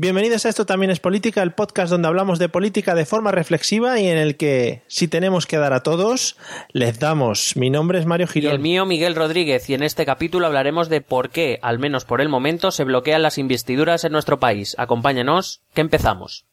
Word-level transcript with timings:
Bienvenidos 0.00 0.46
a 0.46 0.48
Esto 0.48 0.64
también 0.64 0.90
es 0.90 0.98
política, 0.98 1.42
el 1.42 1.52
podcast 1.52 1.90
donde 1.90 2.08
hablamos 2.08 2.38
de 2.38 2.48
política 2.48 2.94
de 2.94 3.04
forma 3.04 3.32
reflexiva 3.32 4.00
y 4.00 4.06
en 4.06 4.16
el 4.16 4.38
que, 4.38 4.80
si 4.86 5.08
tenemos 5.08 5.46
que 5.46 5.58
dar 5.58 5.74
a 5.74 5.82
todos, 5.82 6.38
les 6.72 6.98
damos. 6.98 7.54
Mi 7.54 7.68
nombre 7.68 7.98
es 7.98 8.06
Mario 8.06 8.26
Y 8.30 8.32
Girón. 8.32 8.52
el 8.52 8.60
mío, 8.60 8.86
Miguel 8.86 9.14
Rodríguez, 9.14 9.68
y 9.68 9.74
en 9.74 9.82
este 9.82 10.06
capítulo 10.06 10.46
hablaremos 10.46 10.88
de 10.88 11.02
por 11.02 11.28
qué, 11.28 11.58
al 11.60 11.78
menos 11.78 12.06
por 12.06 12.22
el 12.22 12.30
momento, 12.30 12.70
se 12.70 12.84
bloquean 12.84 13.20
las 13.20 13.36
investiduras 13.36 14.02
en 14.04 14.12
nuestro 14.12 14.40
país. 14.40 14.74
Acompáñanos, 14.78 15.60
que 15.74 15.82
empezamos. 15.82 16.46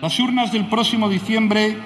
Las 0.00 0.20
urnas 0.20 0.52
del 0.52 0.68
próximo 0.68 1.08
diciembre 1.08 1.76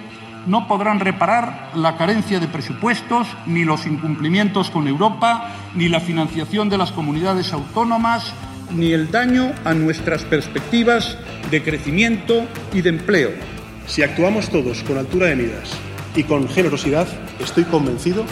no 0.46 0.68
podrán 0.68 1.00
reparar 1.00 1.70
la 1.74 1.96
carencia 1.96 2.40
de 2.40 2.46
presupuestos, 2.46 3.26
ni 3.46 3.64
los 3.64 3.86
incumplimientos 3.86 4.68
con 4.68 4.86
Europa, 4.86 5.50
ni 5.74 5.88
la 5.88 6.00
financiación 6.00 6.68
de 6.68 6.76
las 6.76 6.92
comunidades 6.92 7.54
autónomas, 7.54 8.34
ni 8.70 8.92
el 8.92 9.10
daño 9.10 9.52
a 9.64 9.74
nuestras 9.74 10.22
perspectivas 10.24 11.16
de 11.50 11.62
crecimiento 11.62 12.46
y 12.72 12.82
de 12.82 12.90
empleo. 12.90 13.30
Si 13.86 14.02
actuamos 14.02 14.48
todos 14.50 14.82
con 14.82 14.98
altura 14.98 15.28
de 15.28 15.36
miras 15.36 15.70
y 16.14 16.24
con 16.24 16.48
generosidad, 16.48 17.06
estoy 17.40 17.64
convencido 17.64 18.24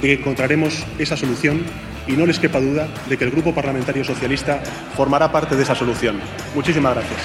de 0.00 0.08
que 0.08 0.20
encontraremos 0.20 0.84
esa 0.98 1.16
solución 1.16 1.62
y 2.06 2.12
no 2.12 2.26
les 2.26 2.38
quepa 2.38 2.60
duda 2.60 2.88
de 3.08 3.16
que 3.16 3.24
el 3.24 3.30
Grupo 3.30 3.54
Parlamentario 3.54 4.04
Socialista 4.04 4.62
formará 4.96 5.30
parte 5.30 5.56
de 5.56 5.62
esa 5.62 5.74
solución. 5.74 6.20
Muchísimas 6.54 6.94
gracias. 6.94 7.20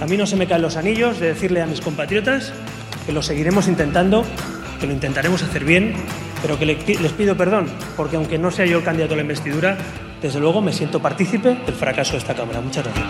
A 0.00 0.06
mí 0.06 0.16
no 0.16 0.26
se 0.26 0.36
me 0.36 0.46
caen 0.46 0.62
los 0.62 0.76
anillos 0.76 1.20
de 1.20 1.28
decirle 1.28 1.60
a 1.60 1.66
mis 1.66 1.80
compatriotas 1.80 2.52
que 3.04 3.12
lo 3.12 3.22
seguiremos 3.22 3.68
intentando, 3.68 4.24
que 4.80 4.86
lo 4.86 4.92
intentaremos 4.92 5.42
hacer 5.42 5.64
bien, 5.64 5.94
pero 6.42 6.58
que 6.58 6.64
les 6.64 7.12
pido 7.12 7.36
perdón, 7.36 7.66
porque 7.96 8.16
aunque 8.16 8.38
no 8.38 8.50
sea 8.50 8.64
yo 8.64 8.78
el 8.78 8.84
candidato 8.84 9.14
a 9.14 9.16
la 9.16 9.22
investidura, 9.22 9.76
desde 10.20 10.40
luego 10.40 10.60
me 10.60 10.72
siento 10.72 11.00
partícipe 11.00 11.54
del 11.54 11.74
fracaso 11.74 12.12
de 12.12 12.18
esta 12.18 12.34
Cámara. 12.34 12.60
Muchas 12.60 12.84
gracias. 12.84 13.06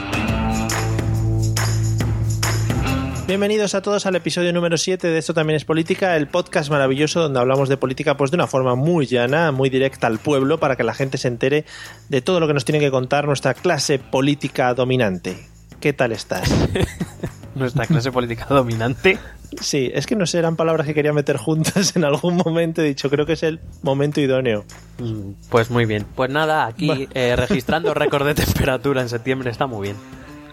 Bienvenidos 3.26 3.76
a 3.76 3.82
todos 3.82 4.06
al 4.06 4.16
episodio 4.16 4.52
número 4.52 4.76
7 4.76 5.06
de 5.06 5.16
Esto 5.16 5.34
también 5.34 5.56
es 5.56 5.64
política, 5.64 6.16
el 6.16 6.26
podcast 6.26 6.68
maravilloso 6.68 7.20
donde 7.20 7.38
hablamos 7.38 7.68
de 7.68 7.76
política 7.76 8.16
pues 8.16 8.32
de 8.32 8.36
una 8.36 8.48
forma 8.48 8.74
muy 8.74 9.06
llana, 9.06 9.52
muy 9.52 9.70
directa 9.70 10.08
al 10.08 10.18
pueblo 10.18 10.58
para 10.58 10.74
que 10.74 10.82
la 10.82 10.94
gente 10.94 11.16
se 11.16 11.28
entere 11.28 11.64
de 12.08 12.22
todo 12.22 12.40
lo 12.40 12.48
que 12.48 12.54
nos 12.54 12.64
tiene 12.64 12.80
que 12.80 12.90
contar 12.90 13.26
nuestra 13.26 13.54
clase 13.54 14.00
política 14.00 14.74
dominante. 14.74 15.46
¿Qué 15.78 15.92
tal 15.92 16.10
estás? 16.10 16.50
Nuestra 17.54 17.86
clase 17.86 18.10
política 18.10 18.46
dominante. 18.48 19.18
Sí, 19.60 19.90
es 19.92 20.06
que 20.06 20.14
no 20.16 20.26
sé, 20.26 20.38
eran 20.38 20.54
palabras 20.56 20.86
que 20.86 20.94
quería 20.94 21.12
meter 21.12 21.36
juntas 21.36 21.96
en 21.96 22.04
algún 22.04 22.36
momento. 22.36 22.82
He 22.82 22.84
dicho, 22.86 23.10
creo 23.10 23.26
que 23.26 23.32
es 23.32 23.42
el 23.42 23.60
momento 23.82 24.20
idóneo. 24.20 24.64
Pues 25.48 25.70
muy 25.70 25.86
bien. 25.86 26.06
Pues 26.14 26.30
nada, 26.30 26.66
aquí 26.66 27.08
eh, 27.14 27.34
registrando 27.36 27.92
récord 27.94 28.26
de 28.26 28.34
temperatura 28.34 29.00
en 29.02 29.08
septiembre 29.08 29.50
está 29.50 29.66
muy 29.66 29.88
bien. 29.88 29.96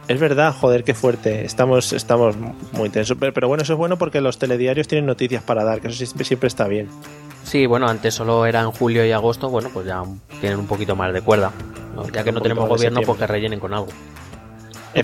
Es 0.08 0.20
verdad, 0.20 0.54
joder, 0.58 0.84
qué 0.86 0.94
fuerte. 0.94 1.44
Estamos, 1.46 1.92
estamos 1.94 2.36
muy 2.72 2.90
tensos. 2.90 3.18
Pero, 3.20 3.34
pero 3.34 3.48
bueno, 3.50 3.64
eso 3.64 3.74
es 3.74 3.78
bueno 3.80 3.98
porque 3.98 4.22
los 4.22 4.40
telediarios 4.40 4.88
tienen 4.88 5.06
noticias 5.06 5.44
para 5.44 5.64
dar, 5.66 5.82
que 5.82 5.90
eso 5.90 5.98
siempre, 5.98 6.24
siempre 6.26 6.48
está 6.48 6.68
bien. 6.68 6.88
Sí, 7.44 7.66
bueno, 7.66 7.88
antes 7.88 8.14
solo 8.16 8.46
era 8.46 8.62
en 8.62 8.72
julio 8.72 9.06
y 9.06 9.12
agosto, 9.12 9.50
bueno, 9.50 9.70
pues 9.74 9.86
ya 9.86 10.04
tienen 10.40 10.60
un 10.60 10.68
poquito 10.68 10.96
más 10.96 11.14
de 11.14 11.22
cuerda. 11.22 11.52
¿no? 11.94 12.08
Ya 12.10 12.24
que 12.24 12.32
no 12.32 12.42
tenemos 12.42 12.68
gobierno, 12.70 13.02
pues 13.06 13.20
que 13.20 13.28
rellenen 13.28 13.60
con 13.60 13.74
algo. 13.74 13.88
¿Tú 13.88 13.94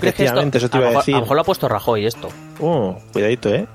que 0.00 0.22
Efectivamente, 0.24 0.58
esto- 0.58 0.66
eso 0.66 0.70
te 0.70 0.78
iba 0.78 0.86
a 0.86 0.88
mejor- 0.90 1.02
decir. 1.02 1.14
A 1.14 1.18
lo 1.18 1.22
mejor 1.24 1.36
lo 1.36 1.40
ha 1.42 1.44
puesto 1.44 1.68
Rajoy 1.68 2.06
esto. 2.06 2.28
Uh, 2.58 2.94
cuidadito, 3.12 3.54
eh. 3.54 3.66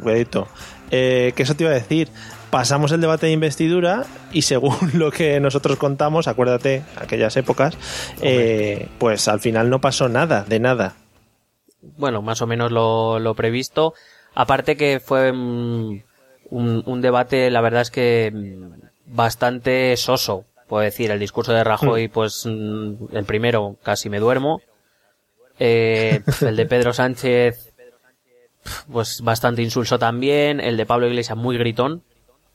Cuidadito. 0.00 0.48
Eh, 0.90 1.32
que 1.36 1.42
eso 1.42 1.54
te 1.54 1.64
iba 1.64 1.72
a 1.72 1.74
decir. 1.74 2.08
Pasamos 2.50 2.92
el 2.92 3.00
debate 3.00 3.26
de 3.26 3.32
investidura 3.32 4.04
y 4.32 4.42
según 4.42 4.76
lo 4.94 5.10
que 5.10 5.38
nosotros 5.40 5.76
contamos, 5.76 6.28
acuérdate, 6.28 6.82
aquellas 6.96 7.36
épocas, 7.36 7.76
eh, 8.22 8.88
pues 8.98 9.28
al 9.28 9.40
final 9.40 9.68
no 9.68 9.80
pasó 9.80 10.08
nada, 10.08 10.44
de 10.44 10.58
nada. 10.58 10.94
bueno, 11.82 12.22
más 12.22 12.40
o 12.40 12.46
menos 12.46 12.72
lo, 12.72 13.18
lo 13.18 13.34
previsto. 13.34 13.92
Aparte 14.34 14.76
que 14.76 15.00
fue 15.00 15.32
mm, 15.32 16.02
un, 16.50 16.82
un 16.86 17.00
debate, 17.02 17.50
la 17.50 17.60
verdad 17.60 17.82
es 17.82 17.90
que 17.90 18.32
mm, 18.32 19.14
bastante 19.14 19.96
soso, 19.96 20.44
puedo 20.68 20.82
decir. 20.82 21.10
El 21.10 21.18
discurso 21.18 21.52
de 21.52 21.64
Rajoy, 21.64 22.08
pues 22.08 22.46
mm, 22.46 23.14
el 23.16 23.24
primero 23.24 23.76
casi 23.82 24.08
me 24.08 24.20
duermo. 24.20 24.60
Eh, 25.58 26.22
el 26.40 26.56
de 26.56 26.66
Pedro 26.66 26.92
Sánchez, 26.92 27.67
pues 28.90 29.20
bastante 29.22 29.62
insulso 29.62 29.98
también. 29.98 30.60
El 30.60 30.76
de 30.76 30.86
Pablo 30.86 31.06
Iglesias 31.06 31.36
muy 31.36 31.56
gritón. 31.58 32.02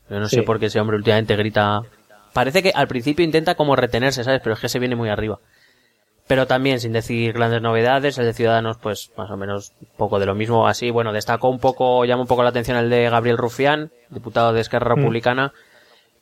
Yo 0.09 0.19
no 0.19 0.27
Sí. 0.27 0.37
sé 0.37 0.43
por 0.43 0.59
qué 0.59 0.67
ese 0.67 0.79
hombre 0.79 0.97
últimamente 0.97 1.35
grita. 1.35 1.81
Parece 2.33 2.63
que 2.63 2.71
al 2.73 2.87
principio 2.87 3.23
intenta 3.23 3.55
como 3.55 3.75
retenerse, 3.75 4.23
¿sabes? 4.23 4.41
Pero 4.43 4.55
es 4.55 4.59
que 4.59 4.69
se 4.69 4.79
viene 4.79 4.95
muy 4.95 5.09
arriba 5.09 5.39
pero 6.25 6.47
también 6.47 6.79
sin 6.79 6.93
decir 6.93 7.33
grandes 7.33 7.61
novedades. 7.61 8.17
El 8.17 8.25
de 8.25 8.33
Ciudadanos, 8.33 8.77
pues 8.77 9.11
más 9.17 9.29
o 9.29 9.35
menos 9.35 9.73
un 9.81 9.87
poco 9.97 10.19
de 10.19 10.25
lo 10.25 10.33
mismo. 10.33 10.67
Así, 10.67 10.89
bueno, 10.89 11.11
destacó 11.11 11.49
un 11.49 11.59
poco, 11.59 12.05
llama 12.05 12.21
un 12.21 12.27
poco 12.29 12.43
la 12.43 12.49
atención 12.49 12.77
el 12.77 12.89
de 12.89 13.09
Gabriel 13.09 13.37
Rufián, 13.37 13.91
diputado 14.09 14.53
de 14.53 14.61
Esquerra 14.61 14.95
Republicana. 14.95 15.51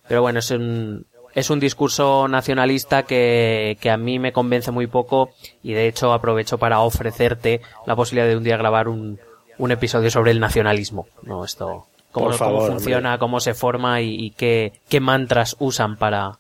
Pero 0.07 0.23
bueno, 0.23 0.39
es 0.39 0.49
un, 0.49 1.05
es 1.35 1.51
un 1.51 1.59
discurso 1.59 2.27
nacionalista 2.27 3.03
que, 3.03 3.77
que 3.79 3.91
a 3.91 3.97
mí 3.97 4.17
me 4.17 4.33
convence 4.33 4.71
muy 4.71 4.87
poco 4.87 5.29
y 5.61 5.73
de 5.73 5.87
hecho 5.87 6.11
aprovecho 6.13 6.57
para 6.57 6.79
ofrecerte 6.79 7.61
la 7.85 7.95
posibilidad 7.95 8.27
de 8.27 8.37
un 8.37 8.43
día 8.43 8.57
grabar 8.57 8.87
un, 8.87 9.19
un 9.57 9.72
episodio 9.72 10.09
sobre 10.12 10.31
el 10.31 10.39
nacionalismo. 10.39 11.07
No, 11.23 11.45
esto, 11.45 11.88
cómo, 12.12 12.28
Por 12.28 12.35
favor, 12.35 12.59
cómo 12.62 12.72
funciona, 12.72 13.17
cómo 13.17 13.39
se 13.39 13.53
forma 13.53 14.01
y, 14.01 14.16
y 14.16 14.31
qué, 14.31 14.73
qué 14.89 15.00
mantras 15.00 15.56
usan 15.59 15.97
para, 15.97 16.38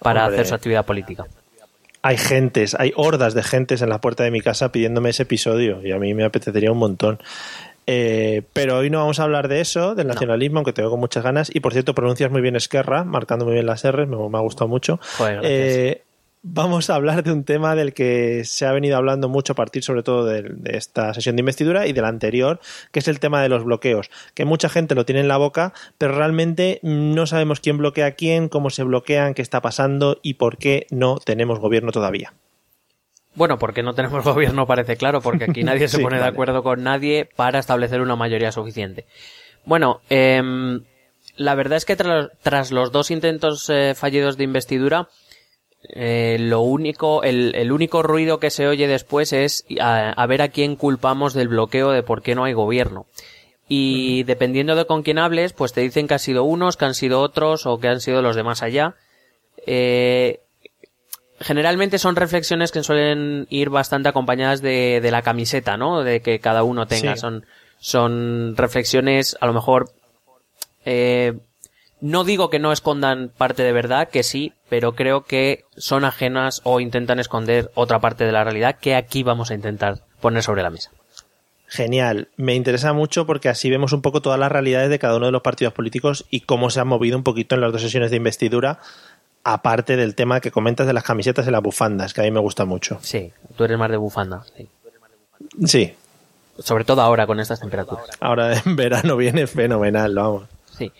para 0.00 0.24
Hombre. 0.24 0.36
hacer 0.36 0.48
su 0.48 0.54
actividad 0.54 0.84
política. 0.84 1.26
Hay 2.02 2.18
gentes, 2.18 2.76
hay 2.78 2.92
hordas 2.96 3.32
de 3.32 3.42
gentes 3.42 3.80
en 3.80 3.88
la 3.88 4.00
puerta 4.00 4.24
de 4.24 4.30
mi 4.30 4.42
casa 4.42 4.70
pidiéndome 4.70 5.10
ese 5.10 5.22
episodio 5.22 5.80
y 5.82 5.92
a 5.92 5.98
mí 5.98 6.12
me 6.12 6.24
apetecería 6.24 6.70
un 6.70 6.78
montón. 6.78 7.18
Eh, 7.86 8.42
pero 8.52 8.78
hoy 8.78 8.90
no 8.90 8.98
vamos 8.98 9.20
a 9.20 9.24
hablar 9.24 9.48
de 9.48 9.60
eso, 9.60 9.94
del 9.94 10.06
nacionalismo, 10.06 10.58
aunque 10.58 10.72
tengo 10.72 10.90
con 10.90 11.00
muchas 11.00 11.22
ganas. 11.22 11.54
Y 11.54 11.60
por 11.60 11.72
cierto, 11.72 11.94
pronuncias 11.94 12.30
muy 12.30 12.40
bien 12.40 12.56
Esquerra, 12.56 13.04
marcando 13.04 13.44
muy 13.44 13.54
bien 13.54 13.66
las 13.66 13.84
R, 13.84 14.06
me, 14.06 14.16
me 14.16 14.38
ha 14.38 14.40
gustado 14.40 14.68
mucho. 14.68 15.00
Joder. 15.18 15.40
Eh, 15.42 16.02
vamos 16.44 16.90
a 16.90 16.94
hablar 16.94 17.24
de 17.24 17.32
un 17.32 17.42
tema 17.42 17.74
del 17.74 17.94
que 17.94 18.44
se 18.44 18.66
ha 18.66 18.72
venido 18.72 18.96
hablando 18.96 19.28
mucho 19.28 19.54
a 19.54 19.56
partir 19.56 19.82
sobre 19.82 20.02
todo 20.02 20.26
de, 20.26 20.42
de 20.42 20.76
esta 20.76 21.12
sesión 21.14 21.36
de 21.36 21.40
investidura 21.40 21.86
y 21.86 21.92
de 21.92 22.02
la 22.02 22.08
anterior, 22.08 22.60
que 22.92 23.00
es 23.00 23.08
el 23.08 23.18
tema 23.18 23.42
de 23.42 23.48
los 23.48 23.64
bloqueos, 23.64 24.10
que 24.34 24.44
mucha 24.44 24.68
gente 24.68 24.94
lo 24.94 25.06
tiene 25.06 25.22
en 25.22 25.28
la 25.28 25.38
boca, 25.38 25.72
pero 25.98 26.14
realmente 26.14 26.78
no 26.82 27.26
sabemos 27.26 27.60
quién 27.60 27.78
bloquea 27.78 28.06
a 28.06 28.10
quién, 28.12 28.48
cómo 28.48 28.70
se 28.70 28.84
bloquean, 28.84 29.34
qué 29.34 29.42
está 29.42 29.62
pasando 29.62 30.20
y 30.22 30.34
por 30.34 30.58
qué 30.58 30.86
no 30.90 31.16
tenemos 31.16 31.58
gobierno 31.58 31.92
todavía. 31.92 32.34
Bueno, 33.34 33.58
porque 33.58 33.82
no 33.82 33.94
tenemos 33.94 34.22
gobierno 34.24 34.66
parece 34.66 34.96
claro, 34.96 35.22
porque 35.22 35.44
aquí 35.44 35.64
nadie 35.64 35.88
se 35.88 35.96
Sí, 35.96 36.02
pone 36.02 36.18
de 36.18 36.26
acuerdo 36.26 36.62
con 36.62 36.82
nadie 36.82 37.28
para 37.36 37.58
establecer 37.58 38.00
una 38.02 38.16
mayoría 38.16 38.52
suficiente. 38.52 39.06
Bueno, 39.64 40.02
em, 40.10 40.82
la 41.36 41.54
verdad 41.54 41.78
es 41.78 41.86
que 41.86 41.96
tras, 41.96 42.28
tras 42.42 42.70
los 42.70 42.92
dos 42.92 43.10
intentos 43.10 43.70
eh, 43.70 43.94
fallidos 43.94 44.36
de 44.36 44.44
investidura, 44.44 45.08
eh, 45.88 46.36
lo 46.40 46.60
único, 46.60 47.22
el, 47.22 47.54
el 47.54 47.72
único 47.72 48.02
ruido 48.02 48.38
que 48.38 48.50
se 48.50 48.66
oye 48.66 48.86
después 48.86 49.32
es 49.32 49.64
a, 49.80 50.10
a 50.10 50.26
ver 50.26 50.42
a 50.42 50.48
quién 50.48 50.76
culpamos 50.76 51.34
del 51.34 51.48
bloqueo 51.48 51.90
de 51.90 52.02
por 52.02 52.22
qué 52.22 52.34
no 52.34 52.44
hay 52.44 52.52
gobierno. 52.52 53.06
Y 53.68 54.24
dependiendo 54.24 54.74
de 54.74 54.84
con 54.86 55.02
quién 55.02 55.18
hables, 55.18 55.52
pues 55.52 55.72
te 55.72 55.80
dicen 55.80 56.06
que 56.06 56.14
han 56.14 56.20
sido 56.20 56.44
unos, 56.44 56.76
que 56.76 56.84
han 56.84 56.94
sido 56.94 57.20
otros 57.20 57.66
o 57.66 57.78
que 57.78 57.88
han 57.88 58.00
sido 58.00 58.20
los 58.20 58.36
de 58.36 58.42
más 58.42 58.62
allá. 58.62 58.94
Eh, 59.66 60.40
generalmente 61.40 61.98
son 61.98 62.16
reflexiones 62.16 62.72
que 62.72 62.82
suelen 62.82 63.46
ir 63.48 63.70
bastante 63.70 64.08
acompañadas 64.08 64.60
de, 64.60 65.00
de 65.00 65.10
la 65.10 65.22
camiseta, 65.22 65.76
¿no? 65.76 66.02
De 66.02 66.20
que 66.20 66.40
cada 66.40 66.62
uno 66.62 66.86
tenga. 66.86 67.14
Sí. 67.14 67.20
Son, 67.20 67.46
son 67.78 68.54
reflexiones, 68.56 69.36
a 69.40 69.46
lo 69.46 69.54
mejor, 69.54 69.90
eh, 70.84 71.38
no 72.04 72.22
digo 72.22 72.50
que 72.50 72.58
no 72.58 72.70
escondan 72.70 73.30
parte 73.34 73.62
de 73.62 73.72
verdad, 73.72 74.10
que 74.10 74.22
sí, 74.22 74.52
pero 74.68 74.94
creo 74.94 75.24
que 75.24 75.64
son 75.78 76.04
ajenas 76.04 76.60
o 76.64 76.80
intentan 76.80 77.18
esconder 77.18 77.70
otra 77.74 77.98
parte 77.98 78.24
de 78.24 78.32
la 78.32 78.44
realidad 78.44 78.76
que 78.78 78.94
aquí 78.94 79.22
vamos 79.22 79.50
a 79.50 79.54
intentar 79.54 80.00
poner 80.20 80.42
sobre 80.42 80.62
la 80.62 80.68
mesa. 80.68 80.90
Genial, 81.66 82.28
me 82.36 82.54
interesa 82.54 82.92
mucho 82.92 83.24
porque 83.24 83.48
así 83.48 83.70
vemos 83.70 83.94
un 83.94 84.02
poco 84.02 84.20
todas 84.20 84.38
las 84.38 84.52
realidades 84.52 84.90
de 84.90 84.98
cada 84.98 85.16
uno 85.16 85.26
de 85.26 85.32
los 85.32 85.40
partidos 85.40 85.72
políticos 85.72 86.26
y 86.28 86.40
cómo 86.40 86.68
se 86.68 86.78
han 86.80 86.88
movido 86.88 87.16
un 87.16 87.24
poquito 87.24 87.54
en 87.54 87.62
las 87.62 87.72
dos 87.72 87.80
sesiones 87.80 88.10
de 88.10 88.18
investidura, 88.18 88.80
aparte 89.42 89.96
del 89.96 90.14
tema 90.14 90.40
que 90.40 90.50
comentas 90.50 90.86
de 90.86 90.92
las 90.92 91.04
camisetas 91.04 91.48
y 91.48 91.50
las 91.50 91.62
bufandas, 91.62 92.12
que 92.12 92.20
a 92.20 92.24
mí 92.24 92.30
me 92.30 92.40
gusta 92.40 92.66
mucho. 92.66 92.98
Sí, 93.00 93.32
tú 93.56 93.64
eres 93.64 93.78
más 93.78 93.90
de 93.90 93.96
bufanda. 93.96 94.44
sí. 94.56 94.68
Sí, 95.64 95.94
Sobre 96.58 96.84
todo 96.84 97.00
ahora 97.00 97.26
con 97.26 97.40
estas 97.40 97.60
temperaturas. 97.60 98.08
ahora 98.20 98.56
en 98.58 98.76
verano 98.76 99.16
viene 99.16 99.46
fenomenal, 99.46 100.14
vamos. 100.14 100.44
Sí. 100.76 100.92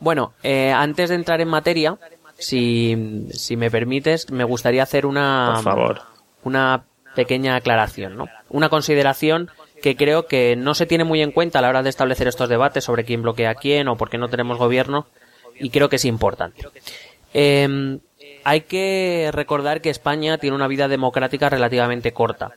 Bueno, 0.00 0.32
eh, 0.42 0.72
antes 0.72 1.10
de 1.10 1.14
entrar 1.14 1.40
en 1.40 1.48
materia, 1.48 1.96
si, 2.38 3.26
si 3.30 3.56
me 3.56 3.70
permites, 3.70 4.30
me 4.30 4.44
gustaría 4.44 4.82
hacer 4.82 5.06
una, 5.06 5.52
Por 5.54 5.62
favor. 5.62 6.02
una 6.42 6.84
pequeña 7.14 7.56
aclaración, 7.56 8.16
¿no? 8.16 8.26
Una 8.48 8.68
consideración 8.68 9.50
que 9.82 9.96
creo 9.96 10.26
que 10.26 10.56
no 10.56 10.74
se 10.74 10.86
tiene 10.86 11.04
muy 11.04 11.22
en 11.22 11.32
cuenta 11.32 11.58
a 11.58 11.62
la 11.62 11.68
hora 11.68 11.82
de 11.82 11.90
establecer 11.90 12.28
estos 12.28 12.48
debates 12.48 12.84
sobre 12.84 13.04
quién 13.04 13.22
bloquea 13.22 13.50
a 13.50 13.54
quién 13.54 13.88
o 13.88 13.96
por 13.96 14.10
qué 14.10 14.18
no 14.18 14.28
tenemos 14.28 14.58
gobierno 14.58 15.06
y 15.58 15.70
creo 15.70 15.88
que 15.88 15.96
es 15.96 16.04
importante. 16.04 16.66
Eh, 17.34 17.98
hay 18.44 18.60
que 18.62 19.30
recordar 19.32 19.80
que 19.80 19.90
España 19.90 20.38
tiene 20.38 20.56
una 20.56 20.68
vida 20.68 20.88
democrática 20.88 21.48
relativamente 21.48 22.12
corta, 22.12 22.52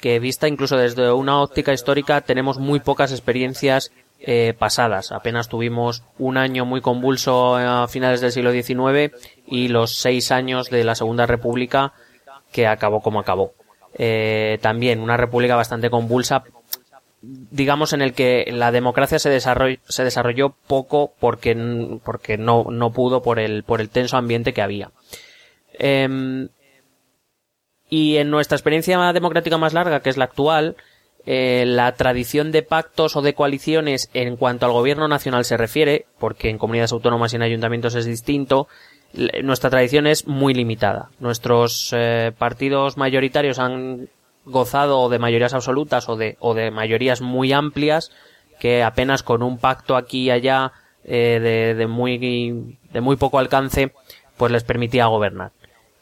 que 0.00 0.18
vista 0.18 0.48
incluso 0.48 0.76
desde 0.76 1.10
una 1.12 1.40
óptica 1.40 1.72
histórica 1.72 2.20
tenemos 2.20 2.58
muy 2.58 2.80
pocas 2.80 3.12
experiencias 3.12 3.92
eh, 4.20 4.54
pasadas. 4.58 5.12
Apenas 5.12 5.48
tuvimos 5.48 6.02
un 6.18 6.36
año 6.36 6.64
muy 6.64 6.80
convulso 6.80 7.56
a 7.56 7.86
finales 7.88 8.20
del 8.20 8.32
siglo 8.32 8.52
XIX 8.52 9.14
y 9.46 9.68
los 9.68 9.96
seis 9.96 10.32
años 10.32 10.70
de 10.70 10.84
la 10.84 10.94
Segunda 10.94 11.26
República 11.26 11.92
que 12.52 12.66
acabó 12.66 13.00
como 13.00 13.20
acabó. 13.20 13.52
Eh, 13.94 14.58
también 14.60 15.00
una 15.00 15.16
república 15.16 15.56
bastante 15.56 15.90
convulsa, 15.90 16.44
digamos 17.20 17.92
en 17.92 18.02
el 18.02 18.12
que 18.12 18.48
la 18.52 18.70
democracia 18.70 19.18
se 19.18 19.30
desarrolló, 19.30 20.54
poco 20.66 21.14
porque, 21.18 21.98
porque 22.04 22.38
no, 22.38 22.66
no 22.70 22.92
pudo 22.92 23.22
por 23.22 23.38
el, 23.38 23.64
por 23.64 23.80
el 23.80 23.88
tenso 23.88 24.16
ambiente 24.16 24.52
que 24.52 24.62
había. 24.62 24.90
Em, 25.72 26.48
y 27.88 28.16
en 28.16 28.30
nuestra 28.30 28.56
experiencia 28.56 29.12
democrática 29.12 29.58
más 29.58 29.72
larga, 29.72 30.00
que 30.00 30.10
es 30.10 30.16
la 30.16 30.24
actual, 30.24 30.76
eh, 31.26 31.64
la 31.66 31.92
tradición 31.92 32.52
de 32.52 32.62
pactos 32.62 33.16
o 33.16 33.22
de 33.22 33.34
coaliciones 33.34 34.10
en 34.14 34.36
cuanto 34.36 34.66
al 34.66 34.72
gobierno 34.72 35.08
nacional 35.08 35.44
se 35.44 35.56
refiere, 35.56 36.06
porque 36.18 36.48
en 36.48 36.58
comunidades 36.58 36.92
autónomas 36.92 37.32
y 37.32 37.36
en 37.36 37.42
ayuntamientos 37.42 37.94
es 37.94 38.06
distinto, 38.06 38.68
nuestra 39.42 39.70
tradición 39.70 40.06
es 40.06 40.26
muy 40.26 40.54
limitada. 40.54 41.10
Nuestros 41.18 41.94
eh, 41.96 42.32
partidos 42.36 42.96
mayoritarios 42.96 43.58
han 43.58 44.08
gozado 44.44 45.08
de 45.08 45.18
mayorías 45.18 45.54
absolutas 45.54 46.08
o 46.08 46.16
de, 46.16 46.36
o 46.40 46.54
de 46.54 46.70
mayorías 46.70 47.20
muy 47.20 47.52
amplias 47.52 48.10
que 48.58 48.82
apenas 48.82 49.22
con 49.22 49.42
un 49.42 49.58
pacto 49.58 49.96
aquí 49.96 50.24
y 50.24 50.30
allá 50.30 50.72
eh, 51.04 51.38
de, 51.40 51.74
de, 51.74 51.86
muy, 51.86 52.78
de 52.92 53.00
muy 53.00 53.16
poco 53.16 53.38
alcance 53.38 53.92
pues 54.36 54.52
les 54.52 54.64
permitía 54.64 55.06
gobernar. 55.06 55.52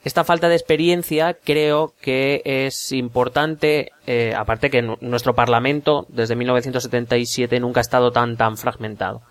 Esta 0.03 0.23
falta 0.23 0.47
de 0.47 0.55
experiencia 0.55 1.33
creo 1.33 1.93
que 1.99 2.41
es 2.45 2.91
importante, 2.91 3.91
eh, 4.05 4.33
aparte 4.35 4.69
que 4.69 4.81
nuestro 4.81 5.35
Parlamento 5.35 6.05
desde 6.09 6.35
1977 6.35 7.59
nunca 7.59 7.79
ha 7.79 7.81
estado 7.81 8.11
tan 8.11 8.37
tan 8.37 8.57
fragmentado. 8.57 9.21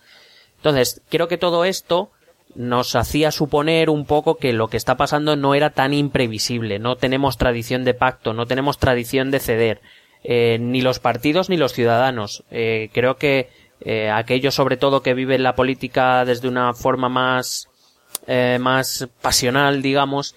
Entonces, 0.56 1.00
creo 1.08 1.28
que 1.28 1.38
todo 1.38 1.64
esto 1.64 2.10
nos 2.56 2.96
hacía 2.96 3.30
suponer 3.30 3.90
un 3.90 4.06
poco 4.06 4.36
que 4.36 4.52
lo 4.52 4.68
que 4.68 4.76
está 4.76 4.96
pasando 4.96 5.36
no 5.36 5.54
era 5.54 5.70
tan 5.70 5.92
imprevisible, 5.92 6.78
no 6.78 6.96
tenemos 6.96 7.36
tradición 7.36 7.84
de 7.84 7.94
pacto, 7.94 8.32
no 8.32 8.46
tenemos 8.46 8.78
tradición 8.78 9.30
de 9.30 9.40
ceder, 9.40 9.80
eh, 10.24 10.58
ni 10.58 10.80
los 10.80 10.98
partidos 10.98 11.50
ni 11.50 11.56
los 11.56 11.72
ciudadanos. 11.72 12.44
Eh, 12.50 12.90
creo 12.92 13.16
que 13.16 13.50
eh, 13.80 14.10
aquellos 14.10 14.54
sobre 14.54 14.76
todo 14.76 15.02
que 15.02 15.14
viven 15.14 15.42
la 15.42 15.54
política 15.54 16.24
desde 16.24 16.48
una 16.48 16.72
forma 16.72 17.08
más, 17.08 17.68
más 18.58 19.08
pasional, 19.20 19.82
digamos, 19.82 20.34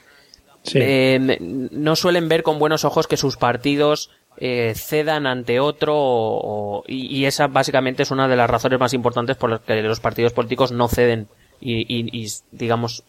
eh, 0.73 1.37
no 1.39 1.95
suelen 1.95 2.29
ver 2.29 2.43
con 2.43 2.59
buenos 2.59 2.85
ojos 2.85 3.07
que 3.07 3.17
sus 3.17 3.37
partidos 3.37 4.11
eh, 4.37 4.73
cedan 4.75 5.27
ante 5.27 5.59
otro 5.59 5.95
o, 5.97 6.83
y, 6.87 7.07
y, 7.07 7.25
esa 7.25 7.47
básicamente 7.47 8.03
es 8.03 8.11
una 8.11 8.27
de 8.27 8.37
las 8.37 8.49
razones 8.49 8.79
más 8.79 8.93
importantes 8.93 9.35
por 9.35 9.49
las 9.49 9.61
que 9.61 9.81
los 9.81 9.99
partidos 9.99 10.33
políticos 10.33 10.71
no 10.71 10.87
ceden 10.87 11.27
y, 11.59 11.81
y, 11.81 12.09
y 12.11 12.27
digamos, 12.51 13.03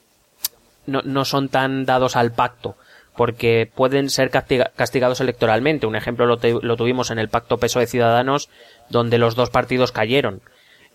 no, 0.86 1.02
no, 1.04 1.24
son 1.24 1.48
tan 1.48 1.86
dados 1.86 2.16
al 2.16 2.32
pacto, 2.32 2.76
porque 3.16 3.70
pueden 3.72 4.10
ser 4.10 4.30
castiga, 4.30 4.72
castigados 4.74 5.20
electoralmente. 5.20 5.86
Un 5.86 5.96
ejemplo 5.96 6.26
lo, 6.26 6.76
tuvimos 6.76 7.10
en 7.10 7.18
el 7.18 7.28
pacto 7.28 7.58
PSOE 7.58 7.86
Ciudadanos, 7.86 8.48
donde 8.88 9.18
los 9.18 9.36
dos 9.36 9.50
partidos 9.50 9.92
cayeron. 9.92 10.40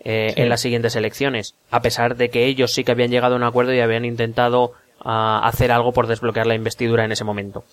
Eh, 0.08 0.34
sí. 0.36 0.42
en 0.42 0.50
las 0.50 0.62
siguientes 0.62 0.96
elecciones, 0.96 1.56
a 1.72 1.82
pesar 1.82 2.16
de 2.16 2.30
que 2.30 2.46
ellos 2.46 2.74
sí 2.74 2.84
que 2.84 2.92
habían 2.92 3.10
llegado 3.10 3.34
a 3.34 3.38
un 3.38 3.44
acuerdo 3.44 3.74
y 3.74 3.80
habían 3.80 4.06
intentado 4.06 4.74
uh, 5.04 5.44
hacer 5.44 5.72
algo 5.72 5.92
por 5.92 6.08
desbloquear 6.08 6.48
la 6.48 6.56
investidura 6.56 7.06
en 7.06 7.12
ese 7.12 7.24
momento. 7.24 7.64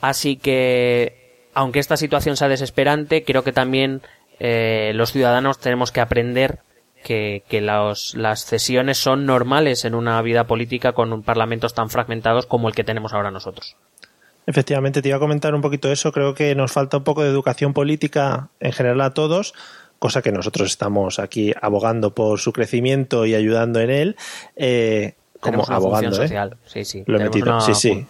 Así 0.00 0.36
que, 0.36 1.48
aunque 1.54 1.78
esta 1.78 1.96
situación 1.96 2.36
sea 2.36 2.48
desesperante, 2.48 3.24
creo 3.24 3.44
que 3.44 3.52
también 3.52 4.02
eh, 4.38 4.92
los 4.94 5.12
ciudadanos 5.12 5.58
tenemos 5.58 5.92
que 5.92 6.00
aprender 6.00 6.60
que, 7.04 7.42
que 7.48 7.60
las 7.60 8.44
cesiones 8.44 8.98
son 8.98 9.26
normales 9.26 9.84
en 9.84 9.94
una 9.94 10.20
vida 10.22 10.46
política 10.46 10.92
con 10.92 11.22
parlamentos 11.22 11.74
tan 11.74 11.90
fragmentados 11.90 12.46
como 12.46 12.68
el 12.68 12.74
que 12.74 12.84
tenemos 12.84 13.12
ahora 13.12 13.30
nosotros. 13.30 13.76
Efectivamente, 14.46 15.02
te 15.02 15.08
iba 15.08 15.16
a 15.16 15.20
comentar 15.20 15.54
un 15.54 15.60
poquito 15.60 15.92
eso. 15.92 16.12
Creo 16.12 16.34
que 16.34 16.54
nos 16.54 16.72
falta 16.72 16.96
un 16.96 17.04
poco 17.04 17.22
de 17.22 17.28
educación 17.28 17.72
política 17.72 18.48
en 18.58 18.72
general 18.72 19.00
a 19.02 19.14
todos, 19.14 19.54
cosa 19.98 20.22
que 20.22 20.32
nosotros 20.32 20.68
estamos 20.68 21.18
aquí 21.18 21.52
abogando 21.60 22.14
por 22.14 22.40
su 22.40 22.52
crecimiento 22.52 23.26
y 23.26 23.34
ayudando 23.34 23.80
en 23.80 23.90
él. 23.90 24.16
Eh, 24.56 25.14
como 25.40 25.64
una 25.64 25.76
abogando, 25.76 26.10
¿eh? 26.10 26.28
social. 26.28 26.56
Sí, 26.66 26.84
sí. 26.84 27.04
Lo 27.06 27.18
he 27.18 27.24
metido. 27.24 27.46
Una, 27.46 27.60
sí, 27.60 27.74
sí. 27.74 28.06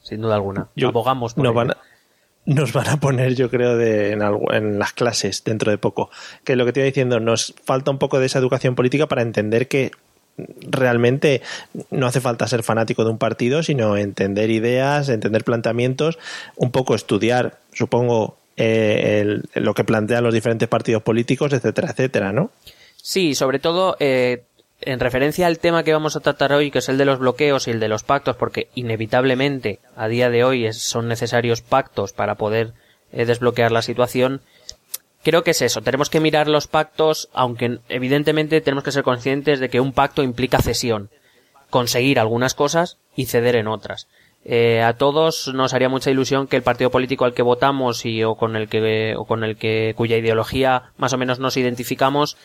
Sin 0.00 0.20
duda 0.20 0.34
alguna. 0.34 0.68
Yo, 0.74 0.88
Abogamos 0.88 1.34
por 1.34 1.44
no 1.44 1.54
van 1.54 1.70
a, 1.72 1.76
nos 2.44 2.72
van 2.72 2.88
a 2.88 2.98
poner, 2.98 3.34
yo 3.34 3.50
creo, 3.50 3.76
de, 3.76 4.12
en, 4.12 4.22
algo, 4.22 4.52
en, 4.52 4.78
las 4.78 4.92
clases 4.92 5.44
dentro 5.44 5.70
de 5.70 5.78
poco. 5.78 6.10
Que 6.44 6.56
lo 6.56 6.64
que 6.64 6.72
te 6.72 6.80
iba 6.80 6.86
diciendo, 6.86 7.20
nos 7.20 7.54
falta 7.64 7.90
un 7.90 7.98
poco 7.98 8.18
de 8.18 8.26
esa 8.26 8.38
educación 8.38 8.74
política 8.74 9.06
para 9.06 9.22
entender 9.22 9.68
que 9.68 9.92
realmente 10.62 11.42
no 11.90 12.06
hace 12.06 12.20
falta 12.20 12.48
ser 12.48 12.62
fanático 12.62 13.04
de 13.04 13.10
un 13.10 13.18
partido, 13.18 13.62
sino 13.62 13.96
entender 13.96 14.50
ideas, 14.50 15.08
entender 15.08 15.44
planteamientos, 15.44 16.18
un 16.56 16.70
poco 16.72 16.94
estudiar, 16.94 17.58
supongo, 17.72 18.38
eh, 18.56 19.20
el, 19.20 19.62
lo 19.62 19.74
que 19.74 19.84
plantean 19.84 20.24
los 20.24 20.34
diferentes 20.34 20.68
partidos 20.68 21.02
políticos, 21.02 21.52
etcétera, 21.52 21.90
etcétera, 21.90 22.32
¿no? 22.32 22.50
Sí, 22.96 23.34
sobre 23.34 23.58
todo 23.58 23.96
eh, 23.98 24.44
en 24.84 25.00
referencia 25.00 25.46
al 25.46 25.58
tema 25.58 25.82
que 25.82 25.92
vamos 25.92 26.16
a 26.16 26.20
tratar 26.20 26.52
hoy, 26.52 26.70
que 26.70 26.78
es 26.78 26.88
el 26.88 26.98
de 26.98 27.04
los 27.04 27.18
bloqueos 27.18 27.66
y 27.66 27.70
el 27.70 27.80
de 27.80 27.88
los 27.88 28.02
pactos, 28.02 28.36
porque 28.36 28.68
inevitablemente 28.74 29.80
a 29.96 30.08
día 30.08 30.30
de 30.30 30.44
hoy 30.44 30.72
son 30.72 31.08
necesarios 31.08 31.62
pactos 31.62 32.12
para 32.12 32.36
poder 32.36 32.72
eh, 33.12 33.24
desbloquear 33.24 33.72
la 33.72 33.82
situación, 33.82 34.40
creo 35.22 35.42
que 35.42 35.52
es 35.52 35.62
eso. 35.62 35.80
Tenemos 35.80 36.10
que 36.10 36.20
mirar 36.20 36.48
los 36.48 36.66
pactos, 36.66 37.28
aunque 37.32 37.78
evidentemente 37.88 38.60
tenemos 38.60 38.84
que 38.84 38.92
ser 38.92 39.02
conscientes 39.02 39.60
de 39.60 39.68
que 39.68 39.80
un 39.80 39.92
pacto 39.92 40.22
implica 40.22 40.58
cesión, 40.58 41.10
conseguir 41.70 42.18
algunas 42.18 42.54
cosas 42.54 42.98
y 43.16 43.26
ceder 43.26 43.56
en 43.56 43.68
otras. 43.68 44.08
Eh, 44.44 44.82
a 44.82 44.94
todos 44.94 45.52
nos 45.54 45.72
haría 45.72 45.88
mucha 45.88 46.10
ilusión 46.10 46.48
que 46.48 46.56
el 46.56 46.64
partido 46.64 46.90
político 46.90 47.24
al 47.24 47.32
que 47.32 47.42
votamos 47.42 48.04
y 48.04 48.24
o 48.24 48.34
con 48.34 48.56
el 48.56 48.68
que 48.68 49.14
o 49.16 49.24
con 49.24 49.44
el 49.44 49.56
que 49.56 49.94
cuya 49.96 50.16
ideología 50.16 50.90
más 50.96 51.12
o 51.12 51.18
menos 51.18 51.38
nos 51.38 51.56
identificamos 51.56 52.36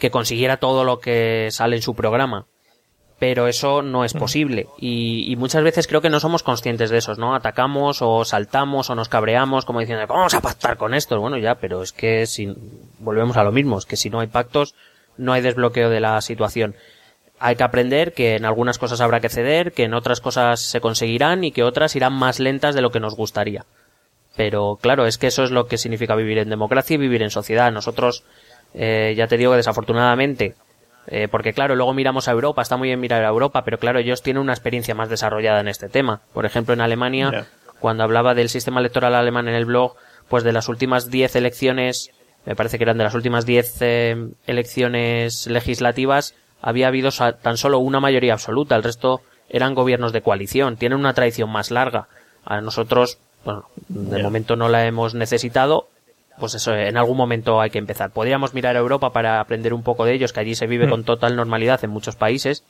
que 0.00 0.10
consiguiera 0.10 0.56
todo 0.56 0.82
lo 0.82 0.98
que 0.98 1.48
sale 1.52 1.76
en 1.76 1.82
su 1.82 1.94
programa. 1.94 2.46
Pero 3.20 3.48
eso 3.48 3.82
no 3.82 4.04
es 4.04 4.14
posible. 4.14 4.66
Y, 4.78 5.30
y, 5.30 5.36
muchas 5.36 5.62
veces 5.62 5.86
creo 5.86 6.00
que 6.00 6.08
no 6.08 6.20
somos 6.20 6.42
conscientes 6.42 6.88
de 6.88 6.96
eso, 6.96 7.14
¿no? 7.16 7.34
Atacamos 7.34 8.00
o 8.00 8.24
saltamos 8.24 8.88
o 8.88 8.94
nos 8.94 9.10
cabreamos 9.10 9.66
como 9.66 9.80
diciendo, 9.80 10.06
vamos 10.08 10.32
a 10.32 10.40
pactar 10.40 10.78
con 10.78 10.94
esto. 10.94 11.20
Bueno, 11.20 11.36
ya, 11.36 11.56
pero 11.56 11.82
es 11.82 11.92
que 11.92 12.24
si, 12.24 12.50
volvemos 12.98 13.36
a 13.36 13.44
lo 13.44 13.52
mismo, 13.52 13.76
es 13.76 13.84
que 13.84 13.96
si 13.96 14.08
no 14.08 14.20
hay 14.20 14.28
pactos, 14.28 14.74
no 15.18 15.34
hay 15.34 15.42
desbloqueo 15.42 15.90
de 15.90 16.00
la 16.00 16.20
situación. 16.22 16.74
Hay 17.38 17.56
que 17.56 17.62
aprender 17.62 18.14
que 18.14 18.36
en 18.36 18.46
algunas 18.46 18.78
cosas 18.78 19.02
habrá 19.02 19.20
que 19.20 19.28
ceder, 19.28 19.72
que 19.72 19.84
en 19.84 19.92
otras 19.92 20.22
cosas 20.22 20.60
se 20.60 20.80
conseguirán 20.80 21.44
y 21.44 21.52
que 21.52 21.62
otras 21.62 21.94
irán 21.96 22.14
más 22.14 22.40
lentas 22.40 22.74
de 22.74 22.80
lo 22.80 22.90
que 22.90 23.00
nos 23.00 23.16
gustaría. 23.16 23.66
Pero 24.36 24.78
claro, 24.80 25.06
es 25.06 25.18
que 25.18 25.26
eso 25.26 25.44
es 25.44 25.50
lo 25.50 25.66
que 25.66 25.78
significa 25.78 26.14
vivir 26.14 26.38
en 26.38 26.48
democracia 26.48 26.94
y 26.94 26.98
vivir 26.98 27.22
en 27.22 27.30
sociedad. 27.30 27.72
Nosotros, 27.72 28.24
eh, 28.74 29.14
ya 29.16 29.26
te 29.26 29.36
digo 29.36 29.52
que 29.52 29.58
desafortunadamente, 29.58 30.54
eh, 31.06 31.28
porque 31.30 31.52
claro, 31.52 31.74
luego 31.74 31.92
miramos 31.94 32.28
a 32.28 32.32
Europa, 32.32 32.62
está 32.62 32.76
muy 32.76 32.88
bien 32.88 33.00
mirar 33.00 33.24
a 33.24 33.28
Europa, 33.28 33.64
pero 33.64 33.78
claro, 33.78 33.98
ellos 33.98 34.22
tienen 34.22 34.42
una 34.42 34.52
experiencia 34.52 34.94
más 34.94 35.08
desarrollada 35.08 35.60
en 35.60 35.68
este 35.68 35.88
tema. 35.88 36.20
Por 36.32 36.46
ejemplo, 36.46 36.74
en 36.74 36.80
Alemania, 36.80 37.30
yeah. 37.30 37.46
cuando 37.80 38.04
hablaba 38.04 38.34
del 38.34 38.48
sistema 38.48 38.80
electoral 38.80 39.14
alemán 39.14 39.48
en 39.48 39.54
el 39.54 39.64
blog, 39.64 39.96
pues 40.28 40.44
de 40.44 40.52
las 40.52 40.68
últimas 40.68 41.10
10 41.10 41.36
elecciones, 41.36 42.10
me 42.46 42.54
parece 42.54 42.78
que 42.78 42.84
eran 42.84 42.98
de 42.98 43.04
las 43.04 43.14
últimas 43.14 43.44
10 43.44 43.76
eh, 43.80 44.28
elecciones 44.46 45.46
legislativas, 45.46 46.34
había 46.62 46.88
habido 46.88 47.10
tan 47.42 47.56
solo 47.56 47.78
una 47.78 48.00
mayoría 48.00 48.34
absoluta, 48.34 48.76
el 48.76 48.82
resto 48.82 49.22
eran 49.48 49.74
gobiernos 49.74 50.12
de 50.12 50.22
coalición, 50.22 50.76
tienen 50.76 50.98
una 50.98 51.14
tradición 51.14 51.50
más 51.50 51.70
larga. 51.70 52.08
A 52.44 52.60
nosotros, 52.60 53.18
bueno, 53.44 53.66
de 53.88 54.16
yeah. 54.16 54.22
momento 54.22 54.54
no 54.54 54.68
la 54.68 54.86
hemos 54.86 55.14
necesitado, 55.14 55.88
pues 56.40 56.54
eso, 56.54 56.74
en 56.74 56.96
algún 56.96 57.16
momento 57.16 57.60
hay 57.60 57.70
que 57.70 57.78
empezar. 57.78 58.10
Podríamos 58.10 58.54
mirar 58.54 58.74
a 58.74 58.80
Europa 58.80 59.12
para 59.12 59.40
aprender 59.40 59.72
un 59.72 59.82
poco 59.82 60.04
de 60.04 60.14
ellos, 60.14 60.32
que 60.32 60.40
allí 60.40 60.54
se 60.56 60.66
vive 60.66 60.86
mm. 60.86 60.90
con 60.90 61.04
total 61.04 61.36
normalidad 61.36 61.84
en 61.84 61.90
muchos 61.90 62.16
países. 62.16 62.64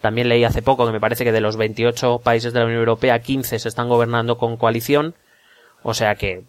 También 0.00 0.28
leí 0.28 0.44
hace 0.44 0.62
poco 0.62 0.86
que 0.86 0.92
me 0.92 1.00
parece 1.00 1.24
que 1.24 1.32
de 1.32 1.40
los 1.40 1.56
28 1.56 2.20
países 2.22 2.52
de 2.52 2.60
la 2.60 2.66
Unión 2.66 2.80
Europea, 2.80 3.18
15 3.18 3.58
se 3.58 3.68
están 3.68 3.88
gobernando 3.88 4.38
con 4.38 4.56
coalición. 4.56 5.14
O 5.82 5.94
sea 5.94 6.16
que, 6.16 6.42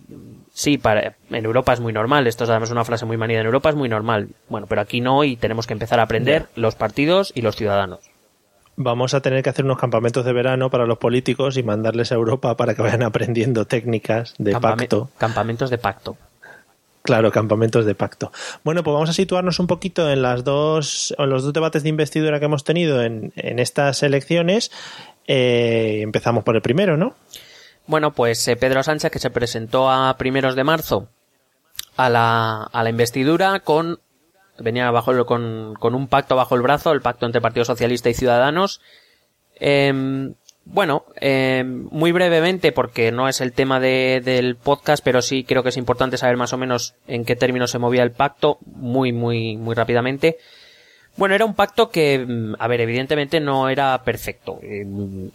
sí, 0.51 0.77
para, 0.77 1.15
en 1.29 1.45
Europa 1.45 1.73
es 1.73 1.79
muy 1.79 1.93
normal. 1.93 2.27
Esto 2.27 2.43
es 2.43 2.49
además 2.49 2.71
una 2.71 2.85
frase 2.85 3.05
muy 3.05 3.17
manida. 3.17 3.39
En 3.39 3.45
Europa 3.45 3.69
es 3.69 3.75
muy 3.75 3.89
normal. 3.89 4.29
Bueno, 4.49 4.67
pero 4.67 4.81
aquí 4.81 5.01
no 5.01 5.23
y 5.23 5.35
tenemos 5.35 5.67
que 5.67 5.73
empezar 5.73 5.99
a 5.99 6.03
aprender 6.03 6.47
los 6.55 6.75
partidos 6.75 7.31
y 7.35 7.41
los 7.41 7.55
ciudadanos. 7.55 7.99
Vamos 8.75 9.13
a 9.13 9.21
tener 9.21 9.41
que 9.41 9.49
hacer 9.49 9.65
unos 9.65 9.79
campamentos 9.79 10.23
de 10.23 10.33
verano 10.33 10.69
para 10.69 10.85
los 10.85 10.99
políticos 10.99 11.57
y 11.57 11.63
mandarles 11.63 12.11
a 12.11 12.15
Europa 12.15 12.55
para 12.57 12.75
que 12.75 12.81
vayan 12.83 13.01
aprendiendo 13.03 13.65
técnicas 13.65 14.35
de 14.37 14.51
Campame 14.51 14.77
pacto. 14.77 15.09
Campamentos 15.17 15.69
de 15.69 15.77
pacto 15.77 16.17
Claro, 17.07 17.31
campamentos 17.31 17.85
de 17.85 17.95
pacto. 17.95 18.33
Bueno, 18.65 18.83
pues 18.83 18.93
vamos 18.93 19.09
a 19.09 19.13
situarnos 19.13 19.61
un 19.61 19.67
poquito 19.67 20.11
en 20.11 20.21
las 20.21 20.43
dos, 20.43 21.15
en 21.17 21.29
los 21.29 21.41
dos 21.41 21.53
debates 21.53 21.83
de 21.83 21.87
investidura 21.87 22.37
que 22.37 22.47
hemos 22.47 22.65
tenido 22.65 23.01
en, 23.01 23.31
en 23.37 23.59
estas 23.59 24.03
elecciones. 24.03 24.73
Eh, 25.25 26.01
empezamos 26.01 26.43
por 26.43 26.57
el 26.57 26.61
primero, 26.61 26.97
¿no? 26.97 27.15
Bueno, 27.85 28.11
pues 28.11 28.45
eh, 28.49 28.57
Pedro 28.57 28.83
Sánchez, 28.83 29.09
que 29.09 29.19
se 29.19 29.29
presentó 29.29 29.89
a 29.89 30.17
primeros 30.17 30.57
de 30.57 30.65
marzo 30.65 31.07
a 31.95 32.09
la, 32.09 32.63
a 32.63 32.83
la 32.83 32.89
investidura 32.89 33.61
con 33.61 34.01
venía 34.59 34.91
bajo 34.91 35.25
con, 35.25 35.75
con 35.79 35.95
un 35.95 36.09
pacto 36.09 36.35
bajo 36.35 36.55
el 36.55 36.61
brazo, 36.61 36.91
el 36.91 36.99
pacto 36.99 37.25
entre 37.25 37.39
Partido 37.39 37.63
Socialista 37.63 38.09
y 38.09 38.15
Ciudadanos. 38.15 38.81
Eh, 39.61 40.33
bueno, 40.69 41.05
eh, 41.21 41.63
muy 41.65 42.11
brevemente, 42.11 42.71
porque 42.71 43.11
no 43.11 43.27
es 43.29 43.41
el 43.41 43.53
tema 43.53 43.79
de, 43.79 44.21
del 44.23 44.55
podcast, 44.55 45.03
pero 45.03 45.21
sí 45.21 45.43
creo 45.43 45.63
que 45.63 45.69
es 45.69 45.77
importante 45.77 46.17
saber 46.17 46.37
más 46.37 46.53
o 46.53 46.57
menos 46.57 46.95
en 47.07 47.25
qué 47.25 47.35
términos 47.35 47.71
se 47.71 47.79
movía 47.79 48.03
el 48.03 48.11
pacto, 48.11 48.57
muy, 48.65 49.11
muy, 49.13 49.57
muy 49.57 49.75
rápidamente. 49.75 50.37
Bueno, 51.17 51.33
era 51.33 51.45
un 51.45 51.55
pacto 51.55 51.89
que, 51.89 52.19
mm, 52.19 52.55
a 52.59 52.67
ver, 52.67 52.81
evidentemente 52.81 53.39
no 53.39 53.69
era 53.69 54.03
perfecto. 54.03 54.59
Eh, 54.61 54.85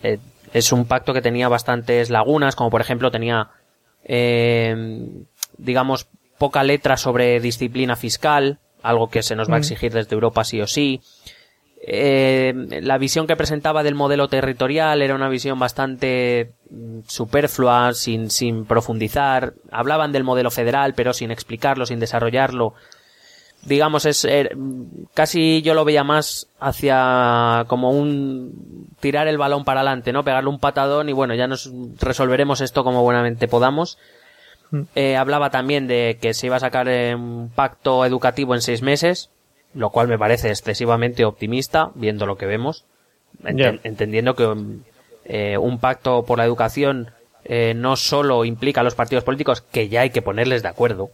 eh, 0.02 0.18
es 0.52 0.72
un 0.72 0.84
pacto 0.84 1.12
que 1.12 1.22
tenía 1.22 1.48
bastantes 1.48 2.08
lagunas, 2.08 2.54
como 2.54 2.70
por 2.70 2.80
ejemplo 2.80 3.10
tenía, 3.10 3.48
eh, 4.04 5.00
digamos, 5.58 6.08
poca 6.38 6.62
letra 6.62 6.96
sobre 6.96 7.40
disciplina 7.40 7.96
fiscal, 7.96 8.58
algo 8.82 9.10
que 9.10 9.22
se 9.22 9.34
nos 9.34 9.48
va 9.48 9.54
a 9.54 9.58
mm. 9.58 9.62
exigir 9.62 9.92
desde 9.92 10.14
Europa 10.14 10.44
sí 10.44 10.60
o 10.60 10.66
sí. 10.66 11.00
Eh, 11.84 12.54
la 12.80 12.96
visión 12.96 13.26
que 13.26 13.36
presentaba 13.36 13.82
del 13.82 13.96
modelo 13.96 14.28
territorial 14.28 15.02
era 15.02 15.16
una 15.16 15.28
visión 15.28 15.58
bastante 15.58 16.52
mm, 16.70 17.00
superflua, 17.08 17.92
sin, 17.92 18.30
sin 18.30 18.64
profundizar. 18.66 19.54
Hablaban 19.72 20.12
del 20.12 20.22
modelo 20.22 20.52
federal, 20.52 20.94
pero 20.94 21.12
sin 21.12 21.32
explicarlo, 21.32 21.84
sin 21.84 21.98
desarrollarlo. 21.98 22.74
Digamos, 23.64 24.06
es 24.06 24.24
er, 24.24 24.56
casi 25.14 25.62
yo 25.62 25.74
lo 25.74 25.84
veía 25.84 26.04
más 26.04 26.48
hacia 26.60 27.64
como 27.66 27.90
un 27.90 28.88
tirar 29.00 29.26
el 29.26 29.38
balón 29.38 29.64
para 29.64 29.80
adelante, 29.80 30.12
¿no? 30.12 30.24
Pegarle 30.24 30.50
un 30.50 30.60
patadón 30.60 31.08
y 31.08 31.12
bueno, 31.12 31.34
ya 31.34 31.48
nos 31.48 31.70
resolveremos 32.00 32.60
esto 32.60 32.84
como 32.84 33.02
buenamente 33.02 33.48
podamos. 33.48 33.98
Mm. 34.70 34.82
Eh, 34.94 35.16
hablaba 35.16 35.50
también 35.50 35.88
de 35.88 36.18
que 36.20 36.32
se 36.32 36.46
iba 36.46 36.56
a 36.56 36.60
sacar 36.60 36.88
un 37.16 37.50
pacto 37.54 38.04
educativo 38.04 38.54
en 38.54 38.62
seis 38.62 38.82
meses, 38.82 39.30
lo 39.75 39.91
cual 39.91 40.09
me 40.09 40.19
parece 40.19 40.49
excesivamente 40.49 41.25
optimista, 41.25 41.91
viendo 41.95 42.26
lo 42.26 42.37
que 42.37 42.47
vemos, 42.47 42.85
entendiendo 43.45 44.35
que 44.35 44.55
eh, 45.25 45.57
un 45.59 45.79
pacto 45.79 46.25
por 46.25 46.38
la 46.38 46.45
educación 46.45 47.11
eh, 47.45 47.75
no 47.75 47.97
solo 47.97 48.45
implica 48.45 48.81
a 48.81 48.85
los 48.85 48.95
partidos 48.95 49.25
políticos, 49.25 49.62
que 49.62 49.88
ya 49.88 50.02
hay 50.02 50.11
que 50.11 50.23
ponerles 50.23 50.62
de 50.62 50.69
acuerdo, 50.69 51.11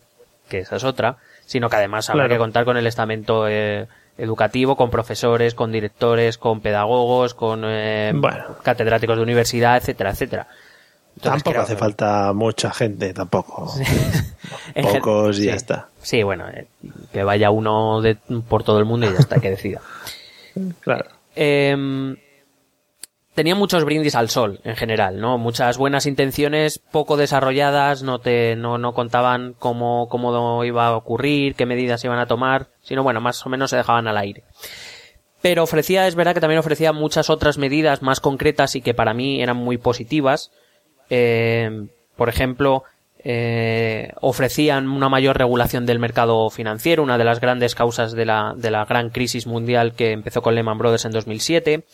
que 0.49 0.59
esa 0.59 0.77
es 0.77 0.85
otra, 0.85 1.17
sino 1.47 1.69
que 1.69 1.77
además 1.77 2.11
habrá 2.11 2.29
que 2.29 2.39
contar 2.39 2.65
con 2.65 2.77
el 2.77 2.87
estamento 2.87 3.49
eh, 3.49 3.87
educativo, 4.19 4.77
con 4.77 4.91
profesores, 4.91 5.55
con 5.55 5.73
directores, 5.73 6.39
con 6.39 6.61
pedagogos, 6.61 7.35
con 7.35 7.63
catedráticos 8.63 9.17
de 9.17 9.23
universidad, 9.23 9.77
etcétera, 9.77 10.11
etcétera 10.11 10.49
tampoco 11.21 11.61
hace 11.61 11.77
falta 11.77 12.33
mucha 12.33 12.71
gente, 12.73 13.13
tampoco. 13.13 13.73
Pocos 14.83 15.39
y 15.39 15.47
ya 15.47 15.55
está. 15.55 15.89
Sí, 16.03 16.23
bueno, 16.23 16.49
eh, 16.49 16.67
que 17.13 17.23
vaya 17.23 17.51
uno 17.51 18.01
de, 18.01 18.17
por 18.49 18.65
todo 18.65 18.79
el 18.79 18.85
mundo 18.85 19.07
y 19.09 19.13
ya 19.13 19.19
está, 19.19 19.41
que 19.41 19.51
decida. 19.51 19.81
claro. 20.81 21.07
Em, 21.35 22.17
tenía 23.35 23.55
muchos 23.55 23.85
brindis 23.85 24.15
al 24.15 24.29
sol, 24.29 24.61
en 24.65 24.77
general, 24.77 25.21
¿no? 25.21 25.39
Muchas 25.39 25.79
buenas 25.79 26.07
intenciones, 26.07 26.79
poco 26.79 27.17
desarrolladas, 27.17 28.03
no 28.03 28.19
te, 28.19 28.57
no, 28.57 28.79
no 28.79 28.95
contaban 28.95 29.55
cómo, 29.59 30.09
cómo 30.09 30.65
iba 30.65 30.87
a 30.87 30.97
ocurrir, 30.97 31.55
qué 31.55 31.67
medidas 31.67 32.05
iban 32.05 32.19
a 32.19 32.27
tomar, 32.27 32.69
sino 32.83 33.03
bueno, 33.03 33.21
más 33.21 33.45
o 33.47 33.49
menos 33.49 33.71
se 33.71 33.77
dejaban 33.77 34.09
al 34.09 34.19
aire. 34.19 34.45
Pero 35.41 35.63
ofrecía, 35.63 36.09
es 36.09 36.17
verdad 36.17 36.35
que 36.35 36.41
también 36.41 36.59
ofrecía 36.59 36.93
muchas 36.93 37.31
otras 37.31 37.59
medidas 37.59 38.03
más 38.03 38.19
concretas 38.21 38.75
y 38.75 38.83
que 38.83 38.95
para 38.95 39.15
mí 39.15 39.41
eran 39.41 39.57
muy 39.57 39.79
positivas, 39.79 40.51
eh, 41.11 41.87
por 42.17 42.29
ejemplo, 42.29 42.85
eh, 43.25 44.13
ofrecían 44.21 44.89
una 44.89 45.09
mayor 45.09 45.37
regulación 45.37 45.87
del 45.87 45.99
mercado 45.99 46.51
financiero, 46.51 47.03
una 47.03 47.19
de 47.19 47.25
las 47.25 47.41
grandes 47.41 47.75
causas 47.75 48.13
de 48.13 48.25
la, 48.25 48.55
de 48.57 48.71
la 48.71 48.85
gran 48.85 49.11
crisis 49.11 49.47
mundial 49.47 49.95
que 49.95 50.13
empezó 50.13 50.41
con 50.41 50.55
Lehman 50.55 50.79
Brothers 50.79 51.05
en 51.05 51.13
2007. 51.13 51.85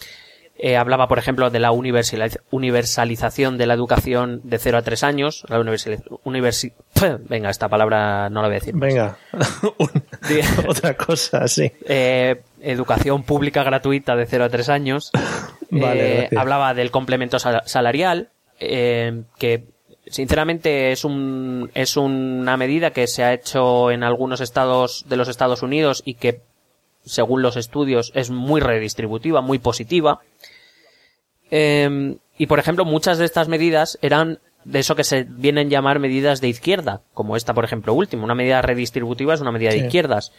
Eh, 0.56 0.76
hablaba, 0.76 1.08
por 1.08 1.18
ejemplo, 1.18 1.50
de 1.50 1.58
la 1.58 1.72
universalización 1.72 3.58
de 3.58 3.66
la 3.66 3.74
educación 3.74 4.40
de 4.44 4.58
0 4.58 4.78
a 4.78 4.82
3 4.82 5.02
años. 5.02 5.44
La 5.48 5.58
Venga, 7.28 7.50
esta 7.50 7.68
palabra 7.68 8.30
no 8.30 8.40
la 8.40 8.48
voy 8.48 8.56
a 8.56 8.60
decir. 8.60 8.74
Venga, 8.76 9.16
otra 10.68 10.94
cosa, 10.94 11.48
sí. 11.48 11.72
Eh, 11.88 12.42
educación 12.60 13.24
pública 13.24 13.64
gratuita 13.64 14.14
de 14.14 14.26
0 14.26 14.44
a 14.44 14.48
3 14.48 14.68
años. 14.68 15.10
Vale, 15.70 16.28
hablaba 16.36 16.72
del 16.72 16.92
complemento 16.92 17.38
salarial, 17.40 18.28
eh, 18.60 19.22
que 19.38 19.64
sinceramente 20.06 20.92
es 20.92 21.04
un 21.04 21.70
es 21.74 21.96
una 21.96 22.56
medida 22.56 22.90
que 22.90 23.06
se 23.06 23.24
ha 23.24 23.32
hecho 23.32 23.90
en 23.90 24.02
algunos 24.02 24.40
estados 24.40 25.04
de 25.08 25.16
los 25.16 25.28
Estados 25.28 25.62
Unidos 25.62 26.02
y 26.04 26.14
que 26.14 26.42
según 27.04 27.42
los 27.42 27.56
estudios 27.56 28.12
es 28.14 28.30
muy 28.30 28.60
redistributiva, 28.60 29.40
muy 29.40 29.58
positiva. 29.58 30.20
Eh, 31.50 32.16
y 32.38 32.46
por 32.46 32.58
ejemplo, 32.58 32.84
muchas 32.84 33.18
de 33.18 33.24
estas 33.24 33.48
medidas 33.48 33.98
eran 34.02 34.40
de 34.64 34.78
eso 34.78 34.96
que 34.96 35.04
se 35.04 35.24
vienen 35.24 35.68
a 35.68 35.70
llamar 35.70 35.98
medidas 35.98 36.40
de 36.40 36.48
izquierda, 36.48 37.02
como 37.12 37.36
esta, 37.36 37.54
por 37.54 37.64
ejemplo, 37.64 37.94
última. 37.94 38.24
Una 38.24 38.34
medida 38.34 38.62
redistributiva 38.62 39.34
es 39.34 39.40
una 39.40 39.52
medida 39.52 39.70
de 39.70 39.78
izquierdas. 39.78 40.32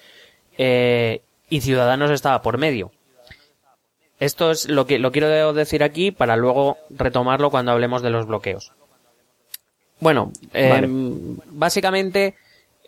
Eh, 0.58 1.22
y 1.50 1.62
Ciudadanos 1.62 2.12
estaba 2.12 2.42
por 2.42 2.58
medio. 2.58 2.92
Esto 4.20 4.52
es 4.52 4.70
lo 4.70 4.86
que 4.86 5.00
lo 5.00 5.12
quiero 5.12 5.54
decir 5.54 5.84
aquí 5.84 6.12
para 6.12 6.36
luego 6.38 6.78
retomarlo 6.90 7.52
cuando 7.52 7.72
hablemos 7.72 8.02
de 8.02 8.10
los 8.10 8.28
bloqueos. 8.28 8.72
Bueno, 10.00 10.32
em, 10.54 11.38
básicamente 11.48 12.36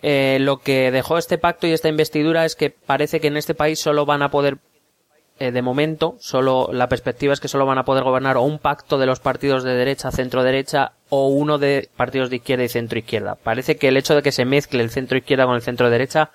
eh, 0.02 0.38
lo 0.40 0.60
que 0.60 0.92
dejó 0.92 1.18
este 1.18 1.38
pacto 1.38 1.68
y 1.68 1.74
esta 1.74 1.90
investidura 1.90 2.46
es 2.46 2.56
que 2.56 2.70
parece 2.70 3.20
que 3.20 3.28
en 3.28 3.38
este 3.38 3.56
país 3.56 3.80
solo 3.80 4.06
van 4.06 4.22
a 4.22 4.30
poder, 4.30 4.58
eh, 5.40 5.52
de 5.52 5.62
momento, 5.62 6.16
solo 6.20 6.70
la 6.72 6.88
perspectiva 6.88 7.34
es 7.34 7.40
que 7.40 7.48
solo 7.48 7.66
van 7.66 7.78
a 7.78 7.86
poder 7.86 8.04
gobernar 8.04 8.38
o 8.38 8.44
un 8.44 8.60
pacto 8.60 8.98
de 8.98 9.06
los 9.06 9.20
partidos 9.20 9.64
de 9.64 9.74
derecha, 9.74 10.12
centro 10.12 10.44
derecha 10.44 10.94
o 11.10 11.28
uno 11.28 11.58
de 11.58 11.90
partidos 11.96 12.30
de 12.30 12.38
izquierda 12.38 12.64
y 12.64 12.70
centro 12.70 13.00
izquierda. 13.00 13.36
Parece 13.36 13.78
que 13.78 13.88
el 13.88 13.98
hecho 13.98 14.16
de 14.16 14.22
que 14.22 14.32
se 14.32 14.46
mezcle 14.46 14.84
el 14.84 14.92
centro 14.92 15.18
izquierda 15.18 15.46
con 15.46 15.56
el 15.56 15.62
centro 15.62 15.90
derecha 15.90 16.32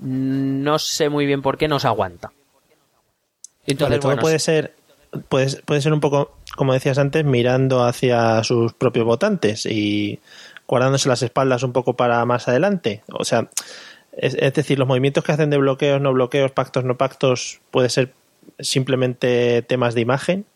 no 0.00 0.78
sé 0.78 1.08
muy 1.08 1.26
bien 1.26 1.42
por 1.42 1.58
qué 1.58 1.68
no 1.68 1.78
se 1.78 1.86
aguanta. 1.86 2.32
Entonces, 3.66 4.00
todo 4.00 4.16
puede 4.16 4.38
ser 4.38 4.74
puede, 5.28 5.62
puede 5.62 5.80
ser 5.80 5.92
un 5.92 6.00
poco, 6.00 6.36
como 6.56 6.72
decías 6.72 6.98
antes, 6.98 7.24
mirando 7.24 7.84
hacia 7.84 8.42
sus 8.44 8.72
propios 8.72 9.04
votantes 9.04 9.66
y 9.66 10.20
guardándose 10.66 11.08
las 11.08 11.22
espaldas 11.22 11.62
un 11.62 11.72
poco 11.72 11.96
para 11.96 12.24
más 12.24 12.48
adelante. 12.48 13.02
O 13.12 13.24
sea, 13.24 13.48
es, 14.12 14.34
decir, 14.54 14.78
los 14.78 14.88
movimientos 14.88 15.24
que 15.24 15.32
hacen 15.32 15.50
de 15.50 15.58
bloqueos, 15.58 16.00
no 16.00 16.12
bloqueos, 16.12 16.50
pactos, 16.52 16.84
no 16.84 16.96
pactos, 16.96 17.60
puede 17.70 17.88
ser 17.88 18.12
simplemente 18.58 19.62
temas 19.62 19.94
de 19.94 20.00
imagen. 20.00 20.46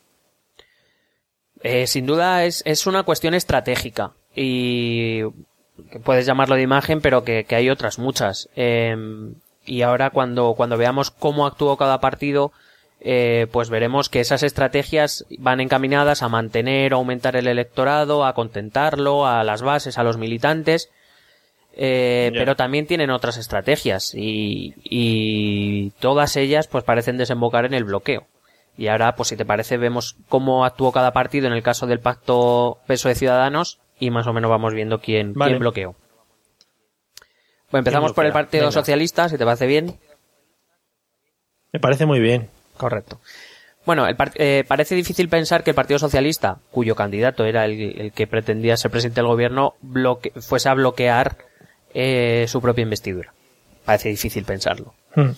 Eh, 1.62 1.86
sin 1.86 2.06
duda 2.06 2.44
es, 2.44 2.62
es 2.66 2.86
una 2.86 3.02
cuestión 3.02 3.34
estratégica 3.34 4.12
y 4.34 5.22
puedes 6.04 6.26
llamarlo 6.26 6.54
de 6.54 6.62
imagen, 6.62 7.00
pero 7.00 7.24
que, 7.24 7.46
hay 7.50 7.70
otras 7.70 7.98
muchas. 7.98 8.48
Em, 8.56 9.34
y 9.64 9.82
ahora 9.82 10.10
cuando, 10.10 10.54
cuando 10.54 10.76
veamos 10.76 11.10
cómo 11.10 11.46
actuó 11.46 11.76
cada 11.76 12.00
partido, 12.00 12.52
eh, 13.00 13.46
pues 13.52 13.70
veremos 13.70 14.08
que 14.08 14.20
esas 14.20 14.42
estrategias 14.42 15.26
van 15.38 15.60
encaminadas 15.60 16.22
a 16.22 16.28
mantener 16.28 16.94
o 16.94 16.98
aumentar 16.98 17.36
el 17.36 17.46
electorado, 17.46 18.24
a 18.24 18.34
contentarlo, 18.34 19.26
a 19.26 19.44
las 19.44 19.62
bases, 19.62 19.98
a 19.98 20.02
los 20.02 20.16
militantes, 20.16 20.90
eh, 21.74 22.30
pero 22.34 22.56
también 22.56 22.86
tienen 22.86 23.10
otras 23.10 23.36
estrategias 23.36 24.14
y, 24.14 24.74
y 24.82 25.90
todas 26.00 26.36
ellas 26.36 26.68
pues 26.68 26.84
parecen 26.84 27.18
desembocar 27.18 27.66
en 27.66 27.74
el 27.74 27.84
bloqueo. 27.84 28.26
Y 28.78 28.88
ahora, 28.88 29.14
pues 29.14 29.30
si 29.30 29.36
te 29.36 29.46
parece, 29.46 29.78
vemos 29.78 30.16
cómo 30.28 30.64
actuó 30.64 30.92
cada 30.92 31.12
partido 31.12 31.46
en 31.46 31.54
el 31.54 31.62
caso 31.62 31.86
del 31.86 32.00
pacto 32.00 32.78
peso 32.86 33.08
de 33.08 33.14
ciudadanos 33.14 33.78
y 33.98 34.10
más 34.10 34.26
o 34.26 34.32
menos 34.32 34.50
vamos 34.50 34.74
viendo 34.74 35.00
quién, 35.00 35.32
quién 35.32 35.58
bloqueó. 35.58 35.96
Bueno, 37.70 37.80
empezamos 37.80 38.12
por 38.12 38.26
el 38.26 38.32
Partido 38.32 38.70
Socialista, 38.70 39.28
si 39.28 39.38
te 39.38 39.44
parece 39.44 39.66
bien. 39.66 39.98
Me 41.72 41.80
parece 41.80 42.06
muy 42.06 42.20
bien. 42.20 42.48
Correcto. 42.76 43.20
Bueno, 43.84 44.04
eh, 44.34 44.64
parece 44.66 44.96
difícil 44.96 45.28
pensar 45.28 45.62
que 45.62 45.70
el 45.70 45.76
Partido 45.76 46.00
Socialista, 46.00 46.58
cuyo 46.72 46.96
candidato 46.96 47.44
era 47.44 47.64
el, 47.66 48.12
que 48.12 48.26
pretendía 48.26 48.76
ser 48.76 48.90
presidente 48.90 49.20
del 49.20 49.28
gobierno, 49.28 49.74
fuese 50.40 50.68
a 50.68 50.74
bloquear 50.74 51.36
eh, 51.94 52.46
su 52.48 52.60
propia 52.60 52.82
investidura. 52.82 53.32
Parece 53.84 54.08
difícil 54.08 54.44
pensarlo. 54.44 54.92
Hmm, 55.14 55.30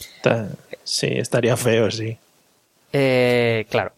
sí, 0.82 1.08
estaría 1.08 1.58
feo, 1.58 1.90
sí. 1.90 2.16
Eh, 2.94 3.66
claro. 3.68 3.92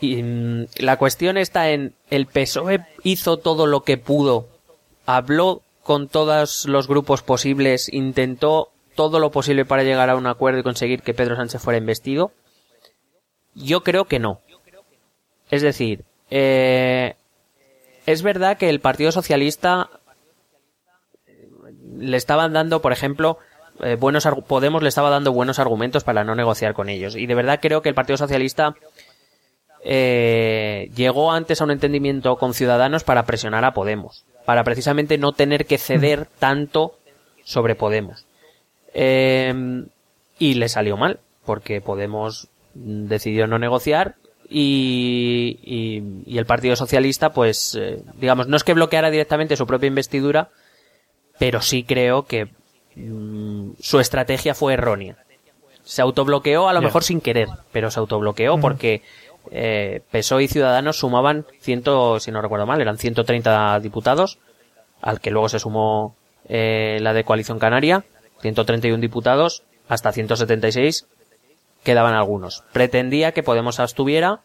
Y 0.00 0.22
mm, 0.22 0.66
la 0.78 0.96
cuestión 0.96 1.36
está 1.36 1.70
en 1.70 1.92
el 2.08 2.24
PSOE 2.26 2.80
hizo 3.02 3.36
todo 3.36 3.66
lo 3.66 3.82
que 3.82 3.98
pudo, 3.98 4.48
habló 5.04 5.60
con 5.82 6.08
todos 6.08 6.64
los 6.66 6.88
grupos 6.88 7.22
posibles, 7.22 7.92
intentó 7.92 8.70
todo 8.94 9.20
lo 9.20 9.30
posible 9.30 9.64
para 9.64 9.82
llegar 9.82 10.10
a 10.10 10.16
un 10.16 10.26
acuerdo 10.26 10.60
y 10.60 10.62
conseguir 10.62 11.02
que 11.02 11.14
Pedro 11.14 11.36
Sánchez 11.36 11.60
fuera 11.60 11.78
investido? 11.78 12.32
Yo 13.58 13.82
creo 13.82 14.06
que 14.06 14.18
no. 14.18 14.40
Es 15.50 15.62
decir, 15.62 16.04
eh, 16.30 17.14
es 18.06 18.22
verdad 18.22 18.56
que 18.56 18.68
el 18.68 18.80
Partido 18.80 19.12
Socialista 19.12 19.90
le 21.98 22.16
estaban 22.16 22.52
dando, 22.52 22.80
por 22.80 22.92
ejemplo, 22.92 23.38
eh, 23.80 23.96
buenos 23.96 24.26
Podemos 24.46 24.82
le 24.82 24.88
estaba 24.88 25.10
dando 25.10 25.32
buenos 25.32 25.58
argumentos 25.58 26.04
para 26.04 26.24
no 26.24 26.34
negociar 26.34 26.74
con 26.74 26.88
ellos. 26.88 27.16
Y 27.16 27.26
de 27.26 27.34
verdad 27.34 27.60
creo 27.60 27.82
que 27.82 27.88
el 27.88 27.94
Partido 27.94 28.16
Socialista 28.16 28.74
eh, 29.84 30.90
llegó 30.94 31.32
antes 31.32 31.60
a 31.60 31.64
un 31.64 31.70
entendimiento 31.70 32.36
con 32.36 32.54
Ciudadanos 32.54 33.04
para 33.04 33.24
presionar 33.24 33.64
a 33.64 33.74
Podemos, 33.74 34.24
para 34.44 34.64
precisamente 34.64 35.18
no 35.18 35.32
tener 35.32 35.66
que 35.66 35.78
ceder 35.78 36.26
tanto 36.38 36.98
sobre 37.44 37.74
Podemos. 37.74 38.26
Eh, 38.94 39.84
y 40.38 40.54
le 40.54 40.68
salió 40.68 40.96
mal, 40.96 41.20
porque 41.44 41.80
Podemos 41.80 42.48
decidió 42.78 43.46
no 43.46 43.58
negociar 43.58 44.16
y, 44.48 45.58
y, 46.26 46.38
el 46.38 46.46
Partido 46.46 46.74
Socialista, 46.74 47.30
pues, 47.30 47.74
eh, 47.74 48.02
digamos, 48.14 48.48
no 48.48 48.56
es 48.56 48.64
que 48.64 48.72
bloqueara 48.72 49.10
directamente 49.10 49.56
su 49.56 49.66
propia 49.66 49.88
investidura, 49.88 50.48
pero 51.38 51.60
sí 51.60 51.84
creo 51.84 52.24
que 52.24 52.48
mm, 52.96 53.72
su 53.78 54.00
estrategia 54.00 54.54
fue 54.54 54.74
errónea. 54.74 55.16
Se 55.84 56.02
autobloqueó 56.02 56.68
a 56.68 56.72
lo 56.72 56.80
mejor 56.80 57.04
sin 57.04 57.20
querer, 57.20 57.48
pero 57.72 57.90
se 57.90 58.00
autobloqueó 58.00 58.58
porque 58.58 59.02
eh, 59.50 60.02
PSOE 60.10 60.44
y 60.44 60.48
Ciudadanos 60.48 60.98
sumaban 60.98 61.46
ciento, 61.60 62.20
si 62.20 62.30
no 62.30 62.42
recuerdo 62.42 62.66
mal, 62.66 62.80
eran 62.80 62.98
130 62.98 63.80
diputados, 63.80 64.38
al 65.00 65.20
que 65.20 65.30
luego 65.30 65.48
se 65.48 65.58
sumó 65.58 66.14
eh, 66.48 66.98
la 67.00 67.12
de 67.12 67.24
Coalición 67.24 67.58
Canaria, 67.58 68.04
131 68.40 69.00
diputados, 69.00 69.62
hasta 69.88 70.12
176 70.12 71.06
quedaban 71.88 72.12
algunos. 72.12 72.64
Pretendía 72.74 73.32
que 73.32 73.42
Podemos 73.42 73.80
abstuviera 73.80 74.42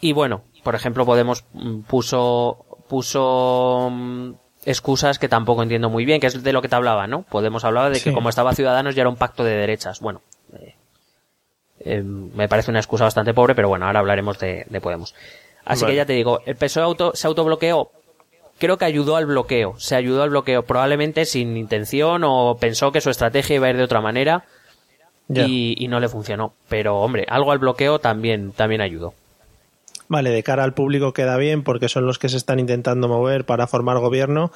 y 0.00 0.12
bueno, 0.12 0.42
por 0.64 0.74
ejemplo, 0.74 1.06
Podemos 1.06 1.44
mm, 1.52 1.82
puso 1.82 2.66
puso 2.88 3.88
mm, 3.88 4.32
excusas 4.64 5.20
que 5.20 5.28
tampoco 5.28 5.62
entiendo 5.62 5.90
muy 5.90 6.04
bien, 6.04 6.20
que 6.20 6.26
es 6.26 6.42
de 6.42 6.52
lo 6.52 6.60
que 6.60 6.68
te 6.68 6.74
hablaba, 6.74 7.06
¿no? 7.06 7.22
Podemos 7.22 7.64
hablar 7.64 7.92
de 7.92 8.00
que 8.00 8.12
como 8.12 8.28
estaba 8.28 8.52
Ciudadanos 8.52 8.96
ya 8.96 9.02
era 9.02 9.10
un 9.10 9.16
pacto 9.16 9.44
de 9.44 9.52
derechas. 9.52 10.00
Bueno, 10.00 10.22
eh, 10.58 10.74
eh, 11.78 12.02
me 12.02 12.48
parece 12.48 12.72
una 12.72 12.80
excusa 12.80 13.04
bastante 13.04 13.32
pobre, 13.32 13.54
pero 13.54 13.68
bueno, 13.68 13.86
ahora 13.86 14.00
hablaremos 14.00 14.40
de, 14.40 14.66
Podemos. 14.82 15.14
Así 15.64 15.86
que 15.86 15.94
ya 15.94 16.04
te 16.04 16.14
digo, 16.14 16.40
el 16.46 16.56
PSOE 16.56 16.82
auto, 16.82 17.12
se 17.14 17.28
autobloqueó. 17.28 17.92
Creo 18.58 18.76
que 18.76 18.84
ayudó 18.84 19.14
al 19.14 19.26
bloqueo, 19.26 19.78
se 19.78 19.94
ayudó 19.94 20.24
al 20.24 20.30
bloqueo, 20.30 20.64
probablemente 20.64 21.26
sin 21.26 21.56
intención 21.56 22.22
o 22.24 22.56
pensó 22.60 22.90
que 22.90 23.00
su 23.00 23.10
estrategia 23.10 23.54
iba 23.54 23.68
a 23.68 23.70
ir 23.70 23.76
de 23.76 23.84
otra 23.84 24.00
manera 24.00 24.44
y, 25.28 25.74
y, 25.78 25.88
no 25.88 26.00
le 26.00 26.08
funcionó. 26.08 26.52
Pero 26.68 26.98
hombre, 26.98 27.26
algo 27.28 27.52
al 27.52 27.58
bloqueo 27.58 27.98
también, 27.98 28.52
también 28.52 28.80
ayudó. 28.80 29.14
Vale, 30.08 30.30
de 30.30 30.42
cara 30.42 30.64
al 30.64 30.74
público 30.74 31.14
queda 31.14 31.38
bien 31.38 31.62
porque 31.62 31.88
son 31.88 32.04
los 32.04 32.18
que 32.18 32.28
se 32.28 32.36
están 32.36 32.58
intentando 32.58 33.08
mover 33.08 33.46
para 33.46 33.66
formar 33.66 33.98
gobierno, 33.98 34.52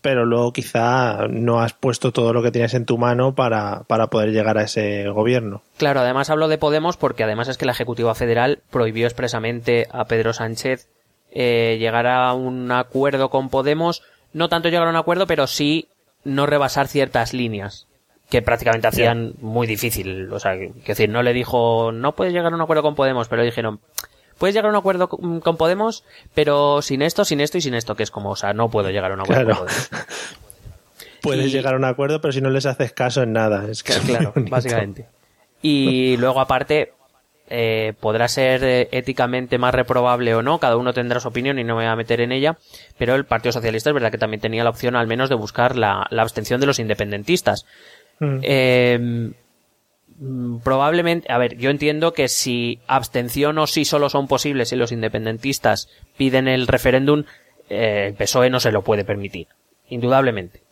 pero 0.00 0.24
luego 0.24 0.52
quizá 0.52 1.28
no 1.28 1.60
has 1.60 1.74
puesto 1.74 2.12
todo 2.12 2.32
lo 2.32 2.42
que 2.42 2.50
tienes 2.50 2.74
en 2.74 2.86
tu 2.86 2.98
mano 2.98 3.34
para, 3.34 3.84
para 3.86 4.08
poder 4.08 4.32
llegar 4.32 4.58
a 4.58 4.62
ese 4.62 5.08
gobierno. 5.08 5.62
Claro, 5.76 6.00
además 6.00 6.30
hablo 6.30 6.48
de 6.48 6.58
Podemos 6.58 6.96
porque 6.96 7.22
además 7.22 7.48
es 7.48 7.58
que 7.58 7.66
la 7.66 7.72
Ejecutiva 7.72 8.14
Federal 8.14 8.60
prohibió 8.70 9.06
expresamente 9.06 9.86
a 9.92 10.06
Pedro 10.06 10.32
Sánchez 10.32 10.88
eh, 11.30 11.76
llegar 11.78 12.06
a 12.06 12.32
un 12.32 12.72
acuerdo 12.72 13.30
con 13.30 13.48
Podemos, 13.48 14.02
no 14.32 14.48
tanto 14.48 14.70
llegar 14.70 14.88
a 14.88 14.90
un 14.90 14.96
acuerdo, 14.96 15.26
pero 15.26 15.46
sí 15.46 15.88
no 16.24 16.46
rebasar 16.46 16.88
ciertas 16.88 17.32
líneas 17.32 17.85
que 18.30 18.42
prácticamente 18.42 18.88
hacían 18.88 19.34
muy 19.40 19.66
difícil. 19.66 20.32
O 20.32 20.40
sea, 20.40 20.56
que, 20.56 20.72
decir, 20.86 21.08
no 21.08 21.22
le 21.22 21.32
dijo, 21.32 21.92
no 21.92 22.12
puedes 22.12 22.32
llegar 22.32 22.52
a 22.52 22.56
un 22.56 22.62
acuerdo 22.62 22.82
con 22.82 22.94
Podemos, 22.94 23.28
pero 23.28 23.42
dijeron, 23.42 23.80
puedes 24.38 24.54
llegar 24.54 24.68
a 24.68 24.70
un 24.70 24.76
acuerdo 24.76 25.08
con, 25.08 25.56
Podemos, 25.56 26.04
pero 26.34 26.82
sin 26.82 27.02
esto, 27.02 27.24
sin 27.24 27.40
esto 27.40 27.58
y 27.58 27.60
sin 27.60 27.74
esto, 27.74 27.94
que 27.94 28.02
es 28.02 28.10
como, 28.10 28.30
o 28.30 28.36
sea, 28.36 28.52
no 28.52 28.68
puedo 28.70 28.90
llegar 28.90 29.12
a 29.12 29.14
un 29.14 29.20
acuerdo 29.20 29.56
con 29.56 29.66
Podemos. 29.66 29.90
Puedes 31.22 31.50
llegar 31.50 31.74
a 31.74 31.76
un 31.76 31.84
acuerdo, 31.84 32.20
pero 32.20 32.30
si 32.30 32.40
no 32.40 32.50
les 32.50 32.66
haces 32.66 32.92
caso 32.92 33.20
en 33.22 33.32
nada. 33.32 33.68
Es 33.68 33.82
que 33.82 33.94
claro, 33.94 34.32
básicamente. 34.36 35.08
Y 35.60 36.16
luego, 36.18 36.38
aparte, 36.38 36.92
eh, 37.48 37.94
podrá 38.00 38.26
ser 38.26 38.64
eh, 38.64 38.88
éticamente 38.90 39.56
más 39.56 39.72
reprobable 39.72 40.34
o 40.34 40.42
no, 40.42 40.58
cada 40.58 40.76
uno 40.76 40.92
tendrá 40.92 41.20
su 41.20 41.28
opinión 41.28 41.60
y 41.60 41.64
no 41.64 41.76
me 41.76 41.82
voy 41.82 41.92
a 41.92 41.94
meter 41.94 42.20
en 42.20 42.32
ella, 42.32 42.58
pero 42.98 43.14
el 43.14 43.24
Partido 43.24 43.52
Socialista 43.52 43.90
es 43.90 43.94
verdad 43.94 44.10
que 44.10 44.18
también 44.18 44.40
tenía 44.40 44.64
la 44.64 44.70
opción 44.70 44.96
al 44.96 45.06
menos 45.06 45.28
de 45.28 45.36
buscar 45.36 45.76
la, 45.76 46.08
abstención 46.10 46.60
de 46.60 46.66
los 46.66 46.80
independentistas. 46.80 47.64
Mm. 48.20 48.38
Eh, 48.42 49.32
Mm, 50.18 50.58
probablemente, 50.58 51.30
a 51.30 51.38
ver, 51.38 51.56
yo 51.56 51.70
entiendo 51.70 52.12
que 52.12 52.28
si 52.28 52.80
abstención 52.86 53.58
o 53.58 53.66
sí 53.66 53.84
solo 53.84 54.08
son 54.08 54.28
posibles 54.28 54.70
si 54.70 54.76
los 54.76 54.92
independentistas 54.92 55.88
piden 56.16 56.48
el 56.48 56.66
referéndum, 56.66 57.24
eh, 57.68 58.06
el 58.08 58.14
PSOE 58.14 58.50
no 58.50 58.60
se 58.60 58.72
lo 58.72 58.82
puede 58.82 59.04
permitir, 59.04 59.48
indudablemente. 59.88 60.62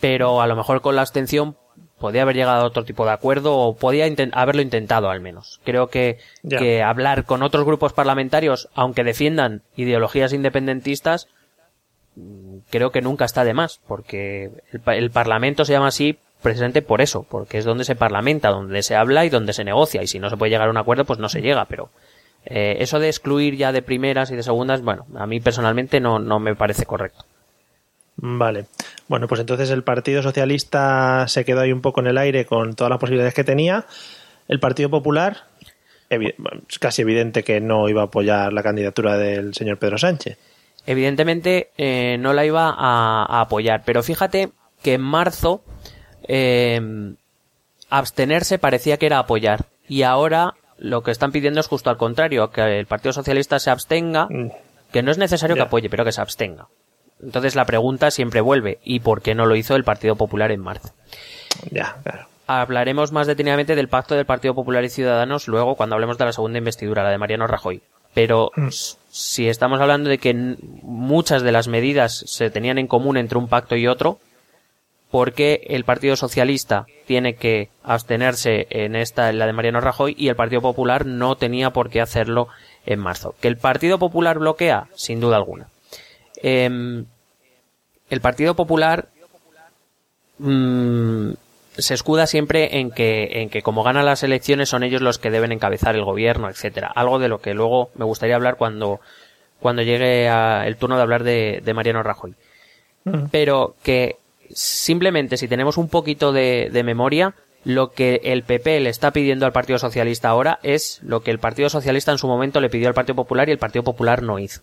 Pero 0.00 0.40
a 0.40 0.46
lo 0.46 0.56
mejor 0.56 0.80
con 0.80 0.96
la 0.96 1.02
abstención 1.02 1.56
podía 1.98 2.22
haber 2.22 2.34
llegado 2.34 2.62
a 2.62 2.66
otro 2.66 2.84
tipo 2.84 3.04
de 3.04 3.12
acuerdo 3.12 3.56
o 3.56 3.76
podía 3.76 4.06
haberlo 4.32 4.62
intentado 4.62 5.10
al 5.10 5.20
menos. 5.20 5.60
Creo 5.62 5.88
que, 5.88 6.18
que 6.48 6.82
hablar 6.82 7.24
con 7.24 7.42
otros 7.42 7.64
grupos 7.64 7.92
parlamentarios, 7.92 8.68
aunque 8.74 9.04
defiendan 9.04 9.62
ideologías 9.76 10.32
independentistas, 10.32 11.28
creo 12.70 12.90
que 12.90 13.02
nunca 13.02 13.24
está 13.24 13.44
de 13.44 13.54
más, 13.54 13.80
porque 13.86 14.50
el 14.86 15.10
Parlamento 15.10 15.64
se 15.64 15.72
llama 15.72 15.88
así 15.88 16.18
precisamente 16.42 16.82
por 16.82 17.00
eso, 17.00 17.22
porque 17.22 17.58
es 17.58 17.64
donde 17.64 17.84
se 17.84 17.94
parlamenta, 17.94 18.50
donde 18.50 18.82
se 18.82 18.96
habla 18.96 19.24
y 19.24 19.30
donde 19.30 19.52
se 19.52 19.64
negocia, 19.64 20.02
y 20.02 20.06
si 20.06 20.18
no 20.18 20.28
se 20.28 20.36
puede 20.36 20.50
llegar 20.50 20.68
a 20.68 20.70
un 20.70 20.76
acuerdo, 20.76 21.04
pues 21.04 21.18
no 21.18 21.28
se 21.28 21.40
llega, 21.40 21.64
pero 21.66 21.90
eh, 22.44 22.76
eso 22.80 22.98
de 22.98 23.08
excluir 23.08 23.56
ya 23.56 23.72
de 23.72 23.82
primeras 23.82 24.30
y 24.30 24.36
de 24.36 24.42
segundas, 24.42 24.82
bueno, 24.82 25.06
a 25.14 25.26
mí 25.26 25.40
personalmente 25.40 26.00
no, 26.00 26.18
no 26.18 26.40
me 26.40 26.56
parece 26.56 26.84
correcto. 26.84 27.24
Vale. 28.16 28.66
Bueno, 29.08 29.26
pues 29.26 29.40
entonces 29.40 29.70
el 29.70 29.84
Partido 29.84 30.22
Socialista 30.22 31.26
se 31.28 31.44
quedó 31.44 31.60
ahí 31.60 31.72
un 31.72 31.80
poco 31.80 32.00
en 32.00 32.08
el 32.08 32.18
aire 32.18 32.44
con 32.44 32.74
todas 32.74 32.90
las 32.90 32.98
posibilidades 32.98 33.34
que 33.34 33.44
tenía. 33.44 33.86
El 34.48 34.60
Partido 34.60 34.90
Popular, 34.90 35.44
es 36.10 36.78
casi 36.78 37.02
evidente 37.02 37.42
que 37.42 37.60
no 37.60 37.88
iba 37.88 38.02
a 38.02 38.06
apoyar 38.06 38.52
la 38.52 38.62
candidatura 38.62 39.16
del 39.16 39.54
señor 39.54 39.78
Pedro 39.78 39.96
Sánchez. 39.96 40.38
Evidentemente 40.86 41.70
eh, 41.78 42.16
no 42.18 42.32
la 42.32 42.44
iba 42.44 42.74
a, 42.76 43.40
apoyar, 43.40 43.82
pero 43.84 44.02
fíjate 44.02 44.50
que 44.82 44.94
en 44.94 45.02
marzo 45.02 45.62
eh, 46.26 47.14
abstenerse 47.88 48.58
parecía 48.58 48.96
que 48.96 49.06
era 49.06 49.18
apoyar. 49.18 49.66
Y 49.88 50.02
ahora 50.02 50.54
lo 50.78 51.02
que 51.02 51.12
están 51.12 51.30
pidiendo 51.30 51.60
es 51.60 51.68
justo 51.68 51.90
al 51.90 51.96
contrario, 51.96 52.50
que 52.50 52.80
el 52.80 52.86
Partido 52.86 53.12
Socialista 53.12 53.60
se 53.60 53.70
abstenga, 53.70 54.26
mm. 54.28 54.50
que 54.92 55.02
no 55.02 55.12
es 55.12 55.18
necesario 55.18 55.54
que 55.54 55.62
apoye, 55.62 55.88
pero 55.88 56.04
que 56.04 56.12
se 56.12 56.20
abstenga. 56.20 56.66
Entonces 57.22 57.54
la 57.54 57.64
pregunta 57.64 58.10
siempre 58.10 58.40
vuelve, 58.40 58.80
¿y 58.82 59.00
por 59.00 59.22
qué 59.22 59.36
no 59.36 59.46
lo 59.46 59.54
hizo 59.54 59.76
el 59.76 59.84
Partido 59.84 60.16
Popular 60.16 60.50
en 60.50 60.60
marzo? 60.60 60.92
Ya, 61.70 61.98
claro. 62.02 62.26
Hablaremos 62.48 63.12
más 63.12 63.28
detenidamente 63.28 63.76
del 63.76 63.88
pacto 63.88 64.16
del 64.16 64.26
Partido 64.26 64.54
Popular 64.54 64.82
y 64.84 64.88
Ciudadanos 64.88 65.46
luego 65.46 65.76
cuando 65.76 65.94
hablemos 65.94 66.18
de 66.18 66.24
la 66.24 66.32
segunda 66.32 66.58
investidura, 66.58 67.04
la 67.04 67.10
de 67.10 67.18
Mariano 67.18 67.46
Rajoy. 67.46 67.80
Pero 68.12 68.50
mm. 68.56 68.68
Si 69.12 69.46
estamos 69.46 69.78
hablando 69.78 70.08
de 70.08 70.16
que 70.16 70.32
muchas 70.32 71.42
de 71.42 71.52
las 71.52 71.68
medidas 71.68 72.24
se 72.26 72.48
tenían 72.48 72.78
en 72.78 72.86
común 72.86 73.18
entre 73.18 73.36
un 73.36 73.46
pacto 73.46 73.76
y 73.76 73.86
otro, 73.86 74.18
por 75.10 75.34
qué 75.34 75.66
el 75.68 75.84
Partido 75.84 76.16
Socialista 76.16 76.86
tiene 77.06 77.34
que 77.34 77.68
abstenerse 77.82 78.66
en 78.70 78.96
esta, 78.96 79.28
en 79.28 79.38
la 79.38 79.46
de 79.46 79.52
Mariano 79.52 79.82
Rajoy, 79.82 80.14
y 80.16 80.28
el 80.28 80.34
Partido 80.34 80.62
Popular 80.62 81.04
no 81.04 81.36
tenía 81.36 81.74
por 81.74 81.90
qué 81.90 82.00
hacerlo 82.00 82.48
en 82.86 83.00
marzo. 83.00 83.34
¿Que 83.38 83.48
el 83.48 83.58
Partido 83.58 83.98
Popular 83.98 84.38
bloquea? 84.38 84.88
Sin 84.94 85.20
duda 85.20 85.36
alguna. 85.36 85.68
Em, 86.36 87.04
el 88.08 88.20
Partido 88.22 88.56
Popular 88.56 89.08
mm, 90.38 91.32
se 91.76 91.94
escuda 91.94 92.26
siempre 92.26 92.78
en 92.78 92.90
que, 92.90 93.40
en 93.40 93.48
que 93.48 93.62
como 93.62 93.82
ganan 93.82 94.06
las 94.06 94.22
elecciones 94.22 94.68
son 94.68 94.82
ellos 94.82 95.00
los 95.00 95.18
que 95.18 95.30
deben 95.30 95.52
encabezar 95.52 95.94
el 95.94 96.04
gobierno, 96.04 96.48
etcétera. 96.48 96.92
Algo 96.94 97.18
de 97.18 97.28
lo 97.28 97.40
que 97.40 97.54
luego 97.54 97.90
me 97.94 98.04
gustaría 98.04 98.36
hablar 98.36 98.56
cuando, 98.56 99.00
cuando 99.60 99.82
llegue 99.82 100.26
el 100.26 100.76
turno 100.76 100.96
de 100.96 101.02
hablar 101.02 101.24
de, 101.24 101.62
de 101.64 101.74
Mariano 101.74 102.02
Rajoy. 102.02 102.34
Mm. 103.04 103.26
Pero 103.30 103.74
que 103.82 104.16
simplemente 104.50 105.36
si 105.36 105.48
tenemos 105.48 105.76
un 105.76 105.88
poquito 105.88 106.32
de, 106.32 106.82
memoria, 106.84 107.34
lo 107.64 107.92
que 107.92 108.20
el 108.24 108.42
PP 108.42 108.80
le 108.80 108.90
está 108.90 109.12
pidiendo 109.12 109.46
al 109.46 109.52
Partido 109.52 109.78
Socialista 109.78 110.28
ahora 110.28 110.58
es 110.62 111.00
lo 111.02 111.20
que 111.20 111.30
el 111.30 111.38
Partido 111.38 111.68
Socialista 111.68 112.12
en 112.12 112.18
su 112.18 112.26
momento 112.26 112.60
le 112.60 112.70
pidió 112.70 112.88
al 112.88 112.94
Partido 112.94 113.16
Popular 113.16 113.48
y 113.48 113.52
el 113.52 113.58
Partido 113.58 113.84
Popular 113.84 114.22
no 114.22 114.38
hizo. 114.38 114.62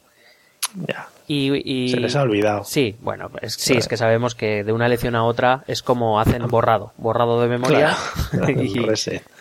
Ya. 0.87 1.07
Y, 1.27 1.89
Se 1.89 1.99
les 1.99 2.15
ha 2.15 2.23
olvidado. 2.23 2.63
Sí, 2.63 2.95
bueno, 3.01 3.29
sí, 3.47 3.75
es 3.77 3.87
que 3.87 3.97
sabemos 3.97 4.33
que 4.33 4.63
de 4.63 4.71
una 4.71 4.87
elección 4.87 5.15
a 5.15 5.23
otra 5.23 5.63
es 5.67 5.83
como 5.83 6.19
hacen 6.19 6.47
borrado, 6.47 6.93
borrado 6.97 7.39
de 7.41 7.47
memoria. 7.47 7.95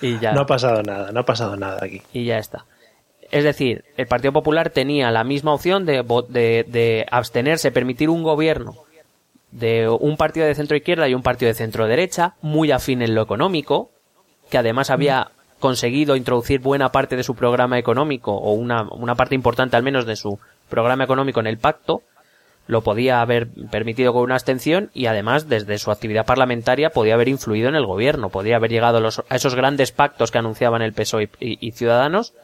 y, 0.02 0.18
ya. 0.18 0.32
No 0.32 0.42
ha 0.42 0.46
pasado 0.46 0.82
nada, 0.82 1.12
no 1.12 1.20
ha 1.20 1.24
pasado 1.24 1.56
nada 1.56 1.78
aquí. 1.82 2.02
Y 2.12 2.26
ya 2.26 2.38
está. 2.38 2.66
Es 3.30 3.44
decir, 3.44 3.84
el 3.96 4.06
Partido 4.06 4.32
Popular 4.32 4.70
tenía 4.70 5.10
la 5.10 5.24
misma 5.24 5.54
opción 5.54 5.86
de, 5.86 6.02
de, 6.28 6.66
de 6.68 7.06
abstenerse, 7.10 7.70
permitir 7.70 8.10
un 8.10 8.22
gobierno 8.22 8.76
de 9.50 9.88
un 9.88 10.16
partido 10.16 10.46
de 10.46 10.54
centro 10.54 10.76
izquierda 10.76 11.08
y 11.08 11.14
un 11.14 11.22
partido 11.22 11.48
de 11.48 11.54
centro 11.54 11.86
derecha, 11.86 12.34
muy 12.42 12.70
afín 12.70 13.02
en 13.02 13.14
lo 13.14 13.22
económico, 13.22 13.90
que 14.50 14.58
además 14.58 14.90
había 14.90 15.30
conseguido 15.58 16.16
introducir 16.16 16.60
buena 16.60 16.92
parte 16.92 17.16
de 17.16 17.22
su 17.22 17.34
programa 17.34 17.78
económico, 17.78 18.32
o 18.32 18.52
una, 18.52 18.82
una 18.82 19.14
parte 19.14 19.34
importante 19.34 19.76
al 19.76 19.82
menos 19.82 20.06
de 20.06 20.16
su 20.16 20.38
programa 20.68 21.04
económico 21.04 21.40
en 21.40 21.46
el 21.46 21.58
pacto, 21.58 22.02
lo 22.68 22.82
podía 22.82 23.22
haber 23.22 23.48
permitido 23.70 24.12
con 24.12 24.22
una 24.22 24.34
abstención 24.34 24.90
y 24.92 25.06
además 25.06 25.48
desde 25.48 25.78
su 25.78 25.90
actividad 25.90 26.26
parlamentaria 26.26 26.90
podía 26.90 27.14
haber 27.14 27.28
influido 27.28 27.68
en 27.68 27.74
el 27.74 27.86
gobierno, 27.86 28.28
podía 28.28 28.56
haber 28.56 28.70
llegado 28.70 28.98
a, 29.28 29.34
esos 29.34 29.54
grandes 29.54 29.90
pactos 29.90 30.30
que 30.30 30.38
anunciaban 30.38 30.82
el 30.82 30.92
PSOE 30.92 31.30
y, 31.40 31.72
Ciudadanos 31.72 32.34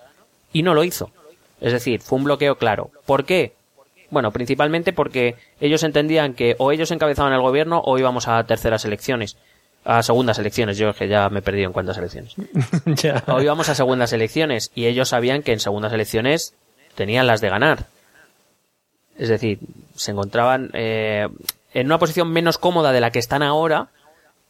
y 0.53 0.63
no 0.63 0.73
lo 0.73 0.83
hizo. 0.83 1.11
Es 1.61 1.73
decir, 1.73 2.01
fue 2.01 2.19
un 2.19 2.25
bloqueo 2.25 2.57
claro. 2.57 2.91
¿Por 3.05 3.27
qué? 3.27 3.53
Bueno, 4.11 4.31
principalmente 4.33 4.95
porque 4.95 5.37
ellos 5.61 5.83
entendían 5.83 6.33
que 6.33 6.57
o 6.59 6.73
ellos 6.73 6.91
encabezaban 6.91 7.35
el 7.35 7.43
gobierno 7.43 7.83
o 7.85 7.99
íbamos 7.99 8.27
a 8.27 8.43
terceras 8.45 8.87
elecciones. 8.87 9.37
A 9.85 10.03
segundas 10.03 10.39
elecciones, 10.39 10.79
yo 10.79 10.95
que 10.95 11.07
ya 11.07 11.29
me 11.29 11.41
he 11.41 11.43
perdido 11.43 11.67
en 11.67 11.75
cuántas 11.75 11.99
elecciones. 11.99 12.35
O 13.27 13.43
íbamos 13.43 13.69
a 13.69 13.75
segundas 13.75 14.15
elecciones 14.15 14.71
y 14.75 14.87
ellos 14.87 15.11
sabían 15.11 15.43
que 15.43 15.53
en 15.53 15.61
segundas 15.61 15.93
elecciones 15.93 16.55
tenían 16.95 17.27
las 17.27 17.43
de 17.43 17.51
ganar. 17.51 17.87
Es 19.19 19.29
decir, 19.29 19.59
se 19.95 20.11
encontraban 20.11 20.71
eh, 20.73 21.29
en 21.73 21.87
una 21.87 21.99
posición 21.99 22.31
menos 22.31 22.59
cómoda 22.59 22.93
de 22.93 23.01
la 23.01 23.11
que 23.11 23.19
están 23.19 23.43
ahora, 23.43 23.89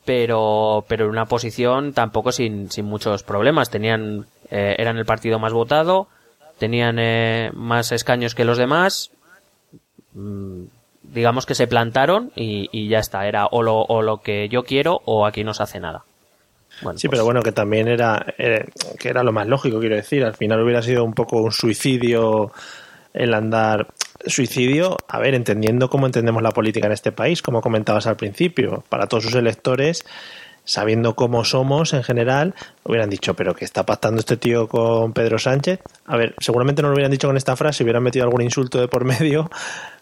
pero, 0.04 0.84
pero 0.88 1.04
en 1.04 1.10
una 1.10 1.26
posición 1.26 1.92
tampoco 1.92 2.32
sin, 2.32 2.70
sin 2.70 2.86
muchos 2.86 3.22
problemas. 3.22 3.70
Tenían, 3.70 4.26
eh, 4.50 4.76
eran 4.78 4.96
el 4.96 5.04
partido 5.04 5.38
más 5.38 5.52
votado, 5.52 6.08
tenían 6.58 6.98
eh, 6.98 7.50
más 7.54 7.92
escaños 7.92 8.34
que 8.34 8.44
los 8.44 8.58
demás. 8.58 9.10
Mm, 10.14 10.64
digamos 11.02 11.44
que 11.44 11.54
se 11.54 11.66
plantaron 11.66 12.32
y, 12.34 12.68
y, 12.72 12.88
ya 12.88 12.98
está. 12.98 13.26
Era 13.26 13.46
o 13.46 13.62
lo, 13.62 13.82
o 13.82 14.02
lo 14.02 14.18
que 14.18 14.48
yo 14.48 14.64
quiero 14.64 15.00
o 15.04 15.26
aquí 15.26 15.44
no 15.44 15.52
se 15.52 15.62
hace 15.62 15.80
nada. 15.80 16.04
Bueno, 16.82 16.98
sí, 16.98 17.08
pero 17.08 17.20
pues 17.22 17.26
bueno, 17.26 17.42
que 17.42 17.52
también 17.52 17.86
era, 17.86 18.34
que 18.36 19.08
era 19.08 19.22
lo 19.22 19.32
más 19.32 19.46
lógico, 19.46 19.78
quiero 19.78 19.94
decir. 19.94 20.24
Al 20.24 20.34
final 20.34 20.60
hubiera 20.62 20.82
sido 20.82 21.04
un 21.04 21.12
poco 21.12 21.36
un 21.36 21.52
suicidio 21.52 22.50
el 23.12 23.32
andar 23.32 23.86
suicidio, 24.26 24.96
a 25.08 25.18
ver, 25.18 25.34
entendiendo 25.34 25.88
cómo 25.88 26.06
entendemos 26.06 26.42
la 26.42 26.50
política 26.50 26.86
en 26.86 26.92
este 26.92 27.12
país, 27.12 27.42
como 27.42 27.60
comentabas 27.60 28.06
al 28.06 28.16
principio, 28.16 28.84
para 28.88 29.06
todos 29.06 29.24
sus 29.24 29.34
electores, 29.34 30.04
sabiendo 30.64 31.14
cómo 31.14 31.44
somos 31.44 31.92
en 31.92 32.02
general, 32.02 32.54
hubieran 32.84 33.10
dicho, 33.10 33.34
pero 33.34 33.54
¿qué 33.54 33.64
está 33.64 33.84
pactando 33.84 34.20
este 34.20 34.36
tío 34.36 34.68
con 34.68 35.12
Pedro 35.12 35.38
Sánchez? 35.38 35.80
A 36.06 36.16
ver, 36.16 36.34
seguramente 36.38 36.82
no 36.82 36.88
lo 36.88 36.94
hubieran 36.94 37.12
dicho 37.12 37.28
con 37.28 37.36
esta 37.36 37.56
frase, 37.56 37.84
hubieran 37.84 38.02
metido 38.02 38.24
algún 38.24 38.42
insulto 38.42 38.80
de 38.80 38.88
por 38.88 39.04
medio, 39.04 39.50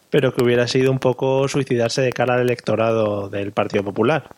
pero 0.09 0.33
que 0.33 0.43
hubiera 0.43 0.67
sido 0.67 0.91
un 0.91 0.99
poco 0.99 1.47
suicidarse 1.47 2.01
de 2.01 2.11
cara 2.11 2.35
al 2.35 2.41
electorado 2.41 3.29
del 3.29 3.51
Partido 3.51 3.83
Popular. 3.83 4.29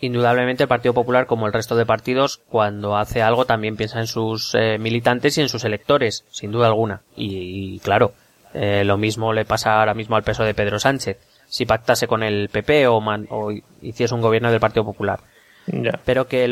Indudablemente 0.00 0.62
el 0.62 0.68
Partido 0.68 0.94
Popular, 0.94 1.26
como 1.26 1.46
el 1.46 1.52
resto 1.52 1.74
de 1.74 1.84
partidos, 1.84 2.40
cuando 2.48 2.96
hace 2.96 3.20
algo 3.20 3.46
también 3.46 3.76
piensa 3.76 3.98
en 3.98 4.06
sus 4.06 4.54
eh, 4.54 4.78
militantes 4.78 5.36
y 5.38 5.40
en 5.40 5.48
sus 5.48 5.64
electores, 5.64 6.24
sin 6.30 6.52
duda 6.52 6.68
alguna. 6.68 7.00
y 7.16 7.80
claro, 7.80 8.12
eh, 8.60 8.82
lo 8.84 8.96
mismo 8.96 9.32
le 9.32 9.44
pasa 9.44 9.78
ahora 9.78 9.94
mismo 9.94 10.16
al 10.16 10.24
peso 10.24 10.42
de 10.42 10.52
Pedro 10.52 10.80
Sánchez, 10.80 11.16
si 11.46 11.64
pactase 11.64 12.08
con 12.08 12.24
el 12.24 12.48
PP 12.48 12.88
o, 12.88 12.98
o 12.98 13.52
hiciese 13.80 14.14
un 14.14 14.20
gobierno 14.20 14.50
del 14.50 14.58
Partido 14.58 14.84
Popular. 14.84 15.20
Pero 16.04 16.26
que 16.26 16.44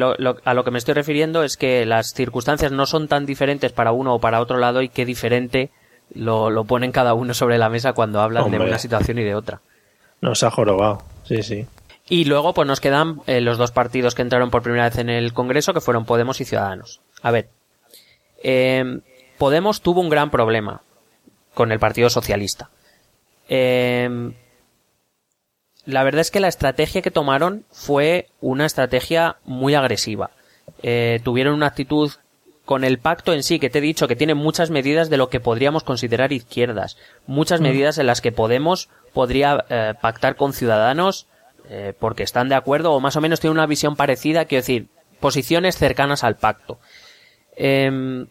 a 0.44 0.54
lo 0.54 0.64
que 0.64 0.70
me 0.70 0.78
estoy 0.78 0.94
refiriendo 0.94 1.42
es 1.42 1.56
que 1.56 1.84
las 1.84 2.12
circunstancias 2.12 2.70
no 2.70 2.86
son 2.86 3.08
tan 3.08 3.26
diferentes 3.26 3.72
para 3.72 3.90
uno 3.90 4.14
o 4.14 4.20
para 4.20 4.40
otro 4.40 4.58
lado 4.58 4.82
y 4.82 4.88
qué 4.88 5.04
diferente 5.04 5.70
lo, 6.14 6.50
lo 6.50 6.64
ponen 6.64 6.92
cada 6.92 7.14
uno 7.14 7.34
sobre 7.34 7.58
la 7.58 7.70
mesa 7.70 7.92
cuando 7.92 8.20
hablan 8.20 8.50
de 8.50 8.58
una 8.58 8.78
situación 8.78 9.18
y 9.18 9.24
de 9.24 9.34
otra. 9.34 9.62
Nos 10.20 10.44
ha 10.44 10.50
jorobado, 10.50 11.02
sí, 11.24 11.42
sí. 11.42 11.66
Y 12.08 12.26
luego 12.26 12.54
pues 12.54 12.68
nos 12.68 12.80
quedan 12.80 13.22
eh, 13.26 13.40
los 13.40 13.58
dos 13.58 13.72
partidos 13.72 14.14
que 14.14 14.22
entraron 14.22 14.50
por 14.50 14.62
primera 14.62 14.84
vez 14.84 14.98
en 14.98 15.08
el 15.08 15.32
Congreso, 15.32 15.74
que 15.74 15.80
fueron 15.80 16.04
Podemos 16.04 16.40
y 16.40 16.44
Ciudadanos. 16.44 17.00
A 17.22 17.32
ver, 17.32 17.48
eh, 18.44 19.00
Podemos 19.38 19.80
tuvo 19.80 20.02
un 20.02 20.08
gran 20.08 20.30
problema 20.30 20.82
con 21.56 21.72
el 21.72 21.78
Partido 21.78 22.10
Socialista. 22.10 22.68
Em, 23.48 24.34
la 25.86 26.04
verdad 26.04 26.20
es 26.20 26.30
que 26.30 26.38
la 26.38 26.48
estrategia 26.48 27.00
que 27.00 27.10
tomaron 27.10 27.64
fue 27.70 28.28
una 28.42 28.66
estrategia 28.66 29.38
muy 29.46 29.74
agresiva. 29.74 30.32
Eh, 30.82 31.18
tuvieron 31.24 31.54
una 31.54 31.68
actitud 31.68 32.12
con 32.66 32.84
el 32.84 32.98
pacto 32.98 33.32
en 33.32 33.42
sí, 33.42 33.58
que 33.58 33.70
te 33.70 33.78
he 33.78 33.80
dicho 33.80 34.06
que 34.06 34.16
tiene 34.16 34.34
muchas 34.34 34.68
medidas 34.68 35.08
de 35.08 35.16
lo 35.16 35.30
que 35.30 35.40
podríamos 35.40 35.82
considerar 35.82 36.30
izquierdas, 36.30 36.98
muchas 37.26 37.60
mm. 37.60 37.64
medidas 37.64 37.96
en 37.96 38.06
las 38.06 38.20
que 38.20 38.32
Podemos 38.32 38.90
podría 39.14 39.64
eh, 39.70 39.94
pactar 39.98 40.36
con 40.36 40.52
ciudadanos 40.52 41.26
eh, 41.70 41.94
porque 41.98 42.22
están 42.22 42.50
de 42.50 42.54
acuerdo 42.54 42.92
o 42.92 43.00
más 43.00 43.16
o 43.16 43.22
menos 43.22 43.40
tiene 43.40 43.54
una 43.54 43.66
visión 43.66 43.96
parecida, 43.96 44.44
quiero 44.44 44.60
decir, 44.60 44.88
posiciones 45.20 45.78
cercanas 45.78 46.22
al 46.22 46.36
pacto. 46.36 46.78
Em, 47.56 48.26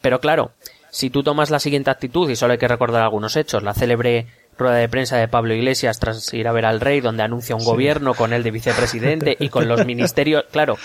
pero 0.00 0.20
claro, 0.20 0.52
si 0.92 1.08
tú 1.08 1.22
tomas 1.22 1.50
la 1.50 1.58
siguiente 1.58 1.90
actitud, 1.90 2.28
y 2.28 2.36
solo 2.36 2.52
hay 2.52 2.58
que 2.58 2.68
recordar 2.68 3.02
algunos 3.02 3.34
hechos, 3.36 3.62
la 3.62 3.72
célebre 3.72 4.26
rueda 4.58 4.76
de 4.76 4.90
prensa 4.90 5.16
de 5.16 5.26
Pablo 5.26 5.54
Iglesias 5.54 5.98
tras 5.98 6.32
ir 6.34 6.46
a 6.46 6.52
ver 6.52 6.66
al 6.66 6.80
rey, 6.80 7.00
donde 7.00 7.22
anuncia 7.22 7.56
un 7.56 7.64
gobierno 7.64 8.12
con 8.12 8.34
él 8.34 8.42
de 8.42 8.50
vicepresidente 8.50 9.34
y 9.40 9.48
con 9.48 9.68
los 9.68 9.86
ministerios, 9.86 10.44
claro, 10.52 10.76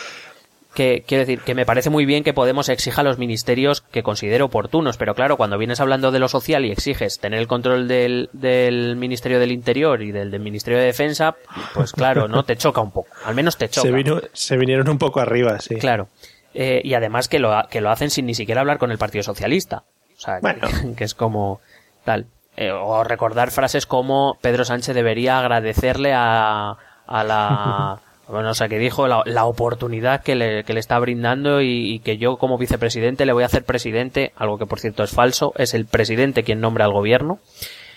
que 0.74 1.04
quiero 1.06 1.26
decir 1.26 1.42
que 1.42 1.56
me 1.56 1.66
parece 1.66 1.90
muy 1.90 2.06
bien 2.06 2.24
que 2.24 2.34
Podemos 2.34 2.70
exija 2.70 3.02
a 3.02 3.04
los 3.04 3.18
ministerios 3.18 3.82
que 3.82 4.02
considere 4.02 4.44
oportunos, 4.44 4.96
pero 4.96 5.14
claro, 5.14 5.36
cuando 5.36 5.58
vienes 5.58 5.82
hablando 5.82 6.12
de 6.12 6.20
lo 6.20 6.30
social 6.30 6.64
y 6.64 6.72
exiges 6.72 7.20
tener 7.20 7.42
el 7.42 7.48
control 7.48 7.90
del, 7.90 8.30
del 8.32 8.96
Ministerio 8.96 9.40
del 9.40 9.52
Interior 9.52 10.02
y 10.02 10.14
del, 10.14 10.32
del, 10.32 10.40
Ministerio 10.40 10.80
de 10.80 10.86
Defensa, 10.86 11.36
pues 11.74 11.92
claro, 11.92 12.30
¿no? 12.30 12.44
Te 12.44 12.56
choca 12.56 12.80
un 12.80 12.92
poco, 12.92 13.10
al 13.26 13.36
menos 13.36 13.58
te 13.58 13.68
choca. 13.68 13.90
Se, 13.90 14.30
se 14.32 14.58
vinieron 14.58 14.88
un 14.88 15.00
poco 15.00 15.20
arriba, 15.20 15.60
sí. 15.60 15.76
Claro. 15.76 16.08
Eh, 16.54 16.82
y 16.84 16.96
además 16.96 17.28
que 17.28 17.38
lo, 17.38 17.54
que 17.70 17.82
lo 17.82 17.92
hacen 17.92 18.10
sin 18.10 18.26
ni 18.26 18.34
siquiera 18.34 18.62
hablar 18.62 18.80
con 18.80 18.90
el 18.90 18.98
Partido 18.98 19.22
Socialista. 19.22 19.84
O 20.18 20.20
sea, 20.20 20.40
que, 20.98 21.04
es 21.04 21.14
como 21.14 21.62
tal. 22.04 22.26
Eh, 22.56 22.72
o 22.72 23.04
recordar 23.04 23.52
frases 23.52 23.86
como 23.86 24.38
Pedro 24.42 24.66
Sánchez 24.66 24.96
debería 24.96 25.40
agradecerle 25.40 26.14
a, 26.14 26.78
a 27.06 27.24
la... 27.24 28.00
Bueno, 28.28 28.50
o 28.50 28.54
sea, 28.54 28.68
que 28.68 28.78
dijo 28.78 29.08
la, 29.08 29.22
la 29.26 29.46
oportunidad 29.46 30.22
que 30.22 30.36
le, 30.36 30.66
que 30.66 30.74
le 30.74 30.82
está 30.82 31.00
brindando 31.00 31.62
y, 31.62 32.00
que 32.00 32.18
yo 32.18 32.36
como 32.36 32.58
vicepresidente 32.58 33.26
le 33.26 33.32
voy 33.32 33.44
a 33.44 33.46
hacer 33.46 33.64
presidente, 33.64 34.34
algo 34.36 34.58
que 34.58 34.66
por 34.66 34.82
cierto 34.82 35.02
es 35.02 35.12
falso, 35.12 35.54
es 35.56 35.74
el 35.74 35.86
presidente 35.86 36.44
quien 36.44 36.60
nombra 36.60 36.84
al 36.84 36.92
gobierno. 36.92 37.40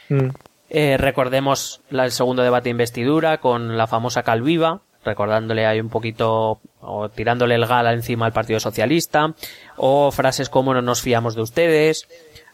Mm. 0.09 0.28
Eh, 0.68 0.96
recordemos 0.98 1.80
el 1.90 2.12
segundo 2.12 2.44
debate 2.44 2.64
de 2.64 2.70
investidura 2.70 3.38
con 3.38 3.76
la 3.76 3.88
famosa 3.88 4.22
Calviva, 4.22 4.83
recordándole 5.04 5.66
ahí 5.66 5.80
un 5.80 5.88
poquito 5.88 6.60
o 6.80 7.08
tirándole 7.08 7.54
el 7.54 7.66
gala 7.66 7.92
encima 7.92 8.26
al 8.26 8.32
Partido 8.32 8.60
Socialista, 8.60 9.34
o 9.76 10.10
frases 10.10 10.48
como 10.48 10.74
no 10.74 10.82
nos 10.82 11.02
fiamos 11.02 11.34
de 11.34 11.42
ustedes, 11.42 12.08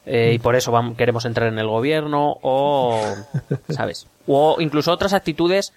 eh, 0.04 0.32
y 0.35 0.38
por 0.38 0.56
eso 0.56 0.70
vamos, 0.70 0.96
queremos 0.96 1.24
entrar 1.24 1.48
en 1.48 1.59
el 1.59 1.66
gobierno, 1.66 2.38
o, 2.42 3.02
¿sabes? 3.68 4.06
O 4.26 4.56
incluso 4.61 4.92
otras 4.92 5.12
actitudes 5.12 5.72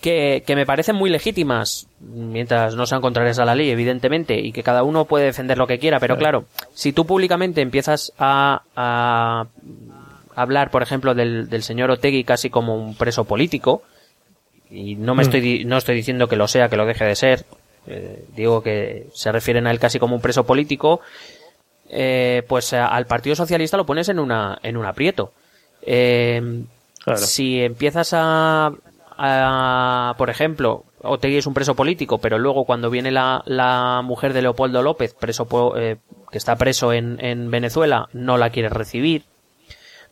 que, 0.00 0.42
que 0.46 0.56
me 0.56 0.66
parecen 0.66 0.96
muy 0.96 1.10
legítimas, 1.10 1.86
mientras 2.00 2.74
no 2.74 2.86
sean 2.86 3.00
contrarias 3.00 3.38
a 3.38 3.44
la 3.44 3.54
ley, 3.54 3.70
evidentemente, 3.70 4.38
y 4.40 4.52
que 4.52 4.62
cada 4.62 4.82
uno 4.82 5.04
puede 5.04 5.26
defender 5.26 5.58
lo 5.58 5.66
que 5.66 5.78
quiera, 5.78 6.00
pero 6.00 6.16
claro, 6.16 6.44
si 6.74 6.92
tú 6.92 7.06
públicamente 7.06 7.60
empiezas 7.60 8.12
a, 8.18 8.62
a 8.74 9.46
hablar, 10.34 10.70
por 10.70 10.82
ejemplo, 10.82 11.14
del, 11.14 11.48
del 11.48 11.62
señor 11.62 11.90
Otegui 11.90 12.24
casi 12.24 12.50
como 12.50 12.74
un 12.76 12.94
preso 12.94 13.24
político, 13.24 13.82
y 14.70 14.96
no 14.96 15.14
me 15.14 15.22
mm. 15.22 15.26
estoy 15.26 15.64
no 15.64 15.76
estoy 15.76 15.96
diciendo 15.96 16.28
que 16.28 16.36
lo 16.36 16.48
sea 16.48 16.68
que 16.68 16.76
lo 16.76 16.86
deje 16.86 17.04
de 17.04 17.14
ser. 17.16 17.44
Eh, 17.86 18.24
digo 18.34 18.62
que 18.62 19.06
se 19.14 19.30
refieren 19.30 19.66
a 19.66 19.70
él 19.70 19.78
casi 19.78 19.98
como 19.98 20.16
un 20.16 20.22
preso 20.22 20.44
político. 20.44 21.00
Eh, 21.88 22.42
pues 22.48 22.72
al 22.72 23.06
Partido 23.06 23.36
Socialista 23.36 23.76
lo 23.76 23.86
pones 23.86 24.08
en 24.08 24.18
una 24.18 24.58
en 24.62 24.76
un 24.76 24.86
aprieto. 24.86 25.32
Eh, 25.82 26.64
si 27.14 27.60
empiezas 27.60 28.12
a, 28.12 28.72
a 29.16 30.14
por 30.18 30.30
ejemplo 30.30 30.84
Otegui 31.02 31.36
es 31.36 31.46
un 31.46 31.54
preso 31.54 31.76
político 31.76 32.18
pero 32.18 32.38
luego 32.38 32.64
cuando 32.64 32.90
viene 32.90 33.12
la, 33.12 33.44
la 33.46 34.02
mujer 34.02 34.32
de 34.32 34.42
Leopoldo 34.42 34.82
López 34.82 35.14
preso 35.14 35.46
que 35.76 36.38
está 36.38 36.56
preso 36.56 36.92
en, 36.92 37.24
en 37.24 37.52
Venezuela 37.52 38.08
no 38.12 38.36
la 38.36 38.50
quieres 38.50 38.72
recibir 38.72 39.22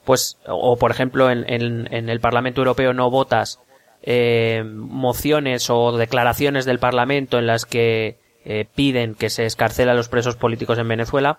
pues 0.04 0.38
o 0.46 0.76
por 0.76 0.92
ejemplo 0.92 1.28
en, 1.28 1.44
en, 1.52 1.92
en 1.92 2.08
el 2.08 2.20
Parlamento 2.20 2.60
Europeo 2.60 2.92
no 2.92 3.10
votas 3.10 3.58
eh, 4.06 4.62
mociones 4.64 5.70
o 5.70 5.96
declaraciones 5.96 6.66
del 6.66 6.78
Parlamento 6.78 7.38
en 7.38 7.46
las 7.46 7.64
que 7.64 8.18
eh, 8.44 8.66
piden 8.74 9.14
que 9.14 9.30
se 9.30 9.46
escarcela 9.46 9.92
a 9.92 9.94
los 9.94 10.08
presos 10.08 10.36
políticos 10.36 10.78
en 10.78 10.88
Venezuela. 10.88 11.38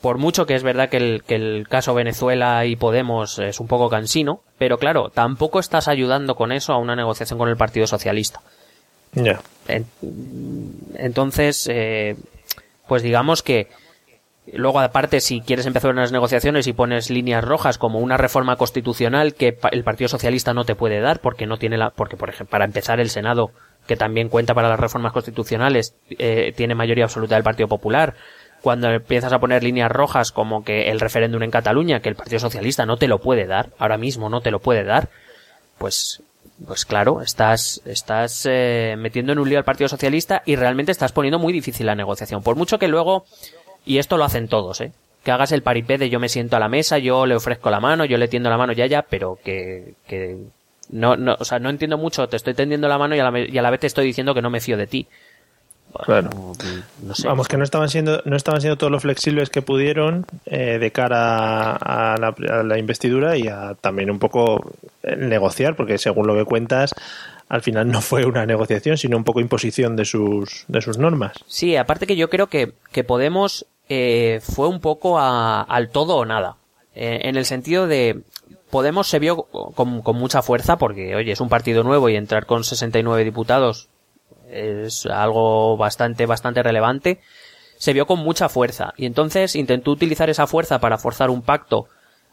Por 0.00 0.16
mucho 0.16 0.46
que 0.46 0.54
es 0.54 0.62
verdad 0.62 0.88
que 0.88 0.96
el, 0.96 1.22
que 1.22 1.34
el 1.34 1.68
caso 1.68 1.94
Venezuela 1.94 2.64
y 2.64 2.74
Podemos 2.76 3.38
es 3.38 3.60
un 3.60 3.68
poco 3.68 3.90
cansino, 3.90 4.40
pero 4.56 4.78
claro, 4.78 5.10
tampoco 5.10 5.60
estás 5.60 5.88
ayudando 5.88 6.34
con 6.34 6.52
eso 6.52 6.72
a 6.72 6.78
una 6.78 6.96
negociación 6.96 7.38
con 7.38 7.50
el 7.50 7.56
Partido 7.56 7.86
Socialista. 7.86 8.40
Ya. 9.12 9.42
entonces, 10.94 11.68
eh, 11.70 12.16
pues 12.88 13.02
digamos 13.02 13.42
que 13.42 13.68
Luego, 14.52 14.80
aparte, 14.80 15.20
si 15.20 15.40
quieres 15.40 15.66
empezar 15.66 15.92
unas 15.92 16.10
negociaciones 16.10 16.66
y 16.66 16.72
pones 16.72 17.10
líneas 17.10 17.44
rojas 17.44 17.78
como 17.78 18.00
una 18.00 18.16
reforma 18.16 18.56
constitucional 18.56 19.34
que 19.34 19.56
el 19.70 19.84
Partido 19.84 20.08
Socialista 20.08 20.52
no 20.52 20.64
te 20.64 20.74
puede 20.74 21.00
dar 21.00 21.20
porque 21.20 21.46
no 21.46 21.58
tiene 21.58 21.78
la, 21.78 21.90
porque 21.90 22.16
por 22.16 22.28
ejemplo, 22.28 22.50
para 22.50 22.64
empezar 22.64 22.98
el 22.98 23.08
Senado, 23.08 23.52
que 23.86 23.96
también 23.96 24.28
cuenta 24.28 24.54
para 24.54 24.68
las 24.68 24.80
reformas 24.80 25.12
constitucionales, 25.12 25.94
eh, 26.10 26.52
tiene 26.56 26.74
mayoría 26.74 27.04
absoluta 27.04 27.36
del 27.36 27.44
Partido 27.44 27.68
Popular. 27.68 28.14
Cuando 28.62 28.88
empiezas 28.90 29.32
a 29.32 29.38
poner 29.38 29.62
líneas 29.62 29.90
rojas 29.90 30.32
como 30.32 30.64
que 30.64 30.90
el 30.90 30.98
referéndum 30.98 31.42
en 31.44 31.50
Cataluña, 31.50 32.00
que 32.00 32.08
el 32.08 32.16
Partido 32.16 32.40
Socialista 32.40 32.84
no 32.84 32.96
te 32.96 33.08
lo 33.08 33.20
puede 33.20 33.46
dar, 33.46 33.70
ahora 33.78 33.96
mismo 33.96 34.28
no 34.28 34.40
te 34.40 34.50
lo 34.50 34.58
puede 34.58 34.82
dar, 34.82 35.08
pues 35.78 36.22
pues 36.66 36.84
claro, 36.84 37.22
estás, 37.22 37.82
estás 37.86 38.46
eh, 38.48 38.94
metiendo 38.96 39.32
en 39.32 39.38
un 39.40 39.48
lío 39.48 39.58
al 39.58 39.64
Partido 39.64 39.88
Socialista 39.88 40.42
y 40.46 40.54
realmente 40.54 40.92
estás 40.92 41.10
poniendo 41.10 41.40
muy 41.40 41.52
difícil 41.52 41.86
la 41.86 41.94
negociación. 41.94 42.42
Por 42.42 42.56
mucho 42.56 42.78
que 42.78 42.88
luego 42.88 43.24
y 43.84 43.98
esto 43.98 44.16
lo 44.16 44.24
hacen 44.24 44.48
todos, 44.48 44.80
¿eh? 44.80 44.92
Que 45.24 45.30
hagas 45.30 45.52
el 45.52 45.62
paripé 45.62 45.98
de 45.98 46.10
yo 46.10 46.18
me 46.18 46.28
siento 46.28 46.56
a 46.56 46.60
la 46.60 46.68
mesa, 46.68 46.98
yo 46.98 47.26
le 47.26 47.36
ofrezco 47.36 47.70
la 47.70 47.80
mano, 47.80 48.04
yo 48.04 48.18
le 48.18 48.28
tiendo 48.28 48.50
la 48.50 48.58
mano 48.58 48.72
ya 48.72 48.86
ya, 48.86 49.02
pero 49.02 49.38
que, 49.42 49.94
que 50.08 50.38
no, 50.90 51.16
no, 51.16 51.36
o 51.38 51.44
sea, 51.44 51.58
no 51.58 51.70
entiendo 51.70 51.96
mucho, 51.96 52.28
te 52.28 52.36
estoy 52.36 52.54
tendiendo 52.54 52.88
la 52.88 52.98
mano 52.98 53.14
y 53.14 53.20
a 53.20 53.30
la, 53.30 53.40
y 53.40 53.56
a 53.56 53.62
la 53.62 53.70
vez 53.70 53.80
te 53.80 53.86
estoy 53.86 54.06
diciendo 54.06 54.34
que 54.34 54.42
no 54.42 54.50
me 54.50 54.60
fío 54.60 54.76
de 54.76 54.86
ti. 54.86 55.06
Claro. 56.04 56.30
No 57.02 57.14
sé. 57.14 57.28
Vamos, 57.28 57.48
que 57.48 57.58
no 57.58 57.64
estaban 57.64 57.88
siendo, 57.88 58.22
no 58.24 58.36
estaban 58.36 58.60
siendo 58.60 58.78
todos 58.78 58.90
los 58.90 59.02
flexibles 59.02 59.50
que 59.50 59.60
pudieron 59.60 60.24
eh, 60.46 60.78
de 60.78 60.90
cara 60.90 61.72
a 61.76 62.16
la, 62.18 62.28
a 62.28 62.62
la, 62.62 62.78
investidura 62.78 63.36
y 63.36 63.46
a 63.48 63.74
también 63.78 64.10
un 64.10 64.18
poco 64.18 64.72
negociar, 65.02 65.76
porque 65.76 65.98
según 65.98 66.26
lo 66.26 66.34
que 66.34 66.44
cuentas, 66.44 66.94
al 67.48 67.60
final 67.60 67.88
no 67.90 68.00
fue 68.00 68.24
una 68.24 68.46
negociación, 68.46 68.96
sino 68.96 69.18
un 69.18 69.24
poco 69.24 69.40
imposición 69.40 69.94
de 69.94 70.06
sus, 70.06 70.64
de 70.68 70.80
sus 70.80 70.96
normas. 70.96 71.32
Sí, 71.46 71.76
aparte 71.76 72.06
que 72.06 72.16
yo 72.16 72.30
creo 72.30 72.46
que, 72.46 72.72
que 72.92 73.04
Podemos 73.04 73.66
eh, 73.88 74.40
fue 74.42 74.68
un 74.68 74.80
poco 74.80 75.18
a, 75.18 75.62
al 75.62 75.90
todo 75.90 76.16
o 76.16 76.24
nada. 76.24 76.56
Eh, 76.94 77.20
en 77.24 77.36
el 77.36 77.44
sentido 77.44 77.86
de, 77.86 78.22
Podemos 78.70 79.06
se 79.06 79.18
vio 79.18 79.36
con, 79.42 80.00
con, 80.00 80.16
mucha 80.16 80.40
fuerza 80.40 80.78
porque, 80.78 81.14
oye, 81.14 81.32
es 81.32 81.40
un 81.42 81.50
partido 81.50 81.82
nuevo 81.82 82.08
y 82.08 82.16
entrar 82.16 82.46
con 82.46 82.64
69 82.64 83.22
diputados 83.22 83.90
es 84.52 85.06
algo 85.06 85.76
bastante, 85.76 86.26
bastante 86.26 86.62
relevante. 86.62 87.20
Se 87.78 87.92
vio 87.92 88.06
con 88.06 88.20
mucha 88.20 88.48
fuerza 88.48 88.92
y 88.96 89.06
entonces 89.06 89.56
intentó 89.56 89.90
utilizar 89.90 90.30
esa 90.30 90.46
fuerza 90.46 90.78
para 90.78 90.98
forzar 90.98 91.30
un 91.30 91.42
pacto. 91.42 91.88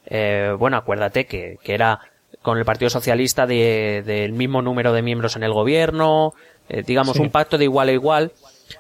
Eh, 0.06 0.54
bueno, 0.58 0.78
acuérdate 0.78 1.26
que, 1.26 1.58
que 1.64 1.74
era 1.74 2.00
con 2.42 2.58
el 2.58 2.66
Partido 2.66 2.90
Socialista 2.90 3.48
del 3.48 4.06
de, 4.06 4.30
mismo 4.32 4.62
número 4.62 4.94
de 4.94 5.02
miembros 5.02 5.36
en 5.36 5.44
el 5.44 5.52
gobierno, 5.52 6.34
eh, 6.68 6.84
digamos 6.86 7.18
sí. 7.18 7.22
un 7.22 7.32
pacto 7.32 7.58
de 7.58 7.66
igual 7.66 7.90
a 7.90 7.94
igual, 7.94 8.32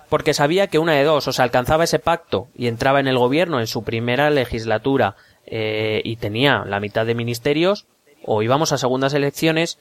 porque 0.10 0.34
sabía 0.34 0.67
que 0.67 0.80
una 0.80 0.93
de 0.93 1.04
dos, 1.04 1.28
o 1.28 1.34
sea, 1.34 1.43
alcanzaba 1.43 1.84
ese 1.84 1.99
pacto 1.99 2.47
y 2.56 2.67
entraba 2.67 2.99
en 2.99 3.08
el 3.08 3.17
gobierno 3.17 3.60
en 3.60 3.67
su 3.67 3.84
primera 3.84 4.30
legislatura 4.30 5.15
eh, 5.45 6.02
y 6.04 6.17
tenía 6.17 6.63
la 6.65 6.80
mitad 6.80 7.06
de 7.06 7.15
ministerios, 7.15 7.88
o 8.23 8.41
íbamos 8.41 8.71
a 8.71 8.78
segundas 8.78 9.13
elecciones 9.13 9.80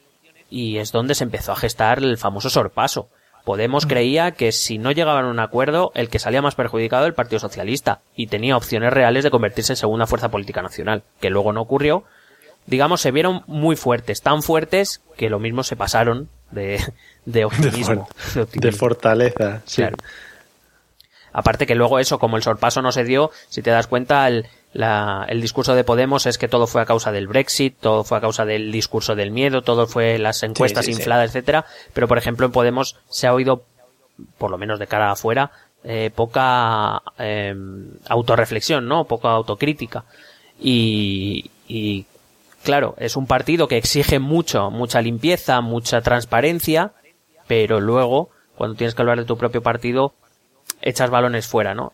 y 0.49 0.77
es 0.77 0.91
donde 0.91 1.15
se 1.15 1.23
empezó 1.23 1.51
a 1.51 1.57
gestar 1.57 1.99
el 1.99 2.17
famoso 2.17 2.49
sorpaso. 2.49 3.09
Podemos 3.45 3.85
creía 3.85 4.31
que 4.31 4.51
si 4.51 4.77
no 4.77 4.91
llegaban 4.91 5.25
a 5.25 5.29
un 5.29 5.39
acuerdo, 5.39 5.91
el 5.95 6.09
que 6.09 6.19
salía 6.19 6.41
más 6.41 6.55
perjudicado 6.55 7.05
el 7.05 7.13
Partido 7.13 7.39
Socialista 7.39 8.01
y 8.15 8.27
tenía 8.27 8.57
opciones 8.57 8.91
reales 8.91 9.23
de 9.23 9.31
convertirse 9.31 9.73
en 9.73 9.77
segunda 9.77 10.07
fuerza 10.07 10.29
política 10.29 10.61
nacional, 10.61 11.03
que 11.19 11.29
luego 11.29 11.53
no 11.53 11.61
ocurrió 11.61 12.03
digamos, 12.69 13.01
se 13.01 13.11
vieron 13.11 13.43
muy 13.47 13.75
fuertes, 13.75 14.21
tan 14.21 14.43
fuertes 14.43 15.01
que 15.17 15.29
lo 15.29 15.39
mismo 15.39 15.63
se 15.63 15.75
pasaron 15.75 16.29
de, 16.51 16.81
de 17.25 17.45
optimismo. 17.45 18.07
De, 18.17 18.33
de, 18.33 18.41
optimismo. 18.41 18.71
de 18.71 18.71
fortaleza, 18.71 19.61
sí. 19.65 19.81
Claro. 19.81 19.97
Aparte 21.31 21.67
que 21.67 21.75
luego 21.75 21.99
eso, 21.99 22.19
como 22.19 22.37
el 22.37 22.43
sorpaso 22.43 22.81
no 22.81 22.91
se 22.91 23.03
dio, 23.03 23.31
si 23.49 23.61
te 23.61 23.69
das 23.69 23.87
cuenta, 23.87 24.27
el, 24.27 24.47
la, 24.73 25.25
el 25.29 25.41
discurso 25.41 25.75
de 25.75 25.83
Podemos 25.83 26.25
es 26.25 26.37
que 26.37 26.47
todo 26.47 26.67
fue 26.67 26.81
a 26.81 26.85
causa 26.85 27.11
del 27.11 27.27
Brexit, 27.27 27.77
todo 27.79 28.03
fue 28.03 28.17
a 28.17 28.21
causa 28.21 28.45
del 28.45 28.71
discurso 28.71 29.15
del 29.15 29.31
miedo, 29.31 29.61
todo 29.61 29.87
fue 29.87 30.17
las 30.17 30.43
encuestas 30.43 30.85
sí, 30.85 30.93
sí, 30.93 30.99
infladas, 30.99 31.29
etcétera. 31.29 31.65
Pero 31.93 32.07
por 32.07 32.17
ejemplo 32.17 32.45
en 32.45 32.51
Podemos 32.51 32.97
se 33.09 33.27
ha 33.27 33.33
oído, 33.33 33.63
por 34.37 34.51
lo 34.51 34.57
menos 34.57 34.79
de 34.79 34.87
cara 34.87 35.11
afuera, 35.11 35.51
eh, 35.83 36.11
poca 36.13 37.01
eh, 37.17 37.55
autorreflexión, 38.07 38.87
¿no? 38.87 39.05
Poca 39.05 39.29
autocrítica. 39.29 40.03
Y, 40.59 41.49
y 41.67 42.05
claro, 42.69 42.93
es 42.99 43.15
un 43.15 43.25
partido 43.25 43.67
que 43.67 43.77
exige 43.77 44.19
mucho, 44.19 44.69
mucha 44.69 45.01
limpieza, 45.01 45.59
mucha 45.59 46.01
transparencia, 46.01 46.91
pero 47.47 47.79
luego, 47.79 48.29
cuando 48.55 48.77
tienes 48.77 48.93
que 48.93 49.01
hablar 49.01 49.17
de 49.17 49.25
tu 49.25 49.39
propio 49.39 49.63
partido, 49.63 50.13
echas 50.79 51.09
balones 51.09 51.47
fuera, 51.47 51.73
¿no? 51.73 51.93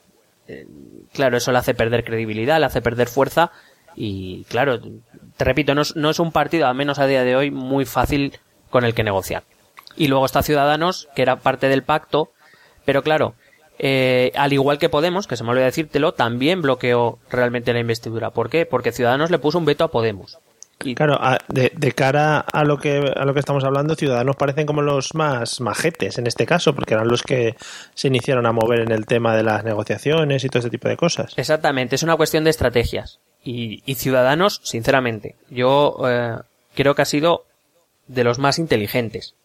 Eh, 0.49 0.67
claro, 1.13 1.37
eso 1.37 1.53
le 1.53 1.59
hace 1.59 1.75
perder 1.75 2.03
credibilidad, 2.03 2.59
le 2.59 2.65
hace 2.65 2.81
perder 2.81 3.07
fuerza 3.07 3.53
y, 3.95 4.43
claro, 4.49 4.81
te 5.37 5.45
repito, 5.45 5.75
no 5.75 5.83
es, 5.83 5.95
no 5.95 6.09
es 6.09 6.19
un 6.19 6.33
partido, 6.33 6.67
al 6.67 6.75
menos 6.75 6.99
a 6.99 7.07
día 7.07 7.23
de 7.23 7.37
hoy, 7.37 7.51
muy 7.51 7.85
fácil 7.85 8.37
con 8.69 8.83
el 8.83 8.93
que 8.93 9.05
negociar. 9.05 9.43
Y 9.95 10.09
luego 10.09 10.25
está 10.25 10.43
Ciudadanos, 10.43 11.07
que 11.15 11.21
era 11.21 11.37
parte 11.37 11.69
del 11.69 11.83
pacto, 11.83 12.33
pero 12.83 13.01
claro, 13.01 13.35
eh, 13.79 14.33
al 14.35 14.51
igual 14.51 14.77
que 14.77 14.89
Podemos, 14.89 15.25
que 15.25 15.37
se 15.37 15.45
me 15.45 15.51
olvidó 15.51 15.67
decírtelo, 15.67 16.13
también 16.15 16.61
bloqueó 16.61 17.17
realmente 17.29 17.71
la 17.71 17.79
investidura. 17.79 18.31
¿Por 18.31 18.49
qué? 18.49 18.65
Porque 18.65 18.91
Ciudadanos 18.91 19.31
le 19.31 19.39
puso 19.39 19.57
un 19.57 19.63
veto 19.63 19.85
a 19.85 19.91
Podemos. 19.91 20.37
Y... 20.83 20.95
Claro, 20.95 21.15
a, 21.19 21.37
de, 21.47 21.71
de, 21.75 21.91
cara 21.93 22.39
a 22.39 22.63
lo 22.63 22.77
que 22.77 23.13
a 23.15 23.25
lo 23.25 23.33
que 23.33 23.39
estamos 23.39 23.63
hablando, 23.63 23.95
Ciudadanos 23.95 24.35
parecen 24.35 24.65
como 24.65 24.81
los 24.81 25.15
más 25.15 25.61
majetes 25.61 26.17
en 26.17 26.27
este 26.27 26.45
caso, 26.45 26.75
porque 26.75 26.93
eran 26.93 27.07
los 27.07 27.23
que 27.23 27.55
se 27.93 28.09
iniciaron 28.09 28.45
a 28.45 28.51
mover 28.51 28.81
en 28.81 28.91
el 28.91 29.05
tema 29.05 29.35
de 29.35 29.43
las 29.43 29.63
negociaciones 29.63 30.43
y 30.43 30.49
todo 30.49 30.59
ese 30.59 30.69
tipo 30.69 30.89
de 30.89 30.97
cosas. 30.97 31.33
Exactamente, 31.37 31.95
es 31.95 32.03
una 32.03 32.17
cuestión 32.17 32.43
de 32.43 32.49
estrategias. 32.49 33.19
Y, 33.43 33.83
y 33.85 33.95
Ciudadanos, 33.95 34.59
sinceramente, 34.63 35.35
yo 35.49 35.97
eh, 36.07 36.37
creo 36.75 36.95
que 36.95 37.03
ha 37.03 37.05
sido 37.05 37.45
de 38.07 38.23
los 38.23 38.39
más 38.39 38.59
inteligentes 38.59 39.35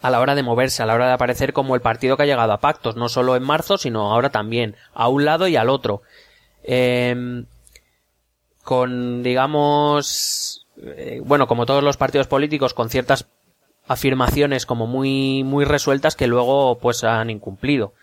a 0.00 0.10
la 0.10 0.20
hora 0.20 0.34
de 0.34 0.42
moverse, 0.42 0.82
a 0.82 0.86
la 0.86 0.94
hora 0.94 1.06
de 1.06 1.12
aparecer 1.12 1.52
como 1.52 1.74
el 1.74 1.80
partido 1.80 2.16
que 2.16 2.24
ha 2.24 2.26
llegado 2.26 2.52
a 2.52 2.60
pactos, 2.60 2.96
no 2.96 3.08
solo 3.08 3.34
en 3.34 3.42
marzo, 3.42 3.78
sino 3.78 4.12
ahora 4.12 4.30
también, 4.30 4.76
a 4.94 5.08
un 5.08 5.24
lado 5.24 5.48
y 5.48 5.56
al 5.56 5.70
otro. 5.70 6.02
Eh, 6.62 7.44
con, 8.68 9.22
digamos, 9.22 10.66
eh, 10.76 11.22
bueno, 11.24 11.46
como 11.46 11.64
todos 11.64 11.82
los 11.82 11.96
partidos 11.96 12.26
políticos, 12.26 12.74
con 12.74 12.90
ciertas 12.90 13.26
afirmaciones 13.86 14.66
como 14.66 14.86
muy, 14.86 15.42
muy 15.42 15.64
resueltas 15.64 16.16
que 16.16 16.26
luego 16.26 16.78
pues 16.78 17.02
han 17.02 17.30
incumplido. 17.30 17.94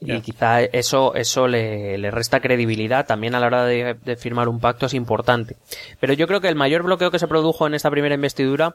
Yeah. 0.00 0.16
Y 0.16 0.20
quizá 0.22 0.60
eso, 0.60 1.14
eso 1.14 1.46
le, 1.46 1.98
le, 1.98 2.10
resta 2.10 2.40
credibilidad 2.40 3.06
también 3.06 3.36
a 3.36 3.38
la 3.38 3.46
hora 3.46 3.64
de, 3.64 3.94
de, 3.94 4.16
firmar 4.16 4.48
un 4.48 4.58
pacto 4.58 4.86
es 4.86 4.94
importante. 4.94 5.54
Pero 6.00 6.14
yo 6.14 6.26
creo 6.26 6.40
que 6.40 6.48
el 6.48 6.56
mayor 6.56 6.82
bloqueo 6.82 7.12
que 7.12 7.20
se 7.20 7.28
produjo 7.28 7.68
en 7.68 7.74
esta 7.74 7.88
primera 7.88 8.16
investidura 8.16 8.74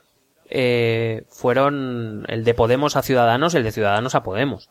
eh, 0.49 1.23
fueron 1.27 2.23
el 2.29 2.45
de 2.45 2.53
Podemos 2.53 2.95
a 2.95 3.01
Ciudadanos 3.01 3.53
y 3.53 3.57
el 3.57 3.63
de 3.63 3.73
Ciudadanos 3.73 4.15
a 4.15 4.23
Podemos. 4.23 4.69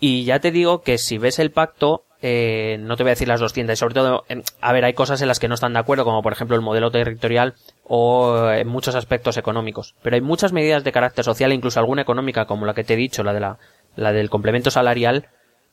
Y 0.00 0.24
ya 0.24 0.40
te 0.40 0.52
digo 0.52 0.80
que 0.80 0.96
si 0.96 1.18
ves 1.18 1.38
el 1.38 1.50
pacto, 1.50 2.06
eh, 2.28 2.76
no 2.80 2.96
te 2.96 3.04
voy 3.04 3.10
a 3.10 3.12
decir 3.12 3.28
las 3.28 3.38
200, 3.38 3.78
sobre 3.78 3.94
todo, 3.94 4.24
eh, 4.28 4.42
a 4.60 4.72
ver, 4.72 4.84
hay 4.84 4.94
cosas 4.94 5.22
en 5.22 5.28
las 5.28 5.38
que 5.38 5.46
no 5.46 5.54
están 5.54 5.74
de 5.74 5.78
acuerdo, 5.78 6.02
como 6.02 6.22
por 6.22 6.32
ejemplo 6.32 6.56
el 6.56 6.60
modelo 6.62 6.90
territorial 6.90 7.54
o 7.84 8.50
en 8.50 8.66
muchos 8.66 8.96
aspectos 8.96 9.36
económicos. 9.36 9.94
Pero 10.02 10.16
hay 10.16 10.22
muchas 10.22 10.52
medidas 10.52 10.82
de 10.82 10.90
carácter 10.90 11.24
social, 11.24 11.52
incluso 11.52 11.78
alguna 11.78 12.02
económica, 12.02 12.46
como 12.46 12.66
la 12.66 12.74
que 12.74 12.82
te 12.82 12.94
he 12.94 12.96
dicho, 12.96 13.22
la 13.22 13.32
de 13.32 13.38
la, 13.38 13.58
la 13.94 14.12
del 14.12 14.28
complemento 14.28 14.72
salarial. 14.72 15.28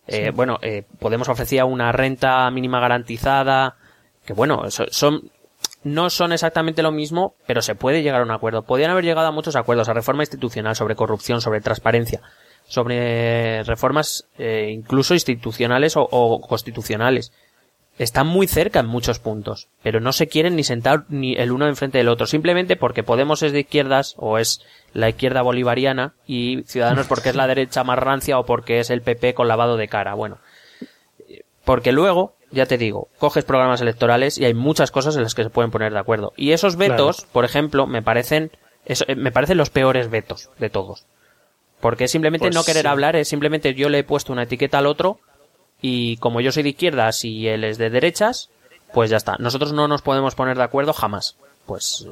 Eh, 0.05 0.25
sí. 0.25 0.29
Bueno, 0.29 0.59
eh, 0.61 0.83
Podemos 0.99 1.27
ofrecía 1.27 1.65
una 1.65 1.91
renta 1.91 2.47
mínima 2.51 2.79
garantizada, 2.79 3.77
que 4.23 4.33
bueno, 4.33 4.69
son, 4.69 5.31
no 5.83 6.11
son 6.11 6.33
exactamente 6.33 6.83
lo 6.83 6.91
mismo, 6.91 7.33
pero 7.47 7.63
se 7.63 7.73
puede 7.73 8.03
llegar 8.03 8.21
a 8.21 8.25
un 8.25 8.31
acuerdo. 8.31 8.61
Podían 8.61 8.91
haber 8.91 9.05
llegado 9.05 9.27
a 9.27 9.31
muchos 9.31 9.55
acuerdos, 9.55 9.89
a 9.89 9.93
reforma 9.93 10.21
institucional, 10.21 10.75
sobre 10.75 10.95
corrupción, 10.95 11.41
sobre 11.41 11.61
transparencia 11.61 12.21
sobre 12.67 13.63
reformas 13.63 14.25
eh, 14.37 14.69
incluso 14.71 15.13
institucionales 15.13 15.97
o, 15.97 16.07
o, 16.09 16.41
constitucionales. 16.41 17.31
Están 17.99 18.25
muy 18.25 18.47
cerca 18.47 18.79
en 18.79 18.87
muchos 18.87 19.19
puntos, 19.19 19.67
pero 19.83 19.99
no 19.99 20.13
se 20.13 20.27
quieren 20.27 20.55
ni 20.55 20.63
sentar 20.63 21.05
ni 21.09 21.35
el 21.35 21.51
uno 21.51 21.67
enfrente 21.67 21.99
del 21.99 22.09
otro, 22.09 22.25
simplemente 22.25 22.75
porque 22.75 23.03
Podemos 23.03 23.43
es 23.43 23.51
de 23.51 23.59
izquierdas 23.59 24.15
o 24.17 24.39
es 24.39 24.61
la 24.93 25.09
izquierda 25.09 25.43
bolivariana 25.43 26.13
y 26.25 26.63
Ciudadanos 26.65 27.05
porque 27.05 27.29
es 27.29 27.35
la 27.35 27.45
derecha 27.45 27.83
más 27.83 27.99
rancia 27.99 28.39
o 28.39 28.45
porque 28.45 28.79
es 28.79 28.89
el 28.89 29.03
PP 29.03 29.35
con 29.35 29.47
lavado 29.47 29.77
de 29.77 29.87
cara. 29.87 30.15
Bueno, 30.15 30.39
porque 31.65 31.91
luego, 31.91 32.35
ya 32.51 32.65
te 32.65 32.77
digo, 32.77 33.09
coges 33.19 33.45
programas 33.45 33.81
electorales 33.81 34.37
y 34.37 34.45
hay 34.45 34.53
muchas 34.53 34.91
cosas 34.91 35.15
en 35.15 35.23
las 35.23 35.35
que 35.35 35.43
se 35.43 35.49
pueden 35.49 35.71
poner 35.71 35.93
de 35.93 35.99
acuerdo. 35.99 36.33
Y 36.35 36.51
esos 36.51 36.75
vetos, 36.75 37.17
claro. 37.17 37.31
por 37.31 37.45
ejemplo, 37.45 37.87
me 37.87 38.01
parecen, 38.01 38.51
eso, 38.85 39.05
me 39.15 39.31
parecen 39.31 39.57
los 39.57 39.69
peores 39.69 40.09
vetos 40.09 40.49
de 40.59 40.69
todos. 40.69 41.05
Porque 41.83 42.07
simplemente 42.07 42.45
pues 42.45 42.55
no 42.55 42.63
querer 42.63 42.83
sí. 42.83 42.87
hablar, 42.87 43.17
es 43.17 43.27
simplemente 43.27 43.73
yo 43.73 43.89
le 43.89 43.99
he 43.99 44.03
puesto 44.05 44.31
una 44.31 44.43
etiqueta 44.43 44.77
al 44.77 44.85
otro 44.85 45.19
y 45.81 46.15
como 46.15 46.39
yo 46.39 46.53
soy 46.53 46.63
de 46.63 46.69
izquierdas 46.69 47.25
y 47.25 47.49
él 47.49 47.65
es 47.65 47.77
de 47.77 47.89
derechas, 47.89 48.49
pues 48.93 49.09
ya 49.09 49.17
está. 49.17 49.35
Nosotros 49.37 49.73
no 49.73 49.89
nos 49.89 50.01
podemos 50.01 50.33
poner 50.33 50.55
de 50.55 50.63
acuerdo 50.63 50.93
jamás. 50.93 51.35
Pues, 51.65 52.07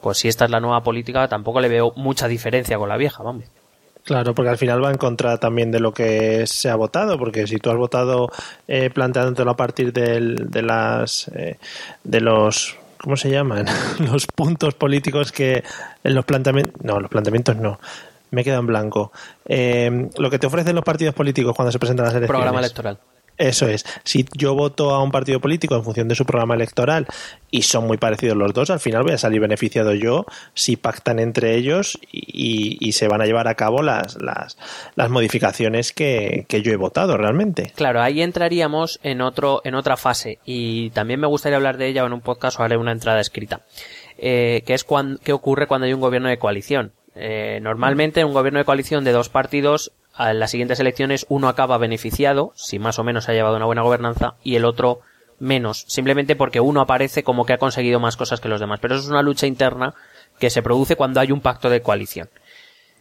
pues 0.00 0.18
si 0.18 0.28
esta 0.28 0.44
es 0.44 0.52
la 0.52 0.60
nueva 0.60 0.84
política, 0.84 1.26
tampoco 1.26 1.60
le 1.60 1.68
veo 1.68 1.92
mucha 1.96 2.28
diferencia 2.28 2.78
con 2.78 2.88
la 2.88 2.96
vieja, 2.96 3.24
vamos. 3.24 3.46
Claro, 4.04 4.32
porque 4.32 4.50
al 4.50 4.58
final 4.58 4.84
va 4.84 4.92
en 4.92 4.96
contra 4.96 5.38
también 5.38 5.72
de 5.72 5.80
lo 5.80 5.92
que 5.92 6.46
se 6.46 6.70
ha 6.70 6.76
votado, 6.76 7.18
porque 7.18 7.48
si 7.48 7.56
tú 7.56 7.70
has 7.70 7.76
votado 7.76 8.28
eh, 8.68 8.90
planteándotelo 8.90 9.50
a 9.50 9.56
partir 9.56 9.92
del, 9.92 10.48
de 10.52 10.62
las 10.62 11.26
eh, 11.34 11.58
de 12.04 12.20
los 12.20 12.76
¿cómo 12.98 13.16
se 13.16 13.28
llaman? 13.28 13.66
los 13.98 14.28
puntos 14.28 14.74
políticos 14.74 15.32
que 15.32 15.64
en 16.04 16.14
los 16.14 16.24
planteamientos 16.24 16.80
no, 16.84 17.00
los 17.00 17.10
planteamientos 17.10 17.56
no. 17.56 17.80
Me 18.30 18.44
queda 18.44 18.56
en 18.56 18.66
blanco. 18.66 19.12
Eh, 19.46 20.08
lo 20.18 20.30
que 20.30 20.38
te 20.38 20.46
ofrecen 20.46 20.74
los 20.74 20.84
partidos 20.84 21.14
políticos 21.14 21.54
cuando 21.54 21.72
se 21.72 21.78
presentan 21.78 22.06
las 22.06 22.14
elecciones. 22.14 22.40
Programa 22.40 22.58
electoral. 22.60 22.98
Eso 23.38 23.68
es. 23.68 23.84
Si 24.04 24.24
yo 24.32 24.54
voto 24.54 24.90
a 24.90 25.02
un 25.02 25.10
partido 25.10 25.40
político 25.40 25.76
en 25.76 25.84
función 25.84 26.08
de 26.08 26.14
su 26.14 26.24
programa 26.24 26.54
electoral 26.54 27.06
y 27.50 27.62
son 27.62 27.86
muy 27.86 27.98
parecidos 27.98 28.36
los 28.36 28.54
dos, 28.54 28.70
al 28.70 28.80
final 28.80 29.02
voy 29.02 29.12
a 29.12 29.18
salir 29.18 29.40
beneficiado 29.40 29.92
yo 29.94 30.24
si 30.54 30.76
pactan 30.76 31.18
entre 31.18 31.54
ellos 31.54 31.98
y, 32.10 32.78
y 32.80 32.92
se 32.92 33.08
van 33.08 33.20
a 33.20 33.26
llevar 33.26 33.46
a 33.48 33.54
cabo 33.54 33.82
las, 33.82 34.20
las, 34.22 34.56
las 34.94 35.10
modificaciones 35.10 35.92
que, 35.92 36.46
que, 36.48 36.62
yo 36.62 36.72
he 36.72 36.76
votado 36.76 37.16
realmente. 37.16 37.72
Claro, 37.74 38.00
ahí 38.00 38.22
entraríamos 38.22 39.00
en, 39.02 39.20
otro, 39.20 39.60
en 39.64 39.74
otra 39.74 39.96
fase 39.96 40.38
y 40.46 40.90
también 40.90 41.20
me 41.20 41.26
gustaría 41.26 41.56
hablar 41.56 41.76
de 41.76 41.88
ella 41.88 42.04
en 42.06 42.14
un 42.14 42.22
podcast 42.22 42.58
o 42.58 42.62
haré 42.62 42.78
una 42.78 42.92
entrada 42.92 43.20
escrita, 43.20 43.60
eh, 44.16 44.62
que 44.66 44.72
es 44.72 44.84
cuando, 44.84 45.20
qué 45.22 45.34
ocurre 45.34 45.66
cuando 45.66 45.86
hay 45.86 45.92
un 45.92 46.00
gobierno 46.00 46.28
de 46.28 46.38
coalición. 46.38 46.92
Eh, 47.16 47.60
normalmente 47.62 48.24
un 48.24 48.34
gobierno 48.34 48.58
de 48.58 48.64
coalición 48.64 49.02
de 49.02 49.12
dos 49.12 49.30
partidos 49.30 49.92
en 50.18 50.38
las 50.38 50.50
siguientes 50.50 50.80
elecciones 50.80 51.26
uno 51.28 51.48
acaba 51.48 51.78
beneficiado, 51.78 52.52
si 52.54 52.78
más 52.78 52.98
o 52.98 53.04
menos 53.04 53.28
ha 53.28 53.32
llevado 53.32 53.56
una 53.56 53.66
buena 53.66 53.82
gobernanza, 53.82 54.34
y 54.42 54.56
el 54.56 54.64
otro 54.64 55.00
menos, 55.38 55.84
simplemente 55.88 56.36
porque 56.36 56.60
uno 56.60 56.80
aparece 56.80 57.22
como 57.22 57.44
que 57.44 57.52
ha 57.52 57.58
conseguido 57.58 58.00
más 58.00 58.16
cosas 58.16 58.40
que 58.40 58.48
los 58.48 58.60
demás. 58.60 58.80
Pero 58.80 58.94
eso 58.94 59.04
es 59.04 59.10
una 59.10 59.22
lucha 59.22 59.46
interna 59.46 59.94
que 60.38 60.50
se 60.50 60.62
produce 60.62 60.96
cuando 60.96 61.20
hay 61.20 61.32
un 61.32 61.40
pacto 61.40 61.70
de 61.70 61.82
coalición. 61.82 62.28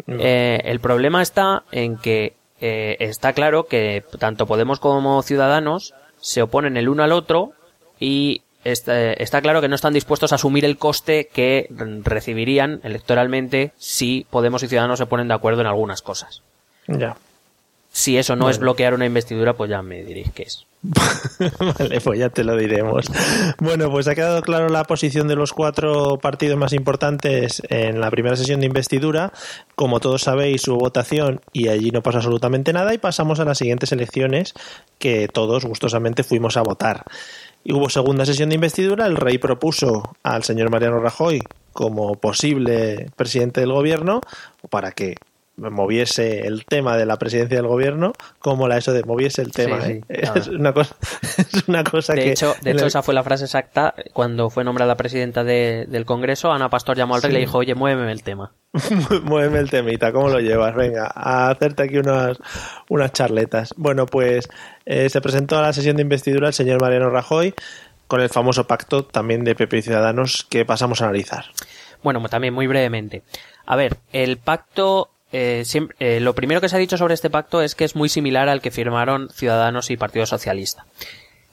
Eh, 0.08 0.62
el 0.66 0.80
problema 0.80 1.22
está 1.22 1.64
en 1.72 1.98
que 1.98 2.36
eh, 2.60 2.98
está 3.00 3.34
claro 3.34 3.66
que 3.66 4.04
tanto 4.20 4.46
Podemos 4.46 4.80
como 4.80 5.22
Ciudadanos 5.22 5.94
se 6.18 6.42
oponen 6.42 6.76
el 6.76 6.90
uno 6.90 7.04
al 7.04 7.14
otro 7.14 7.54
y 8.00 8.42
está, 8.66 9.14
está, 9.14 9.42
claro 9.42 9.62
que 9.62 9.70
no 9.70 9.76
están 9.76 9.94
dispuestos 9.94 10.32
a 10.32 10.36
asumir 10.36 10.66
el 10.66 10.78
coste 10.78 11.30
que 11.32 11.70
recibirían 12.04 12.82
electoralmente 12.84 13.72
si 13.78 14.26
Podemos 14.30 14.64
y 14.64 14.68
Ciudadanos 14.68 15.00
se 15.00 15.06
ponen 15.06 15.28
de 15.28 15.34
acuerdo 15.34 15.62
en 15.62 15.68
algunas 15.68 16.02
cosas. 16.02 16.42
Ya. 16.88 17.16
Si 17.92 18.18
eso 18.18 18.36
no 18.36 18.42
bueno. 18.42 18.52
es 18.52 18.60
bloquear 18.60 18.94
una 18.94 19.06
investidura, 19.06 19.54
pues 19.54 19.70
ya 19.70 19.82
me 19.82 20.04
diréis 20.04 20.30
qué 20.34 20.44
es. 20.44 20.66
vale, 21.80 22.02
pues 22.02 22.20
ya 22.20 22.30
te 22.30 22.44
lo 22.44 22.58
diremos. 22.58 23.06
Bueno, 23.60 23.90
pues 23.90 24.08
ha 24.10 24.16
quedado 24.16 24.42
claro 24.42 24.68
la 24.68 24.84
posición 24.84 25.30
de 25.30 25.36
los 25.36 25.54
cuatro 25.54 26.18
partidos 26.18 26.58
más 26.58 26.74
importantes 26.74 27.64
en 27.70 28.02
la 28.02 28.12
primera 28.12 28.36
sesión 28.36 28.60
de 28.60 28.66
investidura. 28.66 29.32
Como 29.76 30.02
todos 30.02 30.24
sabéis, 30.24 30.68
hubo 30.68 30.78
votación 30.78 31.40
y 31.54 31.70
allí 31.70 31.92
no 31.92 32.04
pasa 32.04 32.18
absolutamente 32.18 32.74
nada 32.74 32.94
y 32.94 32.98
pasamos 32.98 33.40
a 33.40 33.46
las 33.46 33.58
siguientes 33.58 33.94
elecciones 33.94 34.54
que 35.00 35.28
todos 35.28 35.66
gustosamente 35.66 36.24
fuimos 36.24 36.58
a 36.58 36.64
votar. 36.64 37.06
Y 37.68 37.74
hubo 37.74 37.90
segunda 37.90 38.28
sesión 38.28 38.50
de 38.50 38.56
investidura, 38.56 39.08
el 39.08 39.18
rey 39.18 39.40
propuso 39.40 40.16
al 40.22 40.44
señor 40.44 40.70
Mariano 40.70 41.00
Rajoy 41.00 41.42
como 41.74 42.14
posible 42.14 43.10
presidente 43.16 43.60
del 43.60 43.72
gobierno 43.74 44.22
para 44.70 44.92
que 44.92 45.16
moviese 45.58 46.46
el 46.48 46.66
tema 46.66 46.98
de 46.98 47.06
la 47.06 47.18
presidencia 47.18 47.58
del 47.58 47.68
gobierno 47.68 48.14
como 48.40 48.68
la 48.68 48.78
eso 48.78 48.92
de 48.94 49.04
moviese 49.04 49.42
el 49.42 49.52
tema 49.52 49.82
Sí, 49.82 50.02
¿eh? 50.10 50.24
es 50.36 50.48
una 50.48 50.74
cosa 50.74 50.96
es 51.38 51.68
una 51.68 51.84
cosa 51.84 52.14
De 52.14 52.24
que 52.24 52.32
hecho, 52.32 52.54
de 52.62 52.72
hecho 52.72 52.86
esa 52.88 53.02
fue 53.02 53.14
la 53.14 53.24
frase 53.24 53.46
exacta 53.46 53.94
cuando 54.14 54.50
fue 54.50 54.64
nombrada 54.64 54.96
presidenta 54.96 55.44
de- 55.44 55.86
del 55.88 56.06
Congreso. 56.06 56.52
Ana 56.52 56.70
Pastor 56.70 56.98
llamó 56.98 57.16
al 57.16 57.22
rey 57.22 57.32
y 57.32 57.34
le 57.36 57.40
dijo, 57.40 57.58
oye, 57.60 57.74
muéveme 57.76 58.12
el 58.12 58.24
tema. 58.24 58.52
Muéveme 59.24 59.60
el 59.60 59.70
temita, 59.70 60.12
¿cómo 60.12 60.28
lo 60.30 60.40
llevas? 60.40 60.76
Venga, 60.76 61.10
a 61.14 61.50
hacerte 61.50 61.84
aquí 61.84 61.98
unas, 61.98 62.38
unas 62.90 63.14
charletas. 63.14 63.74
Bueno, 63.78 64.06
pues 64.06 64.50
eh, 64.86 65.10
se 65.10 65.22
presentó 65.22 65.58
a 65.58 65.62
la 65.62 65.72
sesión 65.74 65.96
de 65.96 66.02
investidura 66.02 66.48
el 66.50 66.54
señor 66.54 66.82
Mariano 66.82 67.10
Rajoy 67.10 67.54
con 68.08 68.20
el 68.22 68.30
famoso 68.30 68.68
pacto 68.68 69.06
también 69.06 69.44
de 69.46 69.56
PP 69.56 69.78
y 69.78 69.82
Ciudadanos 69.84 70.46
que 70.50 70.66
pasamos 70.66 71.02
a 71.02 71.06
analizar. 71.06 71.46
Bueno, 72.04 72.20
pues 72.20 72.30
también 72.32 72.54
muy 72.54 72.68
brevemente. 72.68 73.24
A 73.66 73.76
ver, 73.76 73.98
el 74.12 74.38
pacto, 74.38 75.10
eh, 75.36 75.66
siempre- 75.66 75.96
eh, 76.00 76.20
lo 76.20 76.34
primero 76.34 76.62
que 76.62 76.70
se 76.70 76.76
ha 76.76 76.80
dicho 76.80 76.98
sobre 76.98 77.14
este 77.14 77.30
pacto 77.30 77.62
es 77.62 77.76
que 77.76 77.84
es 77.84 77.96
muy 77.96 78.08
similar 78.10 78.48
al 78.48 78.62
que 78.62 78.72
firmaron 78.72 79.30
Ciudadanos 79.34 79.90
y 79.92 79.98
Partido 79.98 80.26
Socialista. 80.26 80.86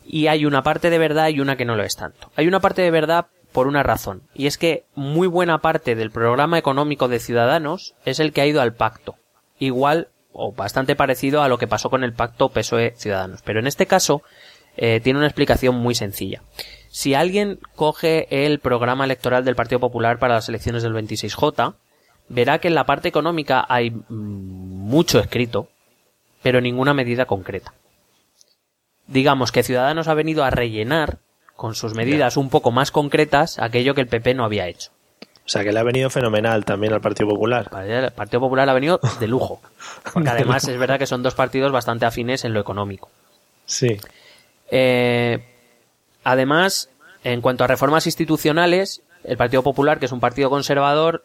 Y 0.07 0.29
hay 0.29 0.45
una 0.47 0.62
parte 0.62 0.88
de 0.90 0.99
verdad 0.99 1.29
y 1.29 1.40
una 1.40 1.57
que 1.57 1.64
no 1.64 1.75
lo 1.77 1.83
es 1.85 1.97
tanto. 1.97 2.31
Hay 2.37 2.47
una 2.47 2.61
parte 2.61 2.83
de 2.83 2.90
verdad 2.90 3.27
por 3.53 3.66
una 3.66 3.83
razón, 3.83 4.23
y 4.35 4.47
es 4.47 4.57
que 4.57 4.85
muy 4.95 5.27
buena 5.29 5.59
parte 5.59 5.95
del 5.95 6.11
programa 6.11 6.59
económico 6.59 7.09
de 7.09 7.18
Ciudadanos 7.18 7.95
es 8.05 8.18
el 8.18 8.33
que 8.33 8.40
ha 8.40 8.47
ido 8.47 8.62
al 8.62 8.75
pacto. 8.75 9.16
Igual 9.59 10.09
o 10.33 10.53
bastante 10.53 10.97
parecido 10.97 11.42
a 11.42 11.49
lo 11.49 11.59
que 11.59 11.66
pasó 11.66 11.90
con 11.90 12.03
el 12.05 12.14
pacto 12.14 12.49
PSOE-Ciudadanos. 12.49 13.42
Pero 13.42 13.61
en 13.61 13.66
este 13.66 13.87
caso 13.87 14.23
eh, 14.77 15.01
tiene 15.03 15.18
una 15.18 15.29
explicación 15.29 15.75
muy 15.75 15.95
sencilla. 15.95 16.40
Si 16.88 17.14
alguien 17.14 17.59
coge 17.77 18.27
el 18.47 18.59
programa 18.59 19.05
electoral 19.05 19.45
del 19.45 19.55
Partido 19.57 19.81
Popular 19.81 20.18
para 20.18 20.35
las 20.35 20.49
elecciones 20.49 20.83
del 20.83 20.95
26J, 20.95 21.75
verá 22.29 22.59
que 22.59 22.69
en 22.69 22.75
la 22.75 22.87
parte 22.87 23.09
económica 23.09 23.65
hay 23.69 23.91
mm, 23.91 24.03
mucho 24.09 25.19
escrito, 25.19 25.69
pero 26.43 26.61
ninguna 26.61 26.95
medida 26.95 27.27
concreta. 27.27 27.75
Digamos 29.07 29.53
que 29.53 29.63
Ciudadanos 29.63 30.09
ha 30.09 30.15
venido 30.15 30.45
a 30.45 30.51
rellenar 30.51 31.19
con 31.57 31.75
sus 31.75 31.95
medidas 31.95 32.37
un 32.37 32.51
poco 32.51 32.71
más 32.71 32.91
concretas 32.91 33.59
aquello 33.59 33.95
que 33.95 34.01
el 34.01 34.09
PP 34.09 34.35
no 34.35 34.45
había 34.45 34.69
hecho. 34.69 34.91
O 35.45 35.49
sea 35.49 35.65
que 35.65 35.73
le 35.73 35.81
ha 35.81 35.83
venido 35.83 36.09
fenomenal 36.09 36.65
también 36.65 36.93
al 36.93 37.01
Partido 37.01 37.29
Popular. 37.29 37.69
El 37.85 38.13
Partido 38.13 38.41
Popular 38.41 38.69
ha 38.69 38.75
venido 38.75 39.01
de 39.19 39.27
lujo. 39.27 39.61
Porque 40.13 40.29
además 40.29 40.67
es 40.69 40.79
verdad 40.79 40.99
que 40.99 41.07
son 41.07 41.23
dos 41.23 41.35
partidos 41.35 41.73
bastante 41.73 42.07
afines 42.07 42.45
en 42.45 42.55
lo 42.55 42.61
económico. 42.61 43.11
Sí. 43.67 43.99
Eh, 44.71 45.45
además, 46.23 46.91
en 47.25 47.41
cuanto 47.41 47.65
a 47.65 47.67
reformas 47.67 48.07
institucionales, 48.07 49.03
el 49.25 49.37
Partido 49.37 49.63
Popular, 49.63 49.99
que 49.99 50.07
es 50.07 50.13
un 50.13 50.21
partido 50.21 50.49
conservador, 50.49 51.25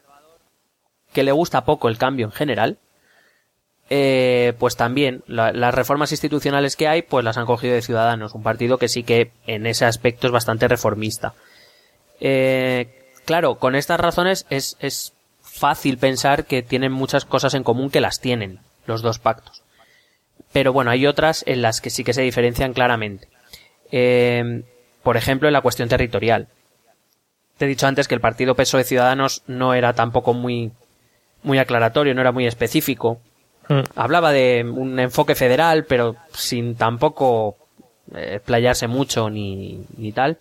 que 1.18 1.24
le 1.24 1.32
gusta 1.32 1.66
poco 1.66 1.90
el 1.90 1.98
cambio 1.98 2.28
en 2.28 2.32
general, 2.32 2.78
eh, 3.90 4.54
pues 4.60 4.76
también 4.76 5.24
la- 5.26 5.52
las 5.52 5.74
reformas 5.74 6.12
institucionales 6.12 6.76
que 6.76 6.88
hay, 6.88 7.02
pues 7.02 7.26
las 7.26 7.38
han 7.40 7.48
cogido 7.48 7.74
de 7.74 7.82
Ciudadanos, 7.82 8.36
un 8.36 8.44
partido 8.44 8.78
que 8.78 8.88
sí 8.88 9.02
que 9.02 9.32
en 9.48 9.66
ese 9.66 9.86
aspecto 9.86 10.28
es 10.28 10.32
bastante 10.34 10.68
reformista. 10.68 11.34
Eh, 12.20 12.88
claro, 13.26 13.56
con 13.56 13.74
estas 13.74 14.00
razones 14.00 14.46
es, 14.52 14.78
es 14.80 15.14
fácil 15.42 15.98
pensar 15.98 16.46
que 16.46 16.62
tienen 16.62 16.92
muchas 16.92 17.26
cosas 17.26 17.56
en 17.56 17.64
común 17.64 17.90
que 17.90 18.00
las 18.00 18.20
tienen 18.20 18.60
los 18.86 19.02
dos 19.02 19.18
pactos. 19.18 19.64
Pero 20.54 20.72
bueno, 20.72 20.92
hay 20.92 21.08
otras 21.08 21.44
en 21.48 21.64
las 21.64 21.82
que 21.82 21.90
sí 21.90 22.04
que 22.04 22.14
se 22.14 22.22
diferencian 22.22 22.74
claramente. 22.74 23.28
Eh, 23.92 24.62
por 25.02 25.18
ejemplo, 25.18 25.48
en 25.50 25.54
la 25.54 25.62
cuestión 25.62 25.90
territorial. 25.90 26.48
Te 27.58 27.66
he 27.66 27.68
dicho 27.68 27.88
antes 27.88 28.08
que 28.08 28.14
el 28.14 28.22
partido 28.22 28.54
PSOE 28.54 28.84
Ciudadanos 28.84 29.42
no 29.48 29.74
era 29.74 29.94
tampoco 29.94 30.36
muy, 30.36 30.74
muy 31.43 31.60
aclaratorio, 31.60 32.13
no 32.13 32.21
era 32.21 32.32
muy 32.32 32.45
específico. 32.47 33.19
Mm. 33.69 33.80
Hablaba 33.95 34.32
de 34.32 34.63
un 34.69 35.00
enfoque 35.00 35.36
federal, 35.36 35.86
pero 35.86 36.15
sin 36.34 36.76
tampoco 36.76 37.58
eh, 38.15 38.39
playarse 38.43 38.88
mucho 38.88 39.30
ni, 39.30 39.84
ni 39.97 40.12
tal. 40.12 40.38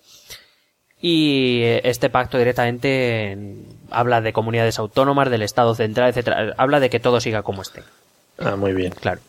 Y 1.01 1.61
eh, 1.63 1.81
este 1.83 2.09
pacto 2.09 2.37
directamente 2.37 3.33
eh, 3.33 3.37
habla 3.91 4.21
de 4.21 4.33
comunidades 4.33 4.79
autónomas, 4.79 5.29
del 5.29 5.43
Estado 5.43 5.75
central, 5.75 6.09
etcétera. 6.09 6.53
Habla 6.57 6.79
de 6.79 6.89
que 6.89 6.99
todo 6.99 7.19
siga 7.19 7.43
como 7.43 7.61
esté. 7.61 7.83
Ah, 8.39 8.55
muy 8.55 8.73
bien. 8.73 8.91
Claro. 8.99 9.21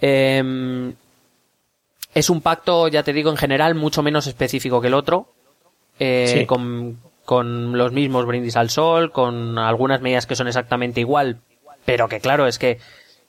Em, 0.00 0.92
es 2.14 2.28
un 2.30 2.40
pacto, 2.40 2.88
ya 2.88 3.02
te 3.02 3.12
digo, 3.12 3.30
en 3.30 3.36
general 3.36 3.74
mucho 3.74 4.02
menos 4.02 4.26
específico 4.26 4.80
que 4.80 4.88
el 4.88 4.94
otro. 4.94 5.28
eh, 5.98 6.40
Sí. 6.40 6.46
con, 6.46 6.98
con 7.26 7.76
los 7.76 7.92
mismos 7.92 8.24
brindis 8.24 8.56
al 8.56 8.70
sol, 8.70 9.12
con 9.12 9.58
algunas 9.58 10.00
medidas 10.00 10.26
que 10.26 10.36
son 10.36 10.46
exactamente 10.46 11.00
igual, 11.00 11.38
pero 11.84 12.08
que 12.08 12.20
claro, 12.20 12.46
es 12.46 12.58
que 12.58 12.78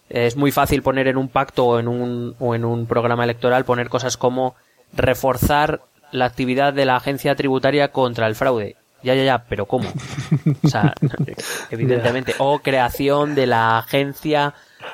es 0.10 0.38
muy 0.38 0.52
fácil 0.52 0.82
poner 0.82 1.08
en 1.08 1.18
un 1.18 1.28
pacto 1.28 1.66
o 1.66 1.80
en 1.80 1.88
un, 1.90 2.36
o 2.40 2.56
en 2.56 2.64
un 2.64 2.86
programa 2.86 3.26
electoral 3.26 3.66
poner 3.66 3.90
cosas 3.90 4.16
como 4.16 4.56
reforzar 4.94 5.82
la 6.12 6.26
actividad 6.26 6.74
de 6.74 6.86
la 6.86 6.96
agencia 6.96 7.36
tributaria 7.36 7.92
contra 7.92 8.28
el 8.28 8.36
fraude. 8.36 8.78
Ya, 9.04 9.14
ya, 9.16 9.24
ya, 9.24 9.44
pero 9.50 9.66
¿cómo? 9.66 9.90
O 10.64 10.68
sea, 10.68 10.94
evidentemente. 11.72 12.34
O 12.40 12.60
creación 12.60 13.36
de 13.36 13.48
la 13.48 13.80
agencia 13.80 14.54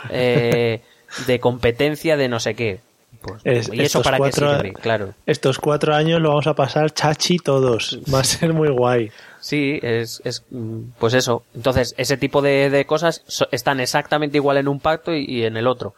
eh, 0.10 0.82
de 1.28 1.40
competencia 1.40 2.18
de 2.18 2.28
no 2.28 2.40
sé 2.40 2.56
qué. 2.56 2.82
Pues, 3.24 3.42
Es- 3.46 3.68
¿Y 3.70 3.74
eso 3.76 3.84
estos 4.00 4.04
para 4.04 4.18
cuatro- 4.18 4.50
qué 4.50 4.56
sirve? 4.58 4.74
Claro. 4.74 5.14
Estos 5.26 5.58
cuatro 5.58 5.96
años 5.96 6.22
lo 6.22 6.30
vamos 6.30 6.46
a 6.48 6.54
pasar 6.54 6.92
chachi 6.92 7.38
todos. 7.38 8.00
Va 8.14 8.20
a 8.20 8.24
ser 8.24 8.54
muy 8.54 8.70
guay. 8.70 9.12
Sí, 9.40 9.80
es, 9.82 10.22
es 10.26 10.44
mm, 10.52 10.80
pues 11.00 11.14
eso. 11.14 11.44
Entonces, 11.56 11.96
ese 11.98 12.18
tipo 12.18 12.42
de, 12.42 12.70
de 12.70 12.86
cosas 12.86 13.24
so- 13.28 13.48
están 13.52 13.80
exactamente 13.80 14.38
igual 14.38 14.58
en 14.58 14.68
un 14.68 14.80
pacto 14.80 15.14
y, 15.14 15.26
y 15.26 15.44
en 15.46 15.58
el 15.58 15.68
otro. 15.68 15.96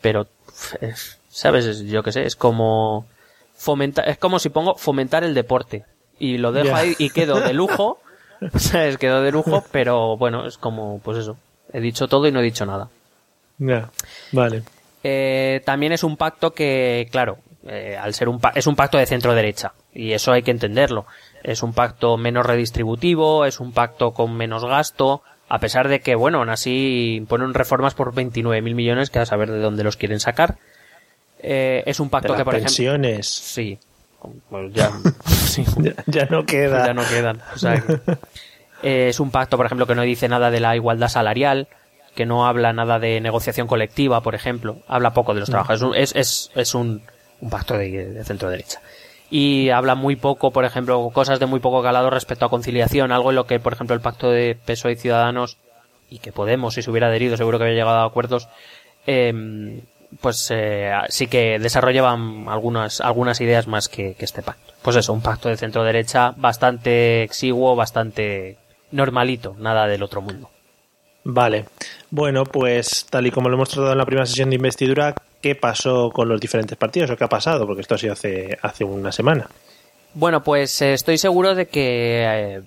Pero, 0.00 0.26
¿sabes? 1.28 1.64
Es- 1.66 1.80
Yo 1.86 2.02
qué 2.02 2.12
sé, 2.12 2.24
es 2.26 2.36
como 2.36 3.06
fomentar, 3.56 4.08
es 4.08 4.18
como 4.18 4.38
si 4.38 4.48
pongo 4.48 4.74
fomentar 4.76 5.24
el 5.24 5.34
deporte. 5.34 5.84
Y 6.18 6.38
lo 6.38 6.50
dejo 6.52 6.74
ahí 6.74 6.94
y 6.98 7.10
quedo 7.10 7.40
de 7.40 7.52
lujo. 7.54 8.00
¿Sabes? 8.56 8.98
Quedo 8.98 9.22
de 9.22 9.32
lujo, 9.32 9.64
pero 9.72 10.16
bueno, 10.16 10.46
es 10.46 10.58
como, 10.58 11.00
pues 11.00 11.18
eso. 11.18 11.36
He 11.72 11.80
dicho 11.80 12.06
todo 12.08 12.26
y 12.26 12.32
no 12.32 12.40
he 12.40 12.44
dicho 12.44 12.66
nada. 12.66 12.88
Ya, 13.58 13.90
vale. 14.32 14.62
Eh, 15.04 15.60
también 15.64 15.92
es 15.92 16.02
un 16.04 16.16
pacto 16.16 16.52
que, 16.52 17.08
claro, 17.10 17.38
eh, 17.68 17.96
al 18.00 18.14
ser 18.14 18.28
un 18.28 18.40
es 18.54 18.66
un 18.66 18.76
pacto 18.76 18.98
de 18.98 19.06
centro 19.06 19.34
derecha 19.34 19.72
y 19.92 20.12
eso 20.12 20.32
hay 20.32 20.42
que 20.42 20.50
entenderlo. 20.50 21.06
Es 21.44 21.62
un 21.62 21.72
pacto 21.72 22.16
menos 22.16 22.44
redistributivo, 22.46 23.44
es 23.44 23.60
un 23.60 23.72
pacto 23.72 24.12
con 24.12 24.36
menos 24.36 24.64
gasto, 24.64 25.22
a 25.48 25.58
pesar 25.60 25.88
de 25.88 26.00
que, 26.00 26.14
bueno, 26.16 26.38
aún 26.38 26.50
así 26.50 27.24
ponen 27.28 27.54
reformas 27.54 27.94
por 27.94 28.12
29.000 28.14 28.74
millones 28.74 29.10
que 29.10 29.20
a 29.20 29.26
saber 29.26 29.50
de 29.50 29.60
dónde 29.60 29.84
los 29.84 29.96
quieren 29.96 30.18
sacar. 30.20 30.56
Eh, 31.38 31.82
es 31.86 32.00
un 32.00 32.08
De 32.08 32.10
pacto 32.10 32.28
las 32.32 32.38
que, 32.38 32.44
por 32.44 32.54
ejemplo, 32.54 32.68
pensiones. 32.68 33.28
sí, 33.28 33.78
pues 34.50 34.72
ya, 34.72 34.90
sí, 35.26 35.64
Ya, 35.78 35.92
ya 36.06 36.26
no 36.26 36.44
queda. 36.44 36.86
ya 36.86 36.94
no 36.94 37.02
quedan. 37.06 37.40
O 37.54 37.58
sea, 37.58 37.80
que- 37.80 38.00
eh, 38.82 39.08
es 39.08 39.20
un 39.20 39.30
pacto, 39.30 39.56
por 39.56 39.66
ejemplo, 39.66 39.86
que 39.86 39.94
no 39.94 40.02
dice 40.02 40.28
nada 40.28 40.50
de 40.50 40.58
la 40.60 40.74
igualdad 40.74 41.08
salarial, 41.08 41.68
que 42.16 42.26
no 42.26 42.46
habla 42.48 42.72
nada 42.72 42.98
de 42.98 43.20
negociación 43.20 43.68
colectiva, 43.68 44.20
por 44.22 44.34
ejemplo. 44.34 44.78
Habla 44.88 45.12
poco 45.12 45.34
de 45.34 45.40
los 45.40 45.48
trabajadores. 45.48 45.82
Es, 45.82 46.12
un- 46.12 46.20
es, 46.20 46.50
es, 46.50 46.50
es 46.56 46.74
un, 46.74 47.02
un 47.40 47.50
pacto 47.50 47.74
de, 47.78 48.06
de 48.12 48.24
centro 48.24 48.50
derecha. 48.50 48.80
Y 49.30 49.70
habla 49.70 49.94
muy 49.94 50.16
poco, 50.16 50.50
por 50.50 50.64
ejemplo, 50.64 51.08
cosas 51.12 51.38
de 51.38 51.46
muy 51.46 51.60
poco 51.60 51.82
calado 51.82 52.10
respecto 52.10 52.46
a 52.46 52.48
conciliación, 52.50 53.12
algo 53.12 53.30
en 53.30 53.36
lo 53.36 53.46
que, 53.46 53.60
por 53.60 53.72
ejemplo, 53.72 53.94
el 53.94 54.00
pacto 54.00 54.30
de 54.30 54.56
PSOE 54.64 54.92
y 54.92 54.96
Ciudadanos, 54.96 55.58
y 56.10 56.18
que 56.20 56.32
Podemos, 56.32 56.74
si 56.74 56.82
se 56.82 56.90
hubiera 56.90 57.08
adherido, 57.08 57.36
seguro 57.36 57.58
que 57.58 57.64
había 57.64 57.76
llegado 57.76 57.98
a 57.98 58.04
acuerdos, 58.06 58.48
eh, 59.06 59.82
pues 60.20 60.48
eh, 60.54 60.92
sí 61.08 61.26
que 61.26 61.58
desarrollaban 61.58 62.46
algunas, 62.48 63.00
algunas 63.00 63.40
ideas 63.40 63.66
más 63.66 63.88
que, 63.88 64.14
que 64.14 64.24
este 64.24 64.42
pacto. 64.42 64.72
Pues 64.82 64.94
eso, 64.96 65.12
un 65.12 65.20
pacto 65.20 65.48
de 65.48 65.56
centro 65.56 65.82
derecha 65.82 66.32
bastante 66.36 67.24
exiguo, 67.24 67.74
bastante 67.74 68.56
normalito, 68.92 69.56
nada 69.58 69.88
del 69.88 70.04
otro 70.04 70.22
mundo. 70.22 70.48
Vale. 71.28 71.64
Bueno, 72.10 72.44
pues 72.44 73.04
tal 73.10 73.26
y 73.26 73.32
como 73.32 73.48
lo 73.48 73.56
hemos 73.56 73.68
tratado 73.68 73.90
en 73.90 73.98
la 73.98 74.06
primera 74.06 74.26
sesión 74.26 74.48
de 74.50 74.56
investidura, 74.56 75.12
¿qué 75.42 75.56
pasó 75.56 76.10
con 76.10 76.28
los 76.28 76.40
diferentes 76.40 76.78
partidos 76.78 77.10
o 77.10 77.16
qué 77.16 77.24
ha 77.24 77.28
pasado? 77.28 77.66
Porque 77.66 77.80
esto 77.80 77.96
ha 77.96 77.98
sido 77.98 78.12
hace, 78.12 78.56
hace 78.62 78.84
una 78.84 79.10
semana. 79.10 79.48
Bueno, 80.14 80.44
pues 80.44 80.80
eh, 80.82 80.92
estoy 80.92 81.18
seguro 81.18 81.56
de 81.56 81.66
que 81.66 82.62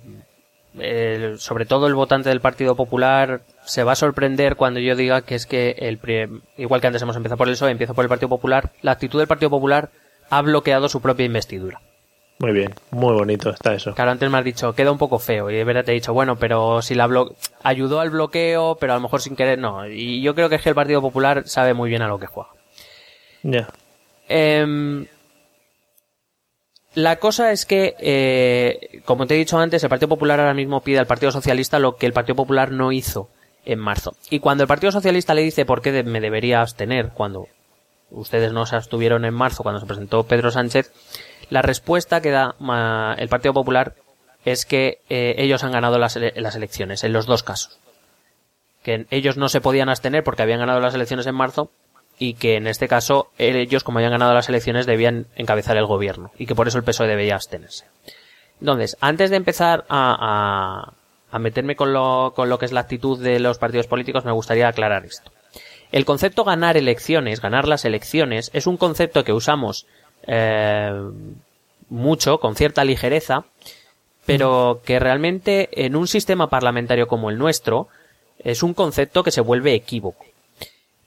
eh, 0.77 1.35
sobre 1.37 1.65
todo 1.65 1.87
el 1.87 1.95
votante 1.95 2.27
del 2.27 2.41
Partido 2.41 2.75
Popular 2.75 3.43
se 3.63 3.85
va 3.85 3.93
a 3.93 3.95
sorprender 3.95 4.57
cuando 4.57 4.81
yo 4.81 4.97
diga 4.97 5.21
que 5.21 5.35
es 5.35 5.45
que 5.45 5.75
el 5.79 5.97
igual 6.57 6.81
que 6.81 6.87
antes 6.87 7.01
hemos 7.01 7.15
empezado 7.15 7.37
por 7.37 7.47
el 7.47 7.53
PSOE, 7.53 7.71
empiezo 7.71 7.93
por 7.93 8.03
el 8.03 8.09
Partido 8.09 8.27
Popular, 8.27 8.71
la 8.81 8.91
actitud 8.91 9.19
del 9.19 9.27
Partido 9.29 9.51
Popular 9.51 9.89
ha 10.29 10.41
bloqueado 10.41 10.89
su 10.89 11.01
propia 11.01 11.25
investidura. 11.25 11.79
Muy 12.39 12.53
bien, 12.53 12.73
muy 12.91 13.13
bonito 13.13 13.49
está 13.49 13.73
eso. 13.73 13.93
Claro, 13.93 14.11
antes 14.11 14.29
me 14.29 14.37
has 14.37 14.45
dicho, 14.45 14.73
queda 14.73 14.93
un 14.93 14.97
poco 14.97 15.19
feo, 15.19 15.49
y 15.49 15.55
de 15.55 15.63
verdad 15.65 15.83
te 15.83 15.91
he 15.91 15.95
dicho, 15.95 16.13
bueno, 16.13 16.37
pero 16.37 16.81
si 16.81 16.95
la 16.95 17.05
blo 17.05 17.35
ayudó 17.63 17.99
al 17.99 18.11
bloqueo, 18.11 18.77
pero 18.79 18.93
a 18.93 18.95
lo 18.95 19.01
mejor 19.01 19.21
sin 19.21 19.35
querer, 19.35 19.59
no. 19.59 19.85
Y 19.87 20.21
yo 20.21 20.33
creo 20.35 20.47
que 20.47 20.55
es 20.55 20.61
que 20.61 20.69
el 20.69 20.75
Partido 20.75 21.01
Popular 21.01 21.43
sabe 21.47 21.73
muy 21.73 21.89
bien 21.89 22.01
a 22.01 22.07
lo 22.07 22.17
que 22.17 22.27
juega. 22.27 22.49
Ya. 23.43 23.67
Em, 24.29 25.05
la 26.93 27.17
cosa 27.17 27.51
es 27.51 27.65
que, 27.65 27.95
eh, 27.99 29.01
como 29.03 29.27
te 29.27 29.35
he 29.35 29.37
dicho 29.37 29.59
antes, 29.59 29.83
el 29.83 29.89
Partido 29.89 30.07
Popular 30.07 30.39
ahora 30.39 30.53
mismo 30.53 30.79
pide 30.79 30.99
al 30.99 31.07
Partido 31.07 31.33
Socialista 31.33 31.77
lo 31.77 31.97
que 31.97 32.05
el 32.05 32.13
Partido 32.13 32.35
Popular 32.35 32.71
no 32.71 32.93
hizo 32.93 33.29
en 33.65 33.79
marzo. 33.79 34.15
Y 34.29 34.39
cuando 34.39 34.63
el 34.63 34.67
Partido 34.69 34.93
Socialista 34.93 35.33
le 35.33 35.41
dice 35.41 35.65
por 35.65 35.81
qué 35.81 36.03
me 36.03 36.21
debería 36.21 36.61
abstener 36.61 37.09
cuando 37.09 37.47
ustedes 38.11 38.51
no 38.53 38.65
se 38.65 38.75
abstuvieron 38.75 39.25
en 39.25 39.33
marzo, 39.33 39.63
cuando 39.63 39.79
se 39.79 39.85
presentó 39.85 40.23
Pedro 40.23 40.51
Sánchez, 40.51 40.91
la 41.49 41.61
respuesta 41.61 42.21
que 42.21 42.31
da 42.31 42.55
el 43.17 43.29
Partido 43.29 43.53
Popular 43.53 43.95
es 44.45 44.65
que 44.65 44.99
eh, 45.09 45.35
ellos 45.37 45.63
han 45.63 45.71
ganado 45.71 45.97
las, 45.99 46.15
ele- 46.15 46.33
las 46.35 46.55
elecciones, 46.55 47.03
en 47.03 47.13
los 47.13 47.25
dos 47.25 47.43
casos. 47.43 47.79
Que 48.83 49.05
ellos 49.09 49.35
no 49.37 49.49
se 49.49 49.59
podían 49.61 49.89
abstener 49.89 50.23
porque 50.23 50.41
habían 50.43 50.59
ganado 50.59 50.79
las 50.79 50.93
elecciones 50.95 51.27
en 51.27 51.35
marzo 51.35 51.69
y 52.17 52.35
que 52.35 52.55
en 52.55 52.67
este 52.67 52.87
caso 52.87 53.29
ellos, 53.37 53.83
como 53.83 53.99
habían 53.99 54.11
ganado 54.11 54.33
las 54.33 54.47
elecciones, 54.49 54.85
debían 54.85 55.27
encabezar 55.35 55.77
el 55.77 55.85
gobierno 55.85 56.31
y 56.37 56.45
que 56.45 56.55
por 56.55 56.67
eso 56.67 56.77
el 56.77 56.83
PSOE 56.83 57.07
debía 57.07 57.35
abstenerse. 57.35 57.85
Entonces, 58.61 58.97
antes 59.01 59.29
de 59.29 59.37
empezar 59.37 59.85
a, 59.89 60.91
a, 61.31 61.35
a 61.35 61.39
meterme 61.39 61.75
con 61.75 61.93
lo, 61.93 62.33
con 62.35 62.49
lo 62.49 62.59
que 62.59 62.65
es 62.65 62.71
la 62.71 62.81
actitud 62.81 63.21
de 63.21 63.39
los 63.39 63.57
partidos 63.57 63.87
políticos, 63.87 64.25
me 64.25 64.31
gustaría 64.31 64.67
aclarar 64.67 65.05
esto. 65.05 65.31
El 65.91 66.05
concepto 66.05 66.43
ganar 66.43 66.77
elecciones, 66.77 67.41
ganar 67.41 67.67
las 67.67 67.85
elecciones, 67.85 68.51
es 68.53 68.67
un 68.67 68.77
concepto 68.77 69.23
que 69.23 69.33
usamos 69.33 69.87
eh, 70.27 70.91
mucho, 71.89 72.39
con 72.39 72.55
cierta 72.55 72.83
ligereza, 72.83 73.45
pero 74.25 74.81
que 74.85 74.99
realmente 74.99 75.85
en 75.85 75.95
un 75.95 76.07
sistema 76.07 76.49
parlamentario 76.49 77.07
como 77.07 77.29
el 77.29 77.37
nuestro 77.39 77.87
es 78.37 78.61
un 78.61 78.73
concepto 78.73 79.23
que 79.23 79.31
se 79.31 79.41
vuelve 79.41 79.73
equívoco. 79.73 80.25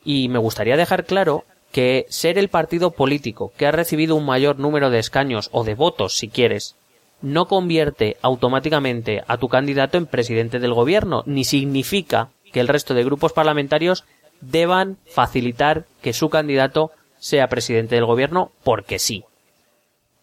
Y 0.04 0.28
me 0.28 0.40
gustaría 0.40 0.76
dejar 0.76 1.04
claro 1.04 1.44
que 1.70 2.06
ser 2.08 2.36
el 2.36 2.48
partido 2.48 2.90
político 2.90 3.52
que 3.56 3.66
ha 3.66 3.72
recibido 3.72 4.16
un 4.16 4.26
mayor 4.26 4.58
número 4.58 4.90
de 4.90 4.98
escaños 4.98 5.48
o 5.52 5.64
de 5.64 5.74
votos, 5.74 6.16
si 6.16 6.28
quieres, 6.28 6.74
no 7.22 7.46
convierte 7.46 8.16
automáticamente 8.20 9.22
a 9.28 9.38
tu 9.38 9.48
candidato 9.48 9.96
en 9.96 10.06
presidente 10.06 10.58
del 10.58 10.74
gobierno, 10.74 11.22
ni 11.24 11.44
significa 11.44 12.30
que 12.52 12.60
el 12.60 12.68
resto 12.68 12.92
de 12.92 13.04
grupos 13.04 13.32
parlamentarios 13.32 14.04
deban 14.42 14.98
facilitar 15.06 15.86
que 16.02 16.12
su 16.12 16.28
candidato 16.28 16.90
sea 17.18 17.48
presidente 17.48 17.94
del 17.94 18.04
gobierno 18.04 18.50
porque 18.64 18.98
sí. 18.98 19.24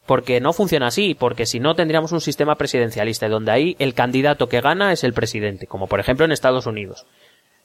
Porque 0.06 0.42
no 0.42 0.54
funciona 0.54 0.88
así, 0.88 1.16
porque 1.16 1.46
si 1.46 1.60
no 1.60 1.76
tendríamos 1.76 2.12
un 2.12 2.22
sistema 2.22 2.56
presidencialista 2.56 3.30
donde 3.30 3.52
ahí 3.52 3.76
el 3.80 3.94
candidato 3.94 4.50
que 4.50 4.62
gana 4.62 4.92
es 4.92 5.04
el 5.04 5.14
presidente, 5.14 5.66
como 5.66 5.88
por 5.88 6.00
ejemplo 6.00 6.26
en 6.26 6.32
Estados 6.32 6.66
Unidos. 6.66 7.06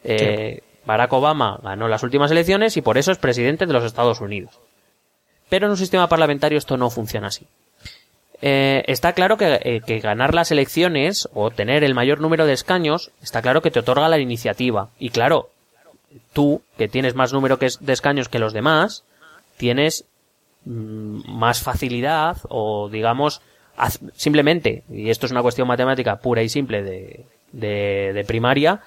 Eh, 0.04 0.62
Barack 0.86 1.12
Obama 1.12 1.58
ganó 1.62 1.88
las 1.88 2.02
últimas 2.02 2.30
elecciones 2.30 2.76
y 2.76 2.82
por 2.82 2.98
eso 2.98 3.10
es 3.10 3.18
presidente 3.18 3.66
de 3.66 3.72
los 3.72 3.84
Estados 3.84 4.20
Unidos. 4.20 4.60
Pero 5.48 5.66
en 5.66 5.72
un 5.72 5.78
sistema 5.78 6.08
parlamentario 6.08 6.58
esto 6.58 6.76
no 6.76 6.90
funciona 6.90 7.28
así. 7.28 7.46
Eh, 8.42 8.84
está 8.88 9.14
claro 9.14 9.38
que, 9.38 9.58
eh, 9.62 9.80
que 9.84 10.00
ganar 10.00 10.34
las 10.34 10.50
elecciones 10.50 11.28
o 11.32 11.50
tener 11.50 11.82
el 11.82 11.94
mayor 11.94 12.20
número 12.20 12.44
de 12.44 12.52
escaños, 12.52 13.10
está 13.22 13.40
claro 13.40 13.62
que 13.62 13.70
te 13.70 13.80
otorga 13.80 14.08
la 14.08 14.18
iniciativa. 14.18 14.90
Y 14.98 15.10
claro, 15.10 15.48
tú, 16.32 16.62
que 16.78 16.88
tienes 16.88 17.14
más 17.14 17.32
número 17.32 17.58
que 17.58 17.66
es- 17.66 17.84
de 17.84 17.92
escaños 17.92 18.28
que 18.28 18.38
los 18.38 18.52
demás, 18.52 19.04
tienes 19.56 20.04
mm, 20.64 21.30
más 21.30 21.62
facilidad 21.62 22.38
o 22.48 22.88
digamos 22.88 23.40
simplemente, 24.14 24.84
y 24.88 25.10
esto 25.10 25.26
es 25.26 25.32
una 25.32 25.42
cuestión 25.42 25.66
matemática 25.68 26.16
pura 26.16 26.42
y 26.42 26.48
simple 26.48 26.82
de, 26.82 27.26
de, 27.52 28.12
de 28.14 28.24
primaria, 28.24 28.80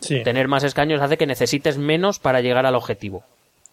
Sí. 0.00 0.22
tener 0.24 0.48
más 0.48 0.64
escaños 0.64 1.00
hace 1.00 1.16
que 1.16 1.26
necesites 1.26 1.78
menos 1.78 2.18
para 2.18 2.40
llegar 2.40 2.66
al 2.66 2.74
objetivo. 2.74 3.22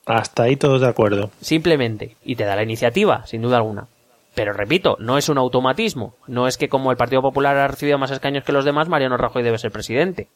Hasta 0.06 0.44
ahí 0.44 0.56
todos 0.56 0.80
de 0.82 0.88
acuerdo. 0.88 1.32
Simplemente. 1.41 2.16
Y 2.24 2.36
te 2.36 2.44
da 2.46 2.56
la 2.56 2.62
iniciativa, 2.64 3.26
sin 3.26 3.41
duda 3.41 3.58
alguna. 3.58 3.88
Pero 4.36 4.54
repito, 4.54 4.96
no 5.00 5.18
es 5.18 5.28
un 5.30 5.38
automatismo. 5.39 6.14
No 6.28 6.48
es 6.48 6.58
que 6.58 6.70
como 6.70 6.91
el 6.91 6.98
Partido 6.98 7.22
Popular 7.24 7.58
ha 7.58 7.68
recibido 7.68 7.98
más 7.98 8.12
escaños 8.12 8.44
que 8.44 8.52
los 8.52 8.64
demás, 8.64 8.88
Mariano 8.89 9.18
Rajoy 9.18 9.41
debe 9.44 9.58
ser 9.58 9.72
presidente. 9.72 10.28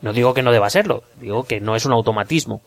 No 0.00 0.12
digo 0.12 0.34
que 0.34 0.42
no 0.42 0.52
deba 0.52 0.68
serlo, 0.68 1.04
digo 1.20 1.44
que 1.44 1.60
no 1.60 1.74
es 1.74 1.86
un 1.86 1.92
automatismo. 1.92 2.60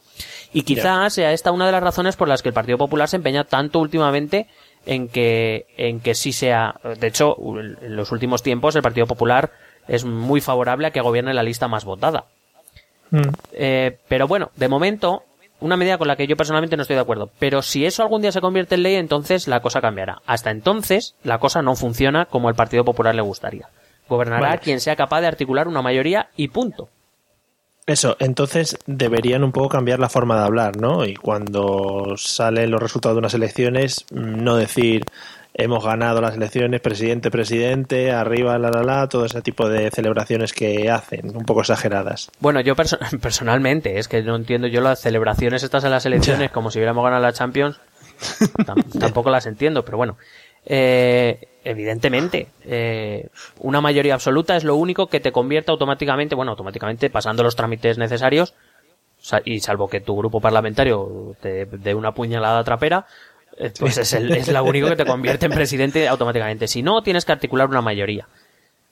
Y 0.52 0.64
quizás 0.64 1.14
sea 1.14 1.32
esta 1.32 1.52
una 1.52 1.68
de 1.68 1.72
las 1.72 1.84
razones 1.84 2.16
por 2.16 2.28
las 2.28 2.42
que 2.42 2.50
el 2.50 2.54
Partido 2.54 2.78
Popular 2.78 3.08
se 3.08 3.18
empeña 3.18 3.44
tanto 3.44 3.80
últimamente 3.80 4.48
en 4.86 5.08
que, 5.08 5.68
en 5.78 6.00
que 6.00 6.16
sí 6.16 6.34
sea, 6.34 6.76
de 7.00 7.08
hecho, 7.08 7.36
en 7.40 7.96
los 7.96 8.12
últimos 8.12 8.42
tiempos 8.42 8.76
el 8.76 8.82
Partido 8.82 9.06
Popular 9.06 9.52
es 9.88 10.06
muy 10.06 10.42
favorable 10.42 10.88
a 10.88 10.92
que 10.92 11.02
gobierne 11.02 11.34
la 11.34 11.44
lista 11.44 11.68
más 11.68 11.86
votada. 11.86 12.26
Mm. 13.12 13.22
Eh, 13.54 13.98
pero 14.08 14.28
bueno, 14.28 14.52
de 14.56 14.68
momento, 14.68 15.24
una 15.60 15.78
medida 15.78 15.98
con 15.98 16.08
la 16.08 16.16
que 16.16 16.28
yo 16.28 16.38
personalmente 16.38 16.78
no 16.78 16.84
estoy 16.84 16.96
de 16.96 17.02
acuerdo. 17.02 17.30
Pero 17.40 17.62
si 17.62 17.86
eso 17.86 18.04
algún 18.04 18.22
día 18.22 18.32
se 18.32 18.42
convierte 18.42 18.76
en 18.76 18.84
ley, 18.84 18.96
entonces 18.96 19.48
la 19.48 19.60
cosa 19.62 19.82
cambiará. 19.82 20.22
Hasta 20.26 20.52
entonces, 20.52 21.16
la 21.24 21.40
cosa 21.40 21.62
no 21.62 21.76
funciona 21.76 22.26
como 22.26 22.50
el 22.50 22.56
Partido 22.56 22.86
Popular 22.86 23.16
le 23.16 23.22
gustaría. 23.22 23.70
Gobernará 24.08 24.50
Vale. 24.50 24.62
quien 24.62 24.80
sea 24.80 24.96
capaz 24.96 25.22
de 25.22 25.28
articular 25.28 25.68
una 25.68 25.82
mayoría 25.82 26.30
y 26.36 26.48
punto. 26.48 26.90
Eso, 27.90 28.16
entonces 28.20 28.78
deberían 28.86 29.44
un 29.44 29.52
poco 29.52 29.70
cambiar 29.70 29.98
la 30.00 30.10
forma 30.10 30.38
de 30.38 30.44
hablar, 30.46 30.78
¿no? 30.78 31.06
Y 31.06 31.16
cuando 31.16 32.14
salen 32.18 32.70
los 32.70 32.80
resultados 32.80 33.16
de 33.16 33.20
unas 33.20 33.34
elecciones, 33.34 34.06
mm, 34.12 34.44
no 34.44 34.56
decir 34.58 35.06
hemos 35.56 35.84
ganado 35.84 36.22
las 36.22 36.36
elecciones, 36.36 36.82
presidente, 36.82 37.32
presidente, 37.32 38.12
arriba, 38.12 38.60
la, 38.60 38.70
la, 38.70 38.84
la, 38.84 39.10
todo 39.10 39.26
ese 39.26 39.42
tipo 39.42 39.68
de 39.68 39.90
celebraciones 39.90 40.54
que 40.54 40.92
hacen, 40.92 41.36
un 41.36 41.46
poco 41.46 41.62
exageradas. 41.62 42.30
Bueno, 42.40 42.62
yo 42.62 42.76
perso- 42.76 43.00
personalmente, 43.20 43.98
es 43.98 44.08
que 44.08 44.22
no 44.22 44.36
entiendo 44.36 44.68
yo 44.68 44.82
las 44.82 45.00
celebraciones 45.02 45.64
estas 45.64 45.84
en 45.84 45.90
las 45.90 46.06
elecciones 46.06 46.52
como 46.52 46.70
si 46.70 46.78
hubiéramos 46.78 47.04
ganado 47.04 47.24
la 47.24 47.34
Champions. 47.34 47.80
Tam- 48.66 48.84
tampoco 49.00 49.32
las 49.32 49.48
entiendo, 49.48 49.84
pero 49.84 49.98
bueno. 49.98 50.16
Eh, 50.66 51.49
evidentemente, 51.64 52.48
eh, 52.66 53.28
una 53.60 53.82
mayoría 53.82 54.14
absoluta 54.14 54.56
es 54.56 54.64
lo 54.64 54.76
único 54.76 55.08
que 55.08 55.20
te 55.20 55.32
convierte 55.32 55.72
automáticamente, 55.72 56.36
bueno, 56.36 56.52
automáticamente 56.52 57.10
pasando 57.10 57.44
los 57.44 57.56
trámites 57.56 57.98
necesarios, 57.98 58.54
sa- 59.20 59.42
y 59.44 59.60
salvo 59.60 59.88
que 59.90 60.02
tu 60.02 60.16
grupo 60.18 60.40
parlamentario 60.42 61.36
te 61.42 61.66
dé 61.66 61.94
una 61.94 62.14
puñalada 62.14 62.64
trapera, 62.64 63.06
eh, 63.58 63.72
pues 63.80 63.98
es, 63.98 64.14
el, 64.14 64.32
es 64.32 64.48
lo 64.52 64.64
único 64.64 64.88
que 64.88 64.96
te 64.96 65.06
convierte 65.06 65.46
en 65.48 65.52
presidente 65.52 66.08
automáticamente. 66.08 66.68
Si 66.68 66.82
no, 66.82 67.02
tienes 67.02 67.26
que 67.26 67.32
articular 67.34 67.68
una 67.68 67.82
mayoría. 67.82 68.28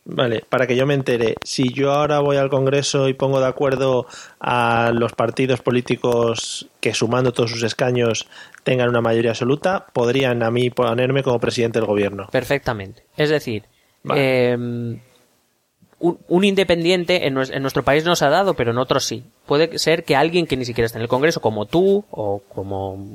Vale, 0.10 0.42
para 0.48 0.68
que 0.68 0.78
yo 0.78 0.86
me 0.86 0.94
entere, 0.94 1.36
si 1.44 1.74
yo 1.74 1.92
ahora 1.92 2.20
voy 2.20 2.38
al 2.38 2.50
Congreso 2.50 3.10
y 3.10 3.14
pongo 3.14 3.42
de 3.42 3.48
acuerdo 3.48 4.08
a 4.40 4.92
los 4.94 5.12
partidos 5.12 5.60
políticos 5.60 6.70
que 6.80 6.94
sumando 6.94 7.34
todos 7.34 7.52
sus 7.52 7.64
escaños 7.64 8.26
tengan 8.64 8.88
una 8.88 9.02
mayoría 9.02 9.32
absoluta, 9.32 9.88
podrían 9.92 10.44
a 10.44 10.50
mí 10.50 10.70
ponerme 10.70 11.24
como 11.24 11.40
presidente 11.40 11.80
del 11.80 11.88
gobierno. 11.88 12.30
Perfectamente. 12.32 13.04
Es 13.18 13.30
decir, 13.30 13.64
eh, 14.16 14.56
un, 16.00 16.44
independiente 16.46 17.28
en, 17.28 17.34
nuestro 17.34 17.84
país 17.84 18.06
no 18.06 18.16
se 18.16 18.24
ha 18.24 18.30
dado, 18.30 18.54
pero 18.54 18.72
en 18.72 18.78
otros 18.78 19.04
sí. 19.04 19.26
Puede 19.46 19.78
ser 19.78 20.06
que 20.06 20.16
alguien 20.16 20.48
que 20.48 20.56
ni 20.56 20.64
siquiera 20.64 20.86
está 20.86 21.00
en 21.00 21.04
el 21.04 21.10
Congreso, 21.10 21.42
como 21.42 21.66
tú 21.66 22.06
o 22.12 22.44
como 22.48 23.14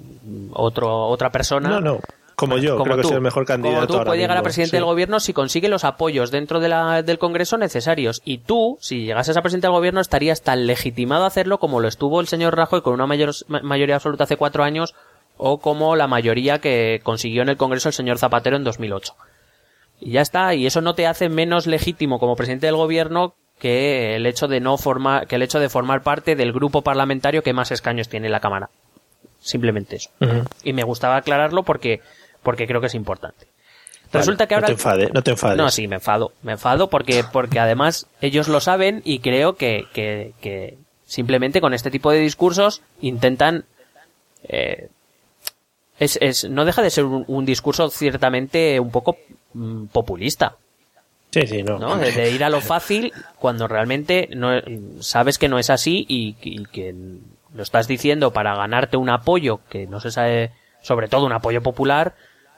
otro, 0.53 1.07
otra 1.07 1.30
persona, 1.30 1.70
no, 1.70 1.80
no 1.80 2.01
como 2.43 2.59
yo, 2.59 2.82
creo 2.82 2.97
que 2.97 3.05
soy 3.05 3.14
el 3.14 3.20
mejor 3.20 3.47
candidato. 3.47 3.86
Como 3.86 4.01
tú 4.01 4.05
puedes 4.05 4.20
llegar 4.20 4.36
a 4.36 4.43
presidente 4.43 4.76
del 4.76 4.84
gobierno 4.84 5.20
si 5.20 5.32
consigue 5.32 5.68
los 5.68 5.84
apoyos 5.84 6.32
dentro 6.32 6.59
de 6.59 6.68
la, 6.68 7.03
del 7.03 7.18
Congreso 7.18 7.57
necesarios. 7.57 8.20
Y 8.24 8.38
tú, 8.38 8.78
si 8.80 9.05
llegases 9.05 9.36
a 9.36 9.43
presidente 9.43 9.68
del 9.68 9.74
gobierno, 9.74 10.01
estarías 10.01 10.43
tan 10.43 10.66
legitimado 10.66 11.22
a 11.22 11.28
hacerlo 11.28 11.59
como 11.59 11.78
lo 11.78 11.86
estuvo 11.86 12.20
el 12.20 12.26
señor 12.26 12.57
Rajoy 12.57 12.82
con 12.82 12.95
una 12.95 13.07
mayor, 13.07 13.32
mayoría 13.47 13.95
absoluta 13.95 14.24
hace 14.24 14.36
cuatro 14.36 14.64
años 14.64 14.95
o 15.36 15.59
como 15.59 15.95
la 15.95 16.09
mayoría 16.09 16.59
que 16.59 17.01
consiguió 17.05 17.43
en 17.43 17.51
el 17.51 17.57
Congreso 17.57 17.88
el 17.88 17.95
señor 17.95 18.18
Zapatero 18.18 18.57
en 18.57 18.64
2008. 18.64 19.14
Y 20.01 20.11
ya 20.11 20.20
está, 20.20 20.53
y 20.55 20.66
eso 20.66 20.80
no 20.80 20.95
te 20.95 21.07
hace 21.07 21.28
menos 21.28 21.68
legítimo 21.68 22.18
como 22.18 22.34
presidente 22.34 22.66
del 22.66 22.74
gobierno 22.74 23.34
que 23.61 24.16
el 24.16 24.26
hecho 24.26 24.49
de 24.49 24.59
no 24.59 24.76
formar, 24.76 25.28
que 25.28 25.36
el 25.36 25.43
hecho 25.43 25.61
de 25.61 25.68
formar 25.68 26.03
parte 26.03 26.34
del 26.34 26.53
grupo 26.53 26.82
parlamentario 26.82 27.45
que 27.45 27.53
más 27.53 27.70
escaños 27.70 28.09
tiene 28.09 28.26
en 28.26 28.32
la 28.32 28.40
Cámara. 28.40 28.70
Simplemente 29.43 29.97
eso. 29.97 30.11
Y 30.62 30.72
me 30.72 30.84
gustaba 30.84 31.16
aclararlo 31.16 31.64
porque 31.64 32.01
porque 32.43 32.66
creo 32.66 32.80
que 32.80 32.88
es 32.88 32.95
importante. 32.95 33.47
Resulta 34.12 34.47
que 34.47 34.55
ahora... 34.55 34.68
No 34.68 34.74
te 34.74 34.80
enfades, 34.80 35.14
no 35.14 35.22
te 35.22 35.30
enfades. 35.30 35.57
No, 35.57 35.70
sí, 35.70 35.88
me 35.88 35.97
enfado. 35.97 36.32
Me 36.43 36.53
enfado 36.53 36.90
porque, 36.90 37.24
porque 37.32 37.59
además 37.59 38.07
ellos 38.20 38.49
lo 38.49 38.61
saben 38.61 39.01
y 39.05 39.20
creo 39.20 39.57
que, 39.57 39.86
que, 39.93 40.32
que 40.40 40.76
simplemente 41.07 41.61
con 41.61 41.74
este 41.74 41.90
tipo 41.90 42.11
de 42.11 42.18
discursos 42.18 42.82
intentan... 43.01 43.64
Eh, 44.45 44.88
es, 45.99 46.18
es, 46.20 46.49
no 46.49 46.64
deja 46.64 46.82
de 46.82 46.90
ser 46.90 47.05
un, 47.05 47.45
discurso 47.47 47.88
ciertamente 47.88 48.80
un 48.80 48.90
poco 48.90 49.16
mm, 49.55 49.86
populista. 49.86 50.57
Sí, 51.30 51.47
sí, 51.47 51.62
no. 51.62 51.78
¿no? 51.78 51.97
De, 51.97 52.30
ir 52.30 52.45
a 52.45 52.51
lo 52.51 52.61
fácil 52.61 53.12
cuando 53.38 53.68
realmente 53.68 54.28
no, 54.34 54.51
sabes 55.01 55.38
que 55.38 55.49
no 55.49 55.59
es 55.59 55.70
así 55.70 56.05
y, 56.09 56.36
y 56.43 56.64
que 56.64 56.95
lo 57.55 57.62
estás 57.62 57.88
diciendo 57.88 58.32
para 58.32 58.55
ganarte 58.57 58.97
un 58.97 59.09
apoyo 59.09 59.61
que 59.70 59.86
no 59.86 60.01
se 60.01 60.11
sabe, 60.11 60.51
sobre 60.82 61.09
todo 61.09 61.24
un 61.24 61.32
apoyo 61.32 61.62
popular, 61.62 62.14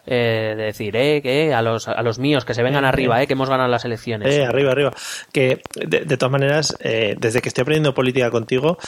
eh, 0.06 0.54
de 0.56 0.64
decir, 0.64 0.94
eh, 0.96 1.22
que 1.22 1.54
a 1.54 1.62
los, 1.62 1.88
a 1.88 2.02
los 2.02 2.18
míos, 2.18 2.44
que 2.44 2.54
se 2.54 2.62
vengan 2.62 2.84
arriba, 2.84 3.22
eh, 3.22 3.26
que 3.26 3.32
hemos 3.32 3.48
ganado 3.48 3.68
las 3.68 3.84
elecciones. 3.84 4.34
Eh, 4.34 4.44
arriba, 4.44 4.72
arriba. 4.72 4.92
Que, 5.32 5.62
de, 5.74 6.16
todas 6.16 6.32
maneras, 6.32 6.76
eh, 6.80 7.16
desde 7.18 7.40
que 7.40 7.48
estoy 7.48 7.62
aprendiendo 7.62 7.94
política 7.94 8.30
contigo, 8.30 8.78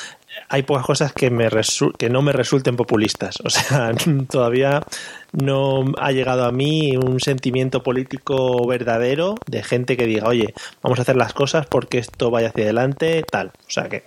hay 0.49 0.63
pocas 0.63 0.85
cosas 0.85 1.13
que, 1.13 1.31
me 1.31 1.49
que 1.99 2.11
no 2.11 2.23
me 2.23 2.33
resulten 2.33 2.77
populistas. 2.77 3.37
O 3.45 3.51
sea, 3.51 3.93
todavía 4.31 4.83
no 5.33 5.85
ha 5.99 6.13
llegado 6.13 6.45
a 6.45 6.53
mí 6.53 6.97
un 6.97 7.21
sentimiento 7.21 7.83
político 7.83 8.67
verdadero 8.67 9.37
de 9.47 9.63
gente 9.63 9.97
que 9.97 10.07
diga, 10.07 10.29
oye, 10.29 10.55
vamos 10.83 10.99
a 10.99 11.03
hacer 11.03 11.17
las 11.17 11.33
cosas 11.33 11.67
porque 11.67 11.99
esto 11.99 12.31
vaya 12.31 12.49
hacia 12.49 12.65
adelante, 12.65 13.25
tal. 13.31 13.49
O 13.49 13.71
sea 13.71 13.89
que 13.89 14.05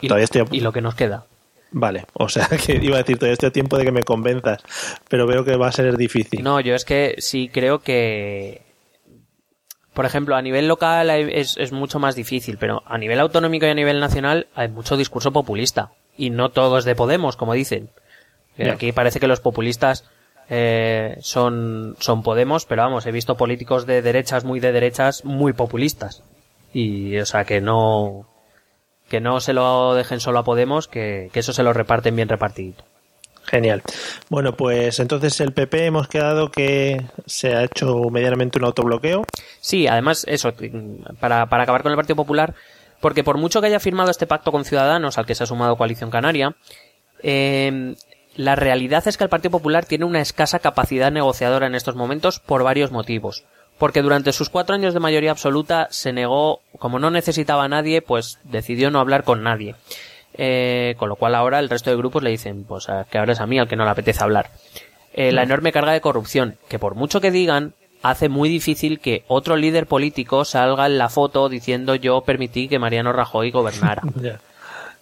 todavía 0.00 0.24
estoy... 0.24 0.44
y 0.52 0.60
lo 0.60 0.72
que 0.72 0.80
nos 0.80 0.94
queda. 0.94 1.26
Vale, 1.72 2.04
o 2.12 2.28
sea 2.28 2.48
que 2.64 2.78
iba 2.80 2.96
a 2.96 2.98
decir 2.98 3.16
todavía 3.16 3.32
estoy 3.32 3.48
a 3.48 3.52
tiempo 3.52 3.76
de 3.78 3.84
que 3.84 3.92
me 3.92 4.02
convenzas, 4.02 4.62
pero 5.08 5.26
veo 5.26 5.44
que 5.44 5.56
va 5.56 5.68
a 5.68 5.72
ser 5.72 5.96
difícil. 5.96 6.42
No, 6.42 6.60
yo 6.60 6.74
es 6.74 6.84
que 6.84 7.16
sí 7.18 7.48
creo 7.52 7.80
que, 7.80 8.62
por 9.94 10.04
ejemplo, 10.04 10.36
a 10.36 10.42
nivel 10.42 10.68
local 10.68 11.10
es, 11.10 11.56
es 11.56 11.72
mucho 11.72 11.98
más 11.98 12.14
difícil, 12.14 12.58
pero 12.58 12.82
a 12.86 12.98
nivel 12.98 13.20
autonómico 13.20 13.66
y 13.66 13.70
a 13.70 13.74
nivel 13.74 14.00
nacional 14.00 14.46
hay 14.54 14.68
mucho 14.68 14.96
discurso 14.96 15.32
populista. 15.32 15.92
Y 16.16 16.30
no 16.30 16.50
todo 16.50 16.78
es 16.78 16.84
de 16.84 16.94
Podemos, 16.94 17.36
como 17.36 17.54
dicen. 17.54 17.90
Aquí 18.70 18.92
parece 18.92 19.18
que 19.18 19.26
los 19.26 19.40
populistas 19.40 20.04
eh, 20.50 21.16
son, 21.20 21.96
son 21.98 22.22
Podemos, 22.22 22.66
pero 22.66 22.82
vamos, 22.82 23.06
he 23.06 23.12
visto 23.12 23.36
políticos 23.36 23.86
de 23.86 24.02
derechas, 24.02 24.44
muy 24.44 24.60
de 24.60 24.72
derechas, 24.72 25.24
muy 25.24 25.54
populistas. 25.54 26.22
Y, 26.74 27.16
o 27.18 27.24
sea, 27.24 27.44
que 27.44 27.62
no, 27.62 28.26
que 29.12 29.20
no 29.20 29.40
se 29.40 29.52
lo 29.52 29.94
dejen 29.94 30.20
solo 30.20 30.38
a 30.38 30.42
Podemos, 30.42 30.88
que, 30.88 31.28
eso 31.34 31.52
se 31.52 31.62
lo 31.62 31.74
reparten 31.74 32.16
bien 32.16 32.30
repartidito. 32.30 32.82
Genial. 33.44 33.82
Bueno, 34.30 34.56
pues 34.56 35.00
entonces 35.00 35.38
el 35.40 35.52
PP 35.52 35.84
hemos 35.84 36.08
quedado 36.08 36.50
que 36.50 37.04
se 37.26 37.54
ha 37.54 37.62
hecho 37.62 38.08
medianamente 38.10 38.58
un 38.58 38.64
autobloqueo. 38.64 39.24
Sí, 39.60 39.86
además, 39.86 40.24
eso, 40.26 40.54
para, 41.20 41.44
para 41.44 41.64
acabar 41.64 41.82
con 41.82 41.92
el 41.92 41.96
Partido 41.96 42.16
Popular, 42.16 42.54
porque 43.02 43.22
por 43.22 43.36
mucho 43.36 43.60
que 43.60 43.66
haya 43.66 43.80
firmado 43.80 44.10
este 44.10 44.26
pacto 44.26 44.50
con 44.50 44.64
Ciudadanos, 44.64 45.18
al 45.18 45.26
que 45.26 45.34
se 45.34 45.44
ha 45.44 45.46
sumado 45.46 45.76
Coalición 45.76 46.10
Canaria, 46.10 46.56
eh, 47.22 47.94
la 48.34 48.56
realidad 48.56 49.06
es 49.06 49.18
que 49.18 49.24
el 49.24 49.30
Partido 49.30 49.50
Popular 49.50 49.84
tiene 49.84 50.06
una 50.06 50.22
escasa 50.22 50.58
capacidad 50.58 51.12
negociadora 51.12 51.66
en 51.66 51.74
estos 51.74 51.96
momentos 51.96 52.40
por 52.40 52.62
varios 52.62 52.92
motivos 52.92 53.44
porque 53.82 54.00
durante 54.00 54.32
sus 54.32 54.48
cuatro 54.48 54.76
años 54.76 54.94
de 54.94 55.00
mayoría 55.00 55.32
absoluta 55.32 55.88
se 55.90 56.12
negó, 56.12 56.60
como 56.78 57.00
no 57.00 57.10
necesitaba 57.10 57.64
a 57.64 57.68
nadie, 57.68 58.00
pues 58.00 58.38
decidió 58.44 58.92
no 58.92 59.00
hablar 59.00 59.24
con 59.24 59.42
nadie. 59.42 59.74
Eh, 60.34 60.94
con 60.98 61.08
lo 61.08 61.16
cual 61.16 61.34
ahora 61.34 61.58
el 61.58 61.68
resto 61.68 61.90
de 61.90 61.96
grupos 61.96 62.22
le 62.22 62.30
dicen, 62.30 62.62
pues 62.62 62.86
que 63.10 63.18
ahora 63.18 63.32
es 63.32 63.40
a 63.40 63.46
mí 63.48 63.58
al 63.58 63.66
que 63.66 63.74
no 63.74 63.82
le 63.82 63.90
apetece 63.90 64.22
hablar. 64.22 64.50
Eh, 65.14 65.32
la 65.32 65.42
enorme 65.42 65.72
carga 65.72 65.90
de 65.90 66.00
corrupción, 66.00 66.58
que 66.68 66.78
por 66.78 66.94
mucho 66.94 67.20
que 67.20 67.32
digan, 67.32 67.74
hace 68.04 68.28
muy 68.28 68.48
difícil 68.48 69.00
que 69.00 69.24
otro 69.26 69.56
líder 69.56 69.88
político 69.88 70.44
salga 70.44 70.86
en 70.86 70.96
la 70.96 71.08
foto 71.08 71.48
diciendo 71.48 71.96
yo 71.96 72.20
permití 72.20 72.68
que 72.68 72.78
Mariano 72.78 73.12
Rajoy 73.12 73.50
gobernara. 73.50 74.02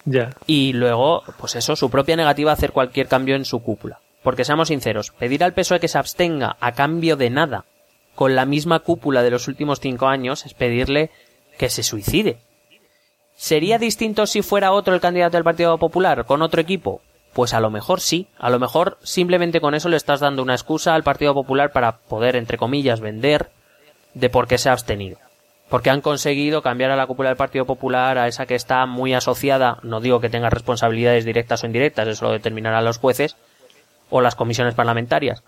Ya. 0.07 0.31
Y 0.47 0.73
luego, 0.73 1.23
pues 1.39 1.55
eso, 1.57 1.77
su 1.77 1.91
propia 1.91 2.17
negativa 2.17 2.51
a 2.51 2.55
hacer 2.55 2.73
cualquier 2.73 3.09
cambio 3.09 3.37
en 3.37 3.45
su 3.45 3.63
cúpula. 3.63 3.99
Porque 4.23 4.47
seamos 4.47 4.69
sinceros, 4.69 5.11
pedir 5.11 5.45
al 5.45 5.53
PSOE 5.53 5.81
que 5.81 5.89
se 5.89 5.99
abstenga 5.99 6.57
a 6.59 6.73
cambio 6.73 7.17
de 7.17 7.29
nada 7.29 7.67
con 8.15 8.35
la 8.35 8.45
misma 8.45 8.81
cúpula 8.81 9.23
de 9.23 9.31
los 9.31 9.49
últimos 9.49 9.81
cinco 9.81 10.07
años 10.07 10.45
es 10.47 10.55
pedirle 10.55 11.11
que 11.59 11.69
se 11.69 11.83
suicide. 11.83 12.39
¿Sería 13.35 13.79
distinto 13.79 14.27
si 14.27 14.43
fuera 14.43 14.73
otro 14.73 14.95
el 14.95 15.01
candidato 15.01 15.37
del 15.37 15.45
Partido 15.45 15.79
Popular 15.79 16.27
con 16.27 16.43
otro 16.43 16.61
equipo? 16.61 17.01
Pues 17.33 17.55
a 17.55 17.61
lo 17.61 17.71
mejor 17.71 18.01
sí, 18.01 18.29
a 18.39 18.51
lo 18.51 18.59
mejor 18.59 18.99
simplemente 19.03 19.61
con 19.61 19.75
eso 19.75 19.89
le 19.89 19.97
estás 19.97 20.21
dando 20.21 20.43
una 20.43 20.55
excusa 20.55 20.95
al 20.95 21.05
Partido 21.05 21.33
Popular 21.33 21.73
para 21.73 21.99
poder, 21.99 22.37
entre 22.37 22.59
comillas, 22.59 23.01
vender 23.01 23.51
de 24.15 24.29
por 24.29 24.49
qué 24.49 24.59
se 24.59 24.69
ha 24.69 24.73
abstenido. 24.73 25.19
Porque 25.69 25.91
han 25.91 26.01
conseguido 26.01 26.63
cambiar 26.63 26.91
a 26.91 26.97
la 26.97 27.07
cúpula 27.07 27.29
del 27.29 27.37
Partido 27.37 27.65
Popular 27.65 28.19
a 28.19 28.27
esa 28.27 28.47
que 28.47 28.57
está 28.57 28.85
muy 28.87 29.15
asociada, 29.15 29.79
no 29.83 30.01
digo 30.01 30.21
que 30.21 30.29
tenga 30.29 30.51
responsabilidades 30.51 31.25
directas 31.25 31.63
o 31.63 31.67
indirectas, 31.67 32.09
eso 32.09 32.27
lo 32.27 32.33
determinarán 32.33 32.85
los 32.85 32.99
jueces 32.99 33.37
o 34.11 34.21
las 34.21 34.35
comisiones 34.35 34.75
parlamentarias, 34.75 35.45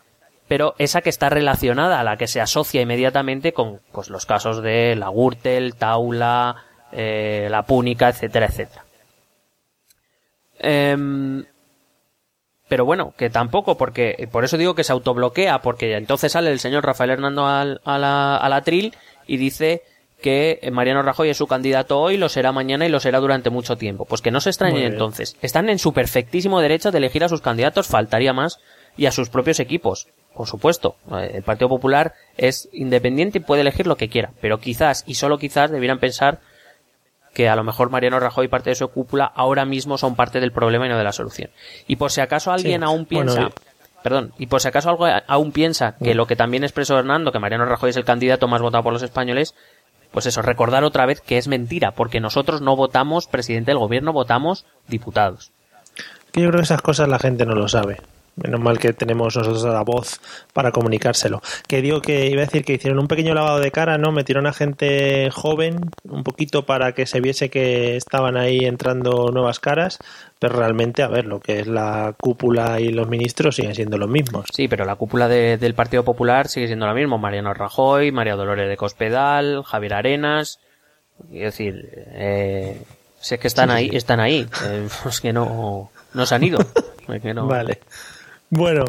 pero 0.52 0.74
esa 0.76 1.00
que 1.00 1.08
está 1.08 1.30
relacionada, 1.30 1.98
a 1.98 2.04
la 2.04 2.18
que 2.18 2.26
se 2.26 2.38
asocia 2.38 2.82
inmediatamente 2.82 3.54
con 3.54 3.80
pues, 3.90 4.10
los 4.10 4.26
casos 4.26 4.62
de 4.62 4.94
la 4.96 5.08
Gürtel, 5.08 5.76
Taula, 5.76 6.56
eh, 6.92 7.48
la 7.50 7.62
Púnica, 7.62 8.10
etcétera, 8.10 8.44
etcétera. 8.44 8.84
Em, 10.58 11.42
pero 12.68 12.84
bueno, 12.84 13.14
que 13.16 13.30
tampoco, 13.30 13.78
porque 13.78 14.28
por 14.30 14.44
eso 14.44 14.58
digo 14.58 14.74
que 14.74 14.84
se 14.84 14.92
autobloquea, 14.92 15.62
porque 15.62 15.96
entonces 15.96 16.32
sale 16.32 16.52
el 16.52 16.60
señor 16.60 16.84
Rafael 16.84 17.12
Hernando 17.12 17.46
al, 17.46 17.80
a, 17.86 17.96
la, 17.96 18.36
a 18.36 18.46
la 18.50 18.60
tril 18.60 18.94
y 19.26 19.38
dice 19.38 19.80
que 20.20 20.60
Mariano 20.70 21.00
Rajoy 21.00 21.30
es 21.30 21.38
su 21.38 21.46
candidato 21.46 21.98
hoy, 21.98 22.18
lo 22.18 22.28
será 22.28 22.52
mañana 22.52 22.84
y 22.84 22.90
lo 22.90 23.00
será 23.00 23.20
durante 23.20 23.48
mucho 23.48 23.78
tiempo. 23.78 24.04
Pues 24.04 24.20
que 24.20 24.30
no 24.30 24.42
se 24.42 24.50
extrañen 24.50 24.84
entonces. 24.84 25.34
Están 25.40 25.70
en 25.70 25.78
su 25.78 25.94
perfectísimo 25.94 26.60
derecho 26.60 26.90
de 26.90 26.98
elegir 26.98 27.24
a 27.24 27.30
sus 27.30 27.40
candidatos, 27.40 27.86
faltaría 27.86 28.34
más, 28.34 28.58
y 28.98 29.06
a 29.06 29.12
sus 29.12 29.30
propios 29.30 29.58
equipos. 29.58 30.08
Por 30.34 30.46
supuesto, 30.46 30.96
eh, 31.12 31.32
el 31.34 31.42
Partido 31.42 31.68
Popular 31.68 32.14
es 32.36 32.68
independiente 32.72 33.38
y 33.38 33.40
puede 33.40 33.62
elegir 33.62 33.86
lo 33.86 33.96
que 33.96 34.08
quiera, 34.08 34.32
pero 34.40 34.58
quizás 34.58 35.04
y 35.06 35.14
solo 35.14 35.38
quizás 35.38 35.70
debieran 35.70 35.98
pensar 35.98 36.40
que 37.34 37.48
a 37.48 37.56
lo 37.56 37.64
mejor 37.64 37.90
Mariano 37.90 38.20
Rajoy 38.20 38.46
y 38.46 38.48
parte 38.48 38.70
de 38.70 38.76
su 38.76 38.88
cúpula 38.88 39.24
ahora 39.24 39.64
mismo 39.64 39.98
son 39.98 40.16
parte 40.16 40.40
del 40.40 40.52
problema 40.52 40.86
y 40.86 40.90
no 40.90 40.98
de 40.98 41.04
la 41.04 41.12
solución. 41.12 41.50
Y 41.86 41.96
por 41.96 42.10
si 42.10 42.20
acaso 42.20 42.52
alguien 42.52 42.82
aún 42.82 43.06
piensa, 43.06 43.50
perdón, 44.02 44.32
y 44.38 44.46
por 44.46 44.60
si 44.60 44.68
acaso 44.68 44.90
algo 44.90 45.06
aún 45.26 45.52
piensa 45.52 45.96
que 45.96 46.14
lo 46.14 46.26
que 46.26 46.36
también 46.36 46.64
expresó 46.64 46.98
Hernando, 46.98 47.32
que 47.32 47.38
Mariano 47.38 47.64
Rajoy 47.64 47.90
es 47.90 47.96
el 47.96 48.04
candidato 48.04 48.48
más 48.48 48.60
votado 48.60 48.84
por 48.84 48.92
los 48.92 49.02
españoles, 49.02 49.54
pues 50.12 50.26
eso, 50.26 50.42
recordar 50.42 50.84
otra 50.84 51.06
vez 51.06 51.20
que 51.22 51.38
es 51.38 51.48
mentira, 51.48 51.92
porque 51.92 52.20
nosotros 52.20 52.60
no 52.60 52.76
votamos 52.76 53.26
presidente 53.26 53.70
del 53.70 53.78
gobierno, 53.78 54.12
votamos 54.12 54.66
diputados. 54.86 55.52
yo 56.34 56.48
creo 56.48 56.52
que 56.52 56.64
esas 56.64 56.82
cosas 56.82 57.08
la 57.08 57.18
gente 57.18 57.46
no 57.46 57.54
lo 57.54 57.68
sabe. 57.68 57.98
Menos 58.34 58.60
mal 58.60 58.78
que 58.78 58.94
tenemos 58.94 59.36
nosotros 59.36 59.62
la 59.64 59.82
voz 59.82 60.18
para 60.54 60.72
comunicárselo. 60.72 61.42
Que 61.68 61.82
digo 61.82 62.00
que 62.00 62.28
iba 62.28 62.40
a 62.40 62.46
decir 62.46 62.64
que 62.64 62.72
hicieron 62.72 62.98
un 62.98 63.06
pequeño 63.06 63.34
lavado 63.34 63.60
de 63.60 63.70
cara, 63.70 63.98
¿no? 63.98 64.10
Metieron 64.10 64.46
a 64.46 64.54
gente 64.54 65.30
joven, 65.30 65.90
un 66.04 66.24
poquito 66.24 66.64
para 66.64 66.92
que 66.92 67.04
se 67.04 67.20
viese 67.20 67.50
que 67.50 67.96
estaban 67.96 68.38
ahí 68.38 68.60
entrando 68.60 69.30
nuevas 69.30 69.60
caras, 69.60 69.98
pero 70.38 70.56
realmente, 70.56 71.02
a 71.02 71.08
ver, 71.08 71.26
lo 71.26 71.40
que 71.40 71.60
es 71.60 71.66
la 71.66 72.14
cúpula 72.18 72.80
y 72.80 72.90
los 72.90 73.06
ministros 73.06 73.56
siguen 73.56 73.74
siendo 73.74 73.98
los 73.98 74.08
mismos. 74.08 74.46
Sí, 74.52 74.66
pero 74.66 74.86
la 74.86 74.96
cúpula 74.96 75.28
del 75.28 75.74
Partido 75.74 76.02
Popular 76.02 76.48
sigue 76.48 76.68
siendo 76.68 76.86
la 76.86 76.94
misma. 76.94 77.18
Mariano 77.18 77.52
Rajoy, 77.52 78.12
María 78.12 78.34
Dolores 78.34 78.68
de 78.68 78.76
Cospedal, 78.78 79.62
Javier 79.62 79.94
Arenas. 79.94 80.58
Quiero 81.30 81.46
decir, 81.46 81.90
eh, 82.14 82.82
si 83.20 83.34
es 83.34 83.40
que 83.40 83.48
están 83.48 83.70
ahí, 83.70 83.90
están 83.92 84.20
ahí. 84.20 84.48
Eh, 84.64 84.88
es 85.08 85.20
que 85.20 85.32
no, 85.32 85.90
no 86.14 86.26
se 86.26 86.34
han 86.34 86.44
ido. 86.44 86.58
Vale. 87.46 87.78
Bueno, 88.54 88.84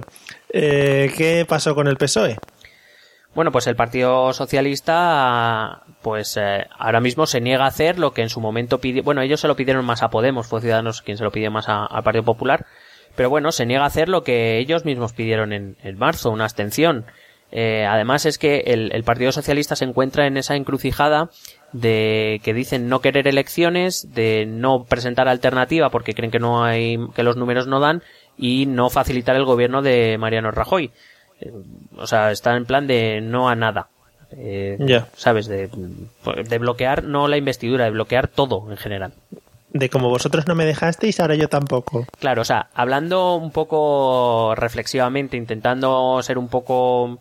eh, 0.49 1.09
¿qué 1.16 1.45
pasó 1.47 1.74
con 1.74 1.88
el 1.88 1.95
PSOE? 1.95 2.36
Bueno, 3.34 3.53
pues 3.53 3.66
el 3.68 3.78
Partido 3.78 4.34
Socialista, 4.34 5.84
pues 6.01 6.36
eh, 6.36 6.68
ahora 6.78 6.99
mismo 6.99 7.26
se 7.26 7.39
niega 7.39 7.64
a 7.64 7.70
hacer 7.70 7.97
lo 7.97 8.11
que 8.11 8.24
en 8.24 8.30
su 8.30 8.41
momento 8.41 8.80
pidió. 8.80 9.03
Bueno, 9.03 9.22
ellos 9.22 9.39
se 9.39 9.47
lo 9.47 9.55
pidieron 9.55 9.86
más 9.86 10.03
a 10.03 10.09
Podemos, 10.09 10.47
fue 10.47 10.59
Ciudadanos 10.59 11.01
quien 11.01 11.16
se 11.16 11.24
lo 11.24 11.32
pidió 11.32 11.49
más 11.49 11.70
al 11.70 12.03
Partido 12.03 12.26
Popular. 12.26 12.66
Pero 13.16 13.30
bueno, 13.30 13.53
se 13.53 13.66
niega 13.66 13.86
a 13.86 13.88
hacer 13.88 14.09
lo 14.09 14.26
que 14.26 14.57
ellos 14.57 14.84
mismos 14.84 15.14
pidieron 15.14 15.53
en, 15.53 15.78
marzo, 15.97 16.30
una 16.30 16.43
abstención. 16.43 17.05
Eh, 17.53 17.86
además 17.86 18.26
es 18.26 18.38
que 18.38 18.64
el, 18.66 18.91
el, 18.91 19.03
Partido 19.05 19.32
Socialista 19.32 19.78
se 19.78 19.86
encuentra 19.86 20.28
en 20.28 20.36
esa 20.36 20.55
encrucijada 20.55 21.30
de 21.72 22.41
que 22.43 22.53
dicen 22.53 22.89
no 22.89 22.99
querer 22.99 23.28
elecciones, 23.28 24.14
de 24.14 24.45
no 24.45 24.86
presentar 24.86 25.28
alternativa 25.28 25.89
porque 25.89 26.14
creen 26.14 26.32
que 26.32 26.39
no 26.39 26.64
hay, 26.64 26.97
que 27.16 27.24
los 27.24 27.38
números 27.38 27.68
no 27.68 27.80
dan 27.80 28.01
y 28.38 28.66
no 28.66 28.90
facilitar 28.90 29.36
el 29.36 29.46
gobierno 29.46 29.82
de 29.82 30.18
Mariano 30.18 30.52
Rajoy. 30.52 30.92
Eh, 31.40 31.52
o 31.98 32.08
sea, 32.08 32.32
está 32.32 32.56
en 32.56 32.66
plan 32.66 32.88
de 32.88 33.22
no 33.22 33.50
a 33.50 33.56
nada. 33.56 33.90
Eh, 34.32 35.04
¿Sabes? 35.16 35.48
De, 35.48 35.70
de 35.70 36.58
bloquear 36.58 37.04
no 37.04 37.28
la 37.28 37.38
investidura, 37.38 37.86
de 37.86 37.92
bloquear 37.92 38.28
todo 38.28 38.66
en 38.72 38.78
general. 38.78 39.14
De 39.70 39.90
como 39.90 40.10
vosotros 40.10 40.48
no 40.48 40.56
me 40.56 40.66
dejasteis, 40.66 41.20
ahora 41.20 41.36
yo 41.36 41.50
tampoco. 41.50 42.06
Claro, 42.20 42.44
o 42.44 42.46
sea, 42.46 42.70
hablando 42.76 43.36
un 43.36 43.52
poco 43.52 44.54
reflexivamente, 44.56 45.36
intentando 45.36 46.22
ser 46.22 46.38
un 46.38 46.48
poco 46.48 47.20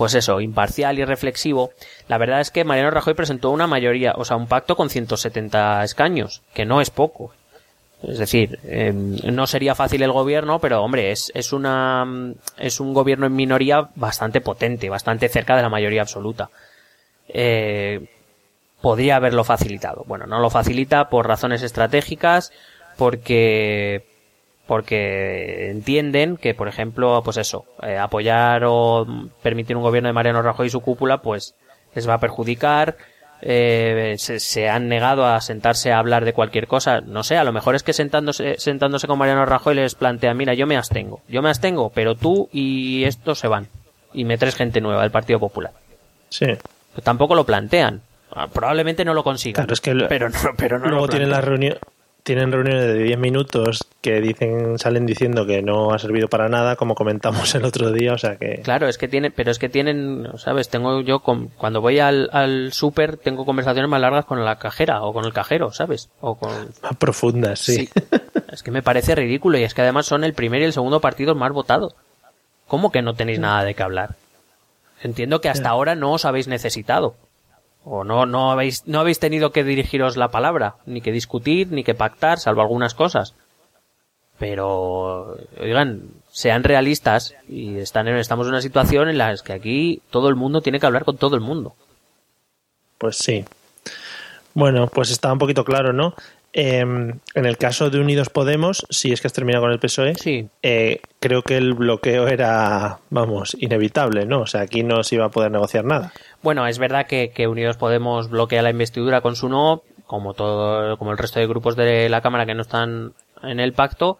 pues 0.00 0.14
eso, 0.14 0.40
imparcial 0.40 0.98
y 0.98 1.04
reflexivo, 1.04 1.72
la 2.08 2.16
verdad 2.16 2.40
es 2.40 2.50
que 2.50 2.64
Mariano 2.64 2.90
Rajoy 2.90 3.12
presentó 3.12 3.50
una 3.50 3.66
mayoría, 3.66 4.14
o 4.16 4.24
sea, 4.24 4.38
un 4.38 4.46
pacto 4.46 4.74
con 4.74 4.88
170 4.88 5.84
escaños, 5.84 6.40
que 6.54 6.64
no 6.64 6.80
es 6.80 6.88
poco. 6.88 7.34
Es 8.02 8.18
decir, 8.18 8.58
em, 8.64 9.16
no 9.24 9.46
sería 9.46 9.74
fácil 9.74 10.02
el 10.02 10.12
gobierno, 10.12 10.58
pero 10.58 10.82
hombre, 10.82 11.10
es, 11.10 11.30
es 11.34 11.52
una, 11.52 12.06
es 12.56 12.80
un 12.80 12.94
gobierno 12.94 13.26
en 13.26 13.36
minoría 13.36 13.90
bastante 13.94 14.40
potente, 14.40 14.88
bastante 14.88 15.28
cerca 15.28 15.56
de 15.56 15.62
la 15.62 15.68
mayoría 15.68 16.02
absoluta. 16.02 16.50
Eh, 17.28 18.08
podría 18.80 19.16
haberlo 19.16 19.44
facilitado. 19.44 20.04
Bueno, 20.06 20.26
no 20.26 20.40
lo 20.40 20.50
facilita 20.50 21.10
por 21.10 21.26
razones 21.26 21.62
estratégicas, 21.62 22.52
porque, 22.96 24.06
porque 24.66 25.70
entienden 25.70 26.36
que, 26.36 26.54
por 26.54 26.68
ejemplo, 26.68 27.22
pues 27.22 27.36
eso, 27.36 27.66
eh, 27.82 27.98
apoyar 27.98 28.62
o 28.66 29.06
permitir 29.42 29.76
un 29.76 29.82
gobierno 29.82 30.08
de 30.08 30.14
Mariano 30.14 30.42
Rajoy 30.42 30.68
y 30.68 30.70
su 30.70 30.80
cúpula, 30.80 31.22
pues 31.22 31.54
les 31.94 32.08
va 32.08 32.14
a 32.14 32.20
perjudicar, 32.20 32.96
eh, 33.42 34.16
se, 34.18 34.68
han 34.68 34.88
negado 34.88 35.26
a 35.26 35.40
sentarse 35.40 35.92
a 35.92 35.98
hablar 35.98 36.24
de 36.24 36.32
cualquier 36.32 36.66
cosa. 36.66 37.00
No 37.00 37.22
sé, 37.22 37.36
a 37.36 37.44
lo 37.44 37.52
mejor 37.52 37.74
es 37.74 37.82
que 37.82 37.92
sentándose, 37.92 38.56
sentándose 38.58 39.06
con 39.06 39.18
Mariano 39.18 39.46
Rajoy 39.46 39.74
les 39.74 39.94
plantea, 39.94 40.34
mira, 40.34 40.54
yo 40.54 40.66
me 40.66 40.76
abstengo, 40.76 41.20
yo 41.28 41.42
me 41.42 41.48
abstengo, 41.48 41.90
pero 41.94 42.14
tú 42.14 42.48
y 42.52 43.04
estos 43.04 43.38
se 43.38 43.48
van. 43.48 43.68
Y 44.12 44.24
me 44.24 44.38
traes 44.38 44.56
gente 44.56 44.80
nueva 44.80 45.02
del 45.02 45.10
Partido 45.10 45.38
Popular. 45.38 45.72
Sí. 46.28 46.46
tampoco 47.02 47.34
lo 47.34 47.44
plantean. 47.44 48.02
Ah, 48.32 48.46
probablemente 48.46 49.04
no 49.04 49.14
lo 49.14 49.24
consigan. 49.24 49.64
Claro, 49.64 49.72
es 49.72 49.80
que 49.80 49.94
pero 50.08 50.28
no, 50.28 50.38
pero 50.56 50.78
no 50.78 50.88
luego 50.88 51.08
tienen 51.08 51.30
la 51.30 51.40
reunión 51.40 51.78
tienen 52.30 52.52
reuniones 52.52 52.86
de 52.86 53.02
10 53.02 53.18
minutos 53.18 53.88
que 54.00 54.20
dicen 54.20 54.78
salen 54.78 55.04
diciendo 55.04 55.46
que 55.46 55.62
no 55.62 55.92
ha 55.92 55.98
servido 55.98 56.28
para 56.28 56.48
nada 56.48 56.76
como 56.76 56.94
comentamos 56.94 57.56
el 57.56 57.64
otro 57.64 57.90
día 57.90 58.12
o 58.12 58.18
sea 58.18 58.36
que 58.36 58.60
claro 58.62 58.86
es 58.86 58.98
que 58.98 59.08
tienen 59.08 59.32
pero 59.34 59.50
es 59.50 59.58
que 59.58 59.68
tienen 59.68 60.28
sabes 60.36 60.68
tengo 60.68 61.00
yo 61.00 61.18
cuando 61.22 61.80
voy 61.80 61.98
al, 61.98 62.30
al 62.32 62.72
súper 62.72 63.16
tengo 63.16 63.44
conversaciones 63.44 63.90
más 63.90 64.00
largas 64.00 64.26
con 64.26 64.44
la 64.44 64.60
cajera 64.60 65.02
o 65.02 65.12
con 65.12 65.24
el 65.24 65.32
cajero 65.32 65.72
sabes 65.72 66.08
o 66.20 66.36
con 66.36 66.52
más 66.84 66.96
profundas 66.98 67.58
sí. 67.58 67.88
es 68.52 68.62
que 68.62 68.70
me 68.70 68.80
parece 68.82 69.16
ridículo 69.16 69.58
y 69.58 69.64
es 69.64 69.74
que 69.74 69.82
además 69.82 70.06
son 70.06 70.22
el 70.22 70.32
primer 70.32 70.62
y 70.62 70.66
el 70.66 70.72
segundo 70.72 71.00
partido 71.00 71.34
más 71.34 71.50
votado 71.50 71.96
cómo 72.68 72.92
que 72.92 73.02
no 73.02 73.14
tenéis 73.14 73.40
nada 73.40 73.64
de 73.64 73.74
qué 73.74 73.82
hablar 73.82 74.14
entiendo 75.02 75.40
que 75.40 75.48
hasta 75.48 75.68
ahora 75.68 75.96
no 75.96 76.12
os 76.12 76.24
habéis 76.24 76.46
necesitado 76.46 77.16
o 77.84 78.04
no, 78.04 78.26
no 78.26 78.50
habéis, 78.50 78.86
no 78.86 79.00
habéis 79.00 79.18
tenido 79.18 79.52
que 79.52 79.64
dirigiros 79.64 80.16
la 80.16 80.28
palabra, 80.28 80.76
ni 80.86 81.00
que 81.00 81.12
discutir, 81.12 81.72
ni 81.72 81.84
que 81.84 81.94
pactar, 81.94 82.38
salvo 82.38 82.60
algunas 82.60 82.94
cosas. 82.94 83.34
Pero, 84.38 85.36
oigan, 85.60 86.02
sean 86.30 86.64
realistas 86.64 87.34
y 87.48 87.76
están 87.78 88.08
en, 88.08 88.16
estamos 88.16 88.46
en 88.46 88.52
una 88.52 88.62
situación 88.62 89.08
en 89.08 89.18
la 89.18 89.34
que 89.36 89.52
aquí 89.52 90.02
todo 90.10 90.28
el 90.28 90.36
mundo 90.36 90.62
tiene 90.62 90.80
que 90.80 90.86
hablar 90.86 91.04
con 91.04 91.18
todo 91.18 91.34
el 91.34 91.42
mundo. 91.42 91.74
Pues 92.98 93.16
sí. 93.16 93.44
Bueno, 94.54 94.88
pues 94.88 95.10
está 95.10 95.32
un 95.32 95.38
poquito 95.38 95.64
claro, 95.64 95.92
¿no? 95.92 96.14
Em, 96.52 97.20
en 97.34 97.46
el 97.46 97.56
caso 97.58 97.90
de 97.90 98.00
Unidos 98.00 98.28
Podemos, 98.28 98.84
si 98.90 99.12
es 99.12 99.20
que 99.20 99.28
has 99.28 99.32
terminado 99.32 99.64
con 99.64 99.72
el 99.72 99.78
PSOE, 99.78 100.14
sí. 100.16 100.48
Eh, 100.62 101.00
creo 101.20 101.42
que 101.42 101.56
el 101.56 101.74
bloqueo 101.74 102.26
era, 102.26 102.98
vamos, 103.10 103.56
inevitable, 103.60 104.26
¿no? 104.26 104.40
O 104.40 104.46
sea, 104.46 104.62
aquí 104.62 104.82
no 104.82 105.04
se 105.04 105.14
iba 105.14 105.26
a 105.26 105.30
poder 105.30 105.52
negociar 105.52 105.84
nada. 105.84 106.12
Bueno, 106.42 106.66
es 106.66 106.78
verdad 106.78 107.06
que, 107.06 107.46
Unidos 107.46 107.76
Podemos 107.76 108.30
bloquea 108.30 108.62
la 108.62 108.70
investidura 108.70 109.20
con 109.20 109.36
su 109.36 109.48
no, 109.48 109.82
como 110.06 110.34
todo, 110.34 110.96
como 110.98 111.12
el 111.12 111.18
resto 111.18 111.38
de 111.38 111.46
grupos 111.46 111.76
de 111.76 112.08
la 112.08 112.20
Cámara 112.20 112.46
que 112.46 112.54
no 112.54 112.62
están 112.62 113.12
en 113.44 113.60
el 113.60 113.72
pacto, 113.72 114.18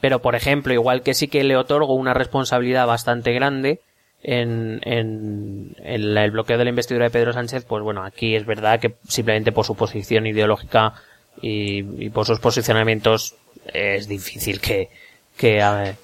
pero 0.00 0.20
por 0.20 0.34
ejemplo, 0.34 0.74
igual 0.74 1.02
que 1.02 1.14
sí 1.14 1.28
que 1.28 1.42
le 1.42 1.56
otorgo 1.56 1.94
una 1.94 2.12
responsabilidad 2.12 2.86
bastante 2.86 3.32
grande 3.32 3.80
en, 4.22 4.80
en, 4.82 5.74
el 5.82 6.30
bloqueo 6.30 6.58
de 6.58 6.64
la 6.64 6.70
investidura 6.70 7.06
de 7.06 7.10
Pedro 7.10 7.32
Sánchez, 7.32 7.64
pues 7.64 7.82
bueno, 7.82 8.04
aquí 8.04 8.36
es 8.36 8.44
verdad 8.44 8.78
que 8.78 8.94
simplemente 9.08 9.52
por 9.52 9.64
su 9.64 9.74
posición 9.74 10.26
ideológica 10.26 10.94
y, 11.40 12.10
por 12.10 12.26
sus 12.26 12.38
posicionamientos 12.38 13.34
es 13.72 14.08
difícil 14.08 14.60
que, 14.60 14.90
que, 15.36 15.62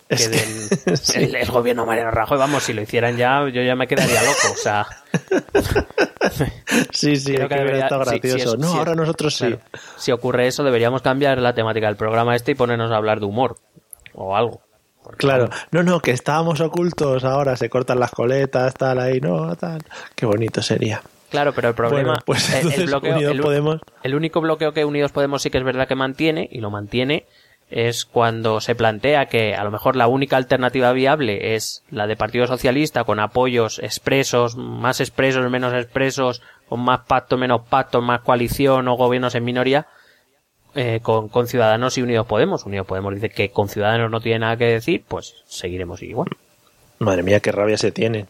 den 0.09 1.35
el, 1.35 1.51
gobierno 1.51 1.87
Mariano 1.87 2.11
Rajoy. 2.11 2.39
Vamos, 2.39 2.63
si 2.63 2.73
lo 2.73 2.83
hicieran 2.83 3.17
ya, 3.17 3.49
yo 3.49 3.63
ya 3.63 3.75
me 3.75 3.87
quedaría 3.87 4.23
loco. 4.23 4.53
O 4.53 4.57
sea. 4.57 4.87
sí, 6.93 7.17
sí, 7.17 7.35
creo 7.35 7.49
que 7.49 7.55
debería 7.57 7.85
estar 7.85 8.05
gracioso. 8.05 8.57
no, 8.57 8.69
ahora 8.75 8.95
nosotros 8.95 9.37
sí. 9.37 9.55
si 9.97 10.13
ocurre 10.13 10.47
eso, 10.47 10.65
deberíamos 10.65 11.03
cambiar 11.03 11.39
la 11.39 11.55
temática 11.55 11.87
del 11.87 11.97
programa 11.97 12.35
este 12.35 12.53
y 12.53 12.55
ponernos 12.55 12.91
a 12.91 12.97
hablar 12.97 13.21
de 13.21 13.27
humor 13.27 13.57
o 14.15 14.37
algo. 14.37 14.63
claro, 15.17 15.49
no, 15.71 15.83
no, 15.83 16.01
que 16.01 16.11
estábamos 16.11 16.61
ocultos, 16.61 17.25
ahora 17.25 17.57
se 17.57 17.69
cortan 17.69 18.01
las 18.01 18.11
coletas, 18.11 18.75
tal, 18.75 18.99
ahí, 18.99 19.21
no, 19.21 19.55
tal. 19.57 19.83
Qué 20.15 20.27
bonito 20.27 20.63
sería. 20.63 21.03
Claro, 21.31 21.53
pero 21.53 21.69
el 21.69 21.75
problema, 21.75 22.15
pues 22.27 22.53
el, 22.55 22.87
bloqueo, 22.87 23.81
el 24.03 24.15
único 24.15 24.41
bloqueo 24.41 24.73
que 24.73 24.85
Unidos 24.85 25.13
Podemos 25.13 25.43
sí 25.43 25.51
que 25.51 25.59
es 25.59 25.65
verdad 25.65 25.87
que 25.87 25.95
mantiene, 25.95 26.49
y 26.51 26.61
lo 26.61 26.71
mantiene, 26.71 27.27
es 27.71 28.07
cuando 28.07 28.61
se 28.61 28.75
plantea 28.75 29.27
que 29.27 29.55
a 29.55 29.63
lo 29.63 29.71
mejor 29.71 29.95
la 29.95 30.09
única 30.09 30.37
alternativa 30.37 30.93
viable 30.93 31.55
es 31.55 31.85
la 31.91 32.07
de 32.07 32.17
Partido 32.17 32.47
Socialista 32.47 33.05
con 33.05 33.21
apoyos 33.21 33.79
expresos, 33.79 34.57
más 34.57 35.01
expresos, 35.01 35.51
menos 35.51 35.75
expresos, 35.75 36.43
con 36.69 36.81
más 36.81 37.01
pacto, 37.07 37.37
menos 37.37 37.63
pacto, 37.69 38.01
más 38.01 38.23
coalición 38.23 38.89
o 38.89 38.95
gobiernos 38.95 39.35
en 39.35 39.45
minoría, 39.45 39.87
eh, 40.75 41.01
con, 41.03 41.29
con 41.29 41.47
Ciudadanos 41.47 41.99
y 41.99 42.03
Unidos 42.03 42.27
Podemos. 42.27 42.65
Unidos 42.65 42.87
Podemos 42.87 43.15
dice 43.15 43.29
que 43.29 43.51
con 43.51 43.69
Ciudadanos 43.69 44.11
no 44.11 44.21
tiene 44.21 44.41
nada 44.41 44.57
que 44.57 44.67
decir, 44.67 45.05
pues 45.07 45.35
seguiremos 45.47 46.03
igual. 46.03 46.29
Madre 46.99 47.23
mía, 47.23 47.41
qué 47.41 47.53
rabia 47.53 47.77
se 47.77 47.93
tienen. 47.93 48.29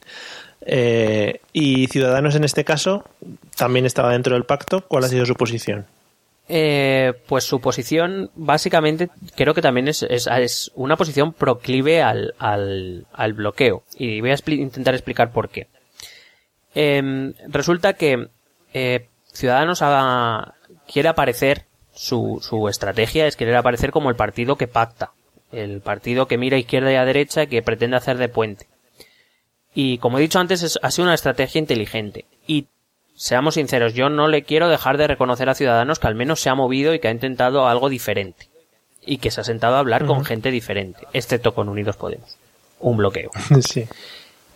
Eh, 0.60 1.40
y 1.52 1.86
Ciudadanos 1.86 2.34
en 2.34 2.44
este 2.44 2.64
caso 2.64 3.04
también 3.56 3.86
estaba 3.86 4.12
dentro 4.12 4.34
del 4.34 4.44
pacto. 4.44 4.82
¿Cuál 4.86 5.04
ha 5.04 5.08
sido 5.08 5.26
su 5.26 5.34
posición? 5.34 5.86
Eh, 6.50 7.12
pues 7.26 7.44
su 7.44 7.60
posición 7.60 8.30
básicamente 8.34 9.10
creo 9.36 9.52
que 9.52 9.60
también 9.60 9.86
es, 9.86 10.02
es, 10.02 10.70
una 10.74 10.96
posición 10.96 11.34
proclive 11.34 12.02
al, 12.02 12.34
al, 12.38 13.32
bloqueo. 13.34 13.82
Y 13.96 14.20
voy 14.20 14.30
a 14.30 14.36
intentar 14.46 14.94
explicar 14.94 15.30
por 15.30 15.50
qué. 15.50 15.68
Em, 16.74 17.34
resulta 17.48 17.94
que 17.94 18.28
eh, 18.72 19.08
Ciudadanos 19.32 19.82
quiere 20.90 21.08
aparecer, 21.08 21.66
su, 21.92 22.38
su 22.42 22.68
estrategia 22.68 23.26
es 23.26 23.36
querer 23.36 23.56
aparecer 23.56 23.90
como 23.90 24.08
el 24.08 24.16
partido 24.16 24.56
que 24.56 24.68
pacta. 24.68 25.12
El 25.52 25.80
partido 25.80 26.28
que 26.28 26.38
mira 26.38 26.56
a 26.56 26.60
izquierda 26.60 26.92
y 26.92 26.96
a 26.96 27.04
derecha 27.04 27.42
y 27.42 27.46
que 27.48 27.62
pretende 27.62 27.96
hacer 27.96 28.16
de 28.18 28.28
puente. 28.28 28.66
Y 29.80 29.98
como 29.98 30.18
he 30.18 30.22
dicho 30.22 30.40
antes, 30.40 30.76
ha 30.82 30.90
sido 30.90 31.04
una 31.04 31.14
estrategia 31.14 31.60
inteligente. 31.60 32.24
Y 32.48 32.66
seamos 33.14 33.54
sinceros, 33.54 33.94
yo 33.94 34.08
no 34.08 34.26
le 34.26 34.42
quiero 34.42 34.68
dejar 34.68 34.98
de 34.98 35.06
reconocer 35.06 35.48
a 35.48 35.54
Ciudadanos 35.54 36.00
que 36.00 36.08
al 36.08 36.16
menos 36.16 36.40
se 36.40 36.50
ha 36.50 36.56
movido 36.56 36.94
y 36.94 36.98
que 36.98 37.06
ha 37.06 37.12
intentado 37.12 37.64
algo 37.68 37.88
diferente. 37.88 38.48
y 39.06 39.18
que 39.18 39.30
se 39.30 39.40
ha 39.40 39.44
sentado 39.44 39.76
a 39.76 39.78
hablar 39.78 40.04
con 40.04 40.24
gente 40.24 40.50
diferente, 40.50 41.06
excepto 41.12 41.54
con 41.54 41.68
Unidos 41.68 41.96
Podemos. 41.96 42.36
Un 42.80 42.96
bloqueo. 42.96 43.30
Sí. 43.60 43.86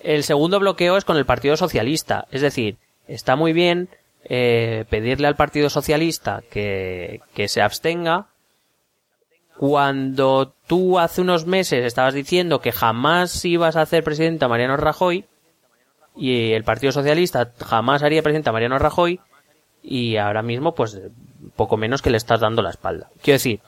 El 0.00 0.24
segundo 0.24 0.58
bloqueo 0.58 0.96
es 0.96 1.04
con 1.04 1.16
el 1.16 1.24
Partido 1.24 1.56
Socialista. 1.56 2.26
Es 2.32 2.40
decir, 2.40 2.76
está 3.06 3.36
muy 3.36 3.52
bien 3.52 3.88
eh, 4.24 4.86
pedirle 4.90 5.28
al 5.28 5.36
Partido 5.36 5.70
Socialista 5.70 6.42
que, 6.50 7.20
que 7.32 7.46
se 7.46 7.62
abstenga 7.62 8.26
cuando 9.56 10.56
tú 10.72 10.98
hace 10.98 11.20
unos 11.20 11.44
meses 11.44 11.84
estabas 11.84 12.14
diciendo 12.14 12.62
que 12.62 12.72
jamás 12.72 13.44
ibas 13.44 13.76
a 13.76 13.82
hacer 13.82 14.02
presidente 14.02 14.46
a 14.46 14.48
Mariano 14.48 14.78
Rajoy 14.78 15.26
y 16.16 16.52
el 16.52 16.64
Partido 16.64 16.92
Socialista 16.92 17.52
jamás 17.62 18.02
haría 18.02 18.22
presidente 18.22 18.48
a 18.48 18.54
Mariano 18.54 18.78
Rajoy 18.78 19.20
y 19.82 20.16
ahora 20.16 20.40
mismo 20.40 20.74
pues 20.74 20.98
poco 21.56 21.76
menos 21.76 22.00
que 22.00 22.08
le 22.08 22.16
estás 22.16 22.40
dando 22.40 22.62
la 22.62 22.70
espalda. 22.70 23.10
Quiero 23.20 23.34
decir, 23.34 23.60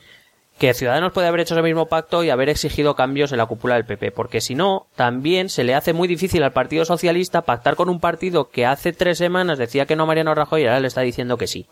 que 0.57 0.73
Ciudadanos 0.73 1.13
puede 1.13 1.29
haber 1.29 1.41
hecho 1.41 1.53
ese 1.53 1.63
mismo 1.63 1.89
pacto 1.89 2.25
y 2.25 2.31
haber 2.31 2.49
exigido 2.49 2.97
cambios 2.97 3.33
en 3.33 3.37
la 3.37 3.45
cúpula 3.45 3.75
del 3.75 3.85
PP, 3.85 4.11
porque 4.13 4.41
si 4.41 4.55
no, 4.55 4.87
también 4.97 5.51
se 5.51 5.63
le 5.63 5.75
hace 5.75 5.93
muy 5.93 6.09
difícil 6.09 6.43
al 6.43 6.55
Partido 6.55 6.87
Socialista 6.87 7.43
pactar 7.43 7.77
con 7.77 7.91
un 7.91 8.01
partido 8.01 8.49
que 8.49 8.65
hace 8.65 8.95
tres 8.95 9.19
semanas 9.19 9.59
decía 9.59 9.85
que 9.85 9.95
no 9.95 10.07
Mariano 10.07 10.35
Rajoy 10.35 10.63
y 10.63 10.65
ahora 10.65 10.81
le 10.81 10.89
está 10.89 11.03
diciendo 11.03 11.37
que 11.37 11.49
sí. 11.49 11.67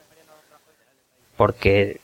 Porque 1.39 2.02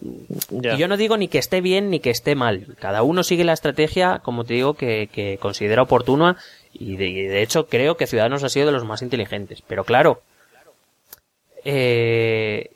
Y 0.00 0.76
yo 0.76 0.88
no 0.88 0.96
digo 0.96 1.16
ni 1.16 1.28
que 1.28 1.38
esté 1.38 1.60
bien 1.60 1.90
ni 1.90 2.00
que 2.00 2.10
esté 2.10 2.34
mal. 2.34 2.76
Cada 2.78 3.02
uno 3.02 3.22
sigue 3.22 3.44
la 3.44 3.52
estrategia, 3.52 4.20
como 4.22 4.44
te 4.44 4.54
digo, 4.54 4.74
que, 4.74 5.38
considera 5.40 5.82
oportuna 5.82 6.36
y 6.72 6.96
de, 6.96 7.08
y 7.08 7.22
de 7.22 7.42
hecho 7.42 7.66
creo 7.66 7.96
que 7.96 8.06
Ciudadanos 8.06 8.44
ha 8.44 8.48
sido 8.48 8.66
de 8.66 8.72
los 8.72 8.84
más 8.84 9.02
inteligentes. 9.02 9.62
Pero 9.66 9.84
claro, 9.84 10.22
eh, 11.64 12.70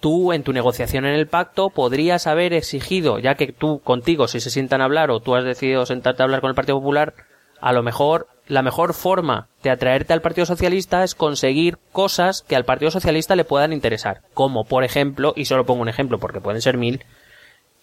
tú 0.00 0.32
en 0.32 0.44
tu 0.44 0.52
negociación 0.52 1.06
en 1.06 1.14
el 1.14 1.26
pacto 1.26 1.70
podrías 1.70 2.26
haber 2.26 2.52
exigido, 2.52 3.18
ya 3.18 3.34
que 3.34 3.52
tú 3.52 3.80
contigo 3.80 4.28
si 4.28 4.38
se 4.38 4.50
sientan 4.50 4.80
a 4.80 4.84
hablar 4.84 5.10
o 5.10 5.20
tú 5.20 5.34
has 5.34 5.44
decidido 5.44 5.86
sentarte 5.86 6.22
a 6.22 6.24
hablar 6.24 6.40
con 6.40 6.50
el 6.50 6.54
Partido 6.54 6.78
Popular, 6.78 7.14
a 7.60 7.72
lo 7.72 7.82
mejor 7.82 8.28
la 8.46 8.62
mejor 8.62 8.94
forma 8.94 9.48
de 9.62 9.70
atraerte 9.70 10.12
al 10.12 10.20
Partido 10.20 10.46
Socialista 10.46 11.02
es 11.04 11.14
conseguir 11.14 11.78
cosas 11.92 12.42
que 12.42 12.56
al 12.56 12.64
Partido 12.64 12.90
Socialista 12.90 13.36
le 13.36 13.44
puedan 13.44 13.72
interesar, 13.72 14.20
como 14.34 14.64
por 14.64 14.84
ejemplo, 14.84 15.32
y 15.36 15.46
solo 15.46 15.64
pongo 15.64 15.82
un 15.82 15.88
ejemplo 15.88 16.18
porque 16.18 16.40
pueden 16.40 16.60
ser 16.60 16.76
mil, 16.76 17.04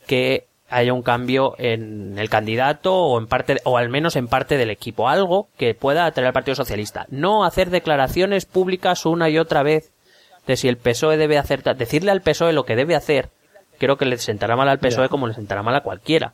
que 0.07 0.45
haya 0.70 0.93
un 0.93 1.01
cambio 1.01 1.55
en 1.57 2.18
el 2.18 2.30
candidato 2.30 2.95
o 2.95 3.20
en 3.20 3.28
parte 3.28 3.57
o 3.66 3.78
al 3.78 3.89
menos 3.89 4.16
en 4.16 4.28
parte 4.28 4.57
del 4.57 4.70
equipo, 4.70 5.09
algo 5.09 5.49
que 5.57 5.74
pueda 5.74 6.05
atraer 6.05 6.28
al 6.28 6.34
Partido 6.34 6.55
Socialista, 6.55 7.07
no 7.09 7.43
hacer 7.43 7.70
declaraciones 7.70 8.45
públicas 8.45 9.05
una 9.05 9.30
y 9.30 9.38
otra 9.38 9.64
vez 9.64 9.91
de 10.47 10.57
si 10.57 10.68
el 10.68 10.78
PSOE 10.78 11.18
debe 11.18 11.38
hacer 11.38 11.64
decirle 11.76 12.12
al 12.12 12.22
PSOE 12.22 12.53
lo 12.53 12.66
que 12.66 12.76
debe 12.76 12.95
hacer, 12.95 13.30
creo 13.80 13.97
que 13.97 14.05
le 14.05 14.18
sentará 14.18 14.55
mal 14.55 14.70
al 14.70 14.80
PSOE 14.80 15.09
como 15.09 15.28
le 15.28 15.34
sentará 15.34 15.62
mal 15.62 15.76
a 15.76 15.82
cualquiera. 15.82 16.34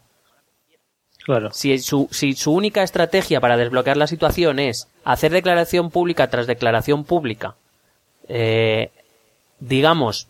Claro. 1.28 1.52
Si 1.52 1.78
su, 1.80 2.08
si 2.10 2.34
su 2.36 2.54
única 2.54 2.84
estrategia 2.84 3.42
para 3.42 3.58
desbloquear 3.58 3.98
la 3.98 4.08
situación 4.08 4.60
es 4.60 4.88
hacer 5.04 5.34
declaración 5.34 5.92
pública 5.92 6.30
tras 6.30 6.48
declaración 6.48 7.04
pública, 7.04 7.56
eh, 8.30 8.92
digamos, 9.60 10.28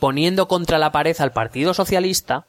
poniendo 0.00 0.48
contra 0.48 0.78
la 0.78 0.90
pared 0.90 1.14
al 1.20 1.32
Partido 1.32 1.74
Socialista, 1.74 2.46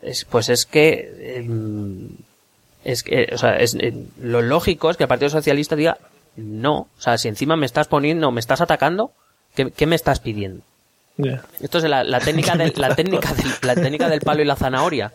es- 0.00 0.24
pues 0.24 0.48
es 0.48 0.66
que, 0.66 1.36
em, 1.36 2.08
es 2.84 3.02
que, 3.02 3.28
o 3.32 3.38
sea, 3.38 3.56
es, 3.58 3.74
eh, 3.74 3.92
lo 4.18 4.42
lógico 4.42 4.90
es 4.90 4.96
que 4.96 5.04
el 5.04 5.08
Partido 5.08 5.28
Socialista 5.30 5.76
diga, 5.76 5.98
no, 6.36 6.88
o 6.96 7.00
sea, 7.00 7.18
si 7.18 7.28
encima 7.28 7.56
me 7.56 7.66
estás 7.66 7.86
poniendo, 7.88 8.30
me 8.30 8.40
estás 8.40 8.60
atacando, 8.60 9.12
¿qué, 9.54 9.70
qué 9.70 9.86
me 9.86 9.96
estás 9.96 10.20
pidiendo? 10.20 10.62
Esto 11.60 11.78
es 11.78 11.84
la, 11.84 12.02
la 12.02 12.18
técnica 12.20 12.56
del, 12.56 12.72
la 12.76 12.94
técnica 12.96 13.32
del, 13.34 13.46
la 13.62 13.74
técnica 13.74 14.08
del 14.08 14.20
palo 14.22 14.40
y 14.42 14.46
la 14.46 14.56
zanahoria. 14.56 15.12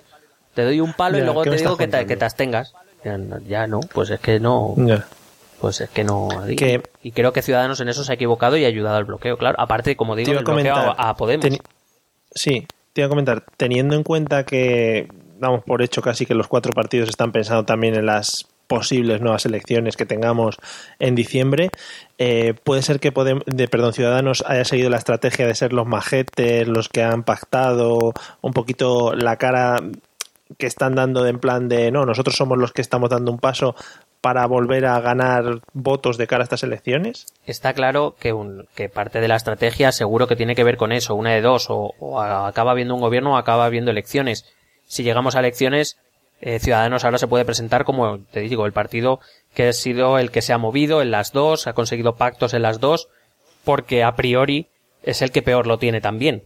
Te 0.58 0.64
doy 0.64 0.82
un 0.82 0.94
palo 0.94 1.20
y 1.20 1.22
luego 1.22 1.44
¿qué 1.44 1.52
te 1.52 1.58
digo 1.58 1.78
que 1.78 1.88
te, 1.88 2.08
que 2.08 2.18
te 2.18 2.26
abstengas. 2.26 2.74
Ya, 3.06 3.16
no- 3.20 3.38
Ya 3.48 3.68
no, 3.68 3.80
pues 3.94 4.10
es 4.10 4.20
que 4.20 4.40
no, 4.40 4.74
Ya. 4.78 5.06
pues 5.62 5.82
es 5.82 5.90
que 5.92 6.04
no. 6.04 6.30
Que- 6.58 6.82
Y 7.04 7.12
creo 7.12 7.32
que 7.32 7.44
Ciudadanos 7.44 7.80
en 7.80 7.90
eso 7.90 8.04
se 8.04 8.12
ha 8.12 8.16
equivocado 8.16 8.58
y 8.58 8.66
ha 8.66 8.68
ayudado 8.68 8.98
al 8.98 9.06
bloqueo, 9.06 9.38
claro. 9.38 9.56
Aparte, 9.60 9.96
como 9.96 10.16
digo, 10.16 10.32
el 10.32 10.40
a 10.40 10.42
bloqueo 10.42 10.76
a, 10.76 11.10
a 11.10 11.16
Podemos. 11.16 11.46
sí, 12.32 12.66
te 12.94 13.02
iba 13.02 13.06
a 13.06 13.10
comentar, 13.10 13.44
teniendo 13.56 13.94
en 13.96 14.02
cuenta 14.02 14.46
que 14.46 15.08
damos 15.40 15.64
por 15.64 15.84
hecho 15.84 16.02
casi 16.02 16.26
que 16.26 16.34
los 16.34 16.48
cuatro 16.48 16.74
partidos 16.74 17.08
están 17.10 17.32
pensando 17.32 17.64
también 17.64 17.94
en 17.94 18.08
las 18.08 18.48
posibles 18.66 19.22
nuevas 19.22 19.46
elecciones 19.46 19.96
que 19.96 20.08
tengamos 20.08 20.58
en 20.98 21.14
diciembre, 21.14 21.70
eh, 22.18 22.56
puede 22.64 22.82
ser 22.82 23.00
que 23.00 23.14
Podem- 23.14 23.44
de, 23.46 23.68
perdón, 23.68 23.94
Ciudadanos 23.94 24.44
haya 24.48 24.66
seguido 24.66 24.90
la 24.90 24.98
estrategia 24.98 25.46
de 25.46 25.54
ser 25.54 25.72
los 25.72 25.86
majetes, 25.86 26.68
los 26.68 26.90
que 26.90 27.04
han 27.04 27.22
pactado 27.24 28.12
un 28.42 28.54
poquito 28.54 29.14
la 29.14 29.36
cara 29.38 29.78
que 30.58 30.68
están 30.68 30.96
dando 30.96 31.26
en 31.28 31.40
plan 31.40 31.68
de 31.68 31.92
no, 31.92 32.06
nosotros 32.06 32.36
somos 32.36 32.58
los 32.58 32.72
que 32.72 32.82
estamos 32.82 33.10
dando 33.10 33.32
un 33.32 33.40
paso 33.40 33.76
para 34.22 34.46
volver 34.48 34.86
a 34.86 35.00
ganar 35.00 35.62
votos 35.74 36.18
de 36.18 36.28
cara 36.28 36.44
a 36.44 36.46
estas 36.46 36.64
elecciones. 36.64 37.28
Está 37.46 37.74
claro 37.74 38.16
que, 38.20 38.34
un, 38.34 38.68
que 38.76 38.90
parte 38.90 39.22
de 39.22 39.28
la 39.28 39.36
estrategia 39.36 39.92
seguro 39.92 40.28
que 40.28 40.36
tiene 40.36 40.56
que 40.56 40.64
ver 40.64 40.78
con 40.78 40.92
eso, 40.92 41.16
una 41.16 41.32
de 41.32 41.42
dos, 41.42 41.68
o, 41.70 42.20
acaba 42.22 42.72
habiendo 42.72 42.96
un 42.96 43.02
gobierno 43.02 43.34
o 43.34 43.38
acaba 43.38 43.66
habiendo 43.66 43.92
elecciones. 43.92 44.46
Si 44.88 45.04
llegamos 45.04 45.36
a 45.36 45.40
elecciones, 45.40 45.98
eh, 46.42 46.60
Ciudadanos 46.60 47.06
ahora 47.06 47.18
se 47.18 47.28
puede 47.28 47.46
presentar 47.46 47.84
como, 47.84 48.20
te 48.20 48.42
digo, 48.42 48.66
el 48.66 48.74
partido 48.74 49.20
que 49.54 49.70
ha 49.70 49.74
sido 49.74 50.18
el 50.20 50.32
que 50.32 50.42
se 50.42 50.54
ha 50.54 50.58
movido 50.58 51.02
en 51.02 51.12
las 51.12 51.32
dos, 51.32 51.68
ha 51.68 51.74
conseguido 51.74 52.16
pactos 52.16 52.54
en 52.54 52.64
las 52.64 52.80
dos, 52.80 53.10
porque 53.64 54.04
a 54.04 54.16
priori 54.16 54.68
es 55.04 55.22
el 55.22 55.32
que 55.32 55.42
peor 55.42 55.68
lo 55.68 55.78
tiene 55.78 56.02
también. 56.02 56.44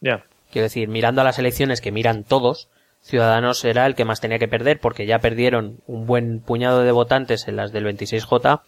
Ya. 0.00 0.24
Quiero 0.50 0.64
decir, 0.64 0.88
mirando 0.88 1.20
a 1.20 1.24
las 1.24 1.38
elecciones 1.38 1.80
que 1.80 1.92
miran 1.92 2.24
todos, 2.24 2.68
Ciudadanos 3.06 3.64
era 3.64 3.86
el 3.86 3.94
que 3.94 4.04
más 4.04 4.20
tenía 4.20 4.40
que 4.40 4.48
perder 4.48 4.80
porque 4.80 5.06
ya 5.06 5.20
perdieron 5.20 5.78
un 5.86 6.06
buen 6.06 6.40
puñado 6.40 6.82
de 6.82 6.90
votantes 6.90 7.46
en 7.46 7.54
las 7.54 7.70
del 7.70 7.86
26J 7.86 8.62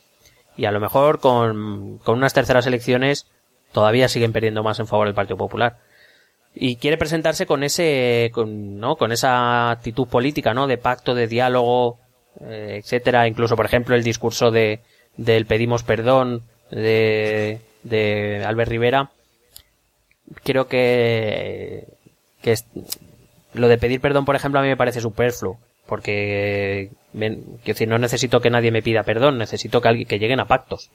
y 0.57 0.67
a 0.67 0.71
lo 0.71 0.79
mejor 0.79 1.19
con, 1.19 1.99
con 1.99 2.19
unas 2.19 2.35
terceras 2.35 2.67
elecciones 2.67 3.27
todavía 3.73 4.09
siguen 4.09 4.33
perdiendo 4.33 4.63
más 4.63 4.79
en 4.79 4.87
favor 4.87 5.09
del 5.09 5.15
Partido 5.17 5.37
Popular. 5.37 5.79
Y 6.55 6.77
quiere 6.77 6.97
presentarse 6.97 7.47
con 7.47 7.65
ese, 7.65 8.31
con, 8.33 8.79
¿no? 8.79 8.95
Con 8.97 9.11
esa 9.11 9.71
actitud 9.71 10.07
política, 10.07 10.55
¿no? 10.55 10.69
De 10.69 10.79
pacto, 10.79 11.15
de 11.15 11.27
diálogo, 11.27 11.99
eh, 12.41 12.81
etcétera. 12.83 13.27
Incluso, 13.27 13.57
por 13.57 13.67
ejemplo, 13.67 13.95
el 13.95 14.05
discurso 14.05 14.51
de, 14.51 14.81
del 15.17 15.47
pedimos 15.47 15.83
perdón 15.83 16.45
de, 16.71 17.61
de 17.83 18.45
Albert 18.45 18.71
Rivera. 18.71 19.11
Creo 20.45 20.69
que, 20.69 21.89
que 22.41 22.55
lo 23.55 23.69
de 23.69 23.79
pedir 23.79 24.01
perdón, 24.01 24.25
por 24.25 24.37
ejemplo, 24.37 24.61
a 24.61 24.63
mí 24.63 24.69
me 24.69 24.77
parece 24.77 25.01
superfluo. 25.01 25.59
Porque, 25.87 26.91
quiero 27.13 27.45
decir, 27.65 27.89
no 27.89 27.99
necesito 27.99 28.41
que 28.41 28.51
nadie 28.51 28.71
me 28.71 28.83
pida 28.83 29.05
perdón, 29.05 29.39
necesito 29.39 29.81
que 29.81 29.89
alguien, 29.89 30.07
que 30.07 30.19
lleguen 30.19 30.41
a 30.41 30.47
pactos. 30.47 30.91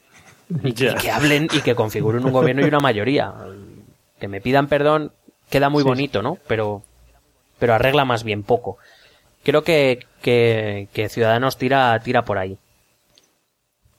Y 0.63 0.73
que, 0.73 0.85
Ya. 0.85 0.91
y 0.91 0.95
que 0.95 1.11
hablen 1.11 1.47
y 1.51 1.61
que 1.61 1.73
configuren 1.73 2.23
un 2.25 2.31
gobierno 2.31 2.61
y 2.63 2.67
una 2.67 2.79
mayoría. 2.79 3.33
Que 4.19 4.27
me 4.27 4.39
pidan 4.41 4.67
perdón 4.67 5.11
queda 5.49 5.69
muy 5.69 5.83
bonito, 5.83 6.21
¿no? 6.21 6.37
Pero, 6.47 6.83
pero 7.59 7.73
arregla 7.73 8.05
más 8.05 8.23
bien 8.23 8.43
poco. 8.43 8.77
Creo 9.43 9.63
que, 9.63 10.05
que, 10.21 10.87
que 10.93 11.09
Ciudadanos 11.09 11.57
tira, 11.57 11.99
tira 11.99 12.23
por 12.23 12.37
ahí. 12.37 12.57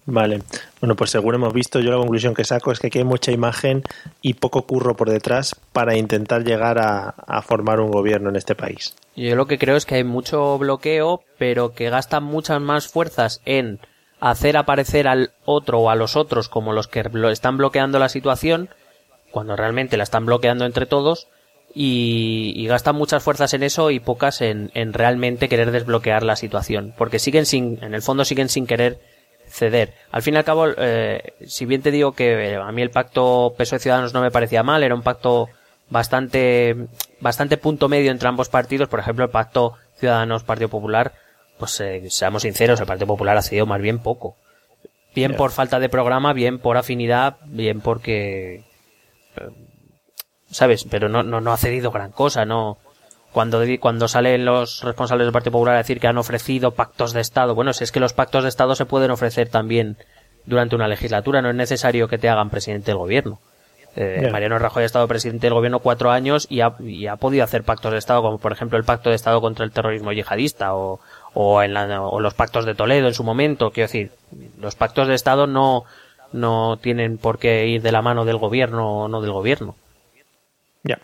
Vale. 0.06 0.42
Bueno, 0.80 0.96
pues 0.96 1.10
seguro 1.10 1.36
hemos 1.36 1.54
visto, 1.54 1.80
yo 1.80 1.90
la 1.90 1.96
conclusión 1.96 2.34
que 2.34 2.44
saco 2.44 2.70
es 2.70 2.78
que 2.78 2.88
aquí 2.88 2.98
hay 2.98 3.04
mucha 3.04 3.32
imagen 3.32 3.82
y 4.20 4.34
poco 4.34 4.66
curro 4.66 4.96
por 4.96 5.08
detrás 5.08 5.56
para 5.72 5.96
intentar 5.96 6.44
llegar 6.44 6.78
a, 6.78 7.42
formar 7.42 7.80
un 7.80 7.90
gobierno 7.90 8.28
en 8.28 8.36
este 8.36 8.54
país. 8.54 8.94
Yo 9.16 9.34
lo 9.34 9.46
que 9.46 9.58
creo 9.58 9.76
es 9.76 9.86
que 9.86 9.96
hay 9.96 10.04
mucho 10.04 10.58
bloqueo, 10.58 11.22
pero 11.38 11.72
que 11.72 11.88
gastan 11.88 12.24
muchas 12.24 12.60
más 12.60 12.86
fuerzas 12.86 13.40
en 13.46 13.80
hacer 14.20 14.56
aparecer 14.56 15.08
al 15.08 15.32
otro 15.46 15.80
o 15.80 15.90
a 15.90 15.94
los 15.94 16.16
otros 16.16 16.48
como 16.48 16.72
los 16.72 16.86
que 16.86 17.02
están 17.30 17.56
bloqueando 17.56 17.98
la 17.98 18.08
situación, 18.10 18.68
cuando 19.30 19.56
realmente 19.56 19.96
la 19.96 20.04
están 20.04 20.26
bloqueando 20.26 20.66
entre 20.66 20.86
todos, 20.86 21.28
y, 21.74 22.52
y 22.56 22.66
gastan 22.66 22.94
muchas 22.94 23.22
fuerzas 23.22 23.52
en 23.54 23.62
eso 23.62 23.90
y 23.90 24.00
pocas 24.00 24.42
en, 24.42 24.70
en 24.74 24.92
realmente 24.92 25.48
querer 25.48 25.70
desbloquear 25.72 26.22
la 26.22 26.36
situación, 26.36 26.94
porque 26.96 27.18
siguen 27.18 27.46
sin, 27.46 27.82
en 27.82 27.94
el 27.94 28.02
fondo 28.02 28.24
siguen 28.24 28.48
sin 28.48 28.66
querer 28.66 29.00
ceder. 29.54 29.94
Al 30.10 30.22
fin 30.22 30.34
y 30.34 30.36
al 30.38 30.44
cabo, 30.44 30.66
eh, 30.76 31.34
si 31.46 31.64
bien 31.64 31.80
te 31.80 31.92
digo 31.92 32.12
que 32.12 32.52
eh, 32.52 32.56
a 32.56 32.72
mí 32.72 32.82
el 32.82 32.90
pacto 32.90 33.54
PSOE 33.56 33.78
Ciudadanos 33.78 34.12
no 34.12 34.20
me 34.20 34.32
parecía 34.32 34.64
mal, 34.64 34.82
era 34.82 34.94
un 34.94 35.02
pacto 35.02 35.48
bastante, 35.88 36.88
bastante 37.20 37.56
punto 37.56 37.88
medio 37.88 38.10
entre 38.10 38.28
ambos 38.28 38.48
partidos, 38.48 38.88
por 38.88 38.98
ejemplo 38.98 39.24
el 39.24 39.30
pacto 39.30 39.74
Ciudadanos 39.96 40.42
Partido 40.42 40.68
Popular, 40.68 41.12
pues 41.56 41.78
eh, 41.80 42.02
seamos 42.10 42.42
sinceros, 42.42 42.80
el 42.80 42.86
Partido 42.86 43.06
Popular 43.06 43.36
ha 43.36 43.42
sido 43.42 43.64
más 43.64 43.80
bien 43.80 44.00
poco. 44.00 44.36
Bien 45.14 45.36
por 45.36 45.52
falta 45.52 45.78
de 45.78 45.88
programa, 45.88 46.32
bien 46.32 46.58
por 46.58 46.76
afinidad, 46.76 47.36
bien 47.46 47.80
porque 47.80 48.64
eh, 49.36 49.50
¿sabes? 50.50 50.84
Pero 50.90 51.08
no, 51.08 51.22
no, 51.22 51.40
no 51.40 51.52
ha 51.52 51.56
cedido 51.56 51.92
gran 51.92 52.10
cosa, 52.10 52.44
no. 52.44 52.78
Cuando, 53.34 53.60
cuando 53.80 54.06
salen 54.06 54.44
los 54.44 54.82
responsables 54.84 55.26
del 55.26 55.32
Partido 55.32 55.50
Popular 55.50 55.74
a 55.74 55.78
decir 55.78 55.98
que 55.98 56.06
han 56.06 56.18
ofrecido 56.18 56.70
pactos 56.70 57.12
de 57.12 57.20
Estado, 57.20 57.56
bueno, 57.56 57.72
si 57.72 57.82
es 57.82 57.90
que 57.90 57.98
los 57.98 58.12
pactos 58.12 58.44
de 58.44 58.48
Estado 58.48 58.76
se 58.76 58.86
pueden 58.86 59.10
ofrecer 59.10 59.48
también 59.48 59.96
durante 60.46 60.76
una 60.76 60.86
legislatura, 60.86 61.42
no 61.42 61.50
es 61.50 61.56
necesario 61.56 62.06
que 62.06 62.16
te 62.16 62.28
hagan 62.28 62.48
presidente 62.48 62.92
del 62.92 62.98
gobierno. 62.98 63.40
Eh, 63.96 64.28
Mariano 64.30 64.56
Rajoy 64.60 64.84
ha 64.84 64.86
estado 64.86 65.08
presidente 65.08 65.48
del 65.48 65.54
gobierno 65.54 65.80
cuatro 65.80 66.12
años 66.12 66.46
y 66.48 66.60
ha, 66.60 66.74
y 66.78 67.08
ha, 67.08 67.16
podido 67.16 67.42
hacer 67.42 67.64
pactos 67.64 67.90
de 67.90 67.98
Estado, 67.98 68.22
como 68.22 68.38
por 68.38 68.52
ejemplo 68.52 68.78
el 68.78 68.84
pacto 68.84 69.10
de 69.10 69.16
Estado 69.16 69.40
contra 69.40 69.64
el 69.64 69.72
terrorismo 69.72 70.12
yihadista 70.12 70.76
o, 70.76 71.00
o, 71.32 71.60
en 71.60 71.74
la, 71.74 72.02
o 72.02 72.20
los 72.20 72.34
pactos 72.34 72.66
de 72.66 72.76
Toledo 72.76 73.08
en 73.08 73.14
su 73.14 73.24
momento. 73.24 73.72
Quiero 73.72 73.88
decir, 73.88 74.12
los 74.60 74.76
pactos 74.76 75.08
de 75.08 75.14
Estado 75.14 75.48
no, 75.48 75.84
no 76.32 76.76
tienen 76.80 77.18
por 77.18 77.40
qué 77.40 77.66
ir 77.66 77.82
de 77.82 77.90
la 77.90 78.00
mano 78.00 78.24
del 78.24 78.36
gobierno 78.36 79.02
o 79.02 79.08
no 79.08 79.20
del 79.20 79.32
gobierno. 79.32 79.74
Ya. 80.84 81.00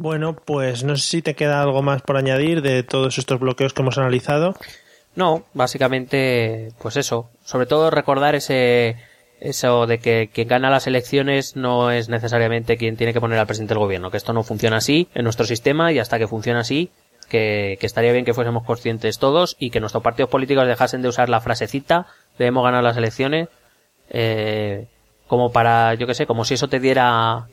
Bueno, 0.00 0.34
pues 0.34 0.82
no 0.82 0.96
sé 0.96 1.06
si 1.06 1.20
te 1.20 1.34
queda 1.34 1.60
algo 1.60 1.82
más 1.82 2.00
por 2.00 2.16
añadir 2.16 2.62
de 2.62 2.82
todos 2.82 3.18
estos 3.18 3.38
bloqueos 3.38 3.74
que 3.74 3.82
hemos 3.82 3.98
analizado. 3.98 4.54
No, 5.14 5.44
básicamente, 5.52 6.72
pues 6.80 6.96
eso. 6.96 7.28
Sobre 7.44 7.66
todo 7.66 7.90
recordar 7.90 8.34
ese, 8.34 8.96
eso 9.40 9.86
de 9.86 9.98
que 9.98 10.30
quien 10.32 10.48
gana 10.48 10.70
las 10.70 10.86
elecciones 10.86 11.54
no 11.54 11.90
es 11.90 12.08
necesariamente 12.08 12.78
quien 12.78 12.96
tiene 12.96 13.12
que 13.12 13.20
poner 13.20 13.38
al 13.38 13.46
presidente 13.46 13.74
del 13.74 13.80
gobierno, 13.80 14.10
que 14.10 14.16
esto 14.16 14.32
no 14.32 14.42
funciona 14.42 14.78
así 14.78 15.06
en 15.14 15.24
nuestro 15.24 15.44
sistema 15.44 15.92
y 15.92 15.98
hasta 15.98 16.18
que 16.18 16.26
funcione 16.26 16.60
así, 16.60 16.90
que, 17.28 17.76
que 17.78 17.84
estaría 17.84 18.12
bien 18.12 18.24
que 18.24 18.32
fuésemos 18.32 18.64
conscientes 18.64 19.18
todos 19.18 19.54
y 19.58 19.68
que 19.68 19.80
nuestros 19.80 20.02
partidos 20.02 20.30
políticos 20.30 20.66
dejasen 20.66 21.02
de 21.02 21.08
usar 21.08 21.28
la 21.28 21.42
frasecita 21.42 22.06
debemos 22.38 22.64
ganar 22.64 22.82
las 22.82 22.96
elecciones 22.96 23.50
eh, 24.08 24.86
como 25.26 25.52
para, 25.52 25.92
yo 25.92 26.06
que 26.06 26.14
sé, 26.14 26.24
como 26.24 26.46
si 26.46 26.54
eso 26.54 26.68
te 26.68 26.80
diera, 26.80 27.48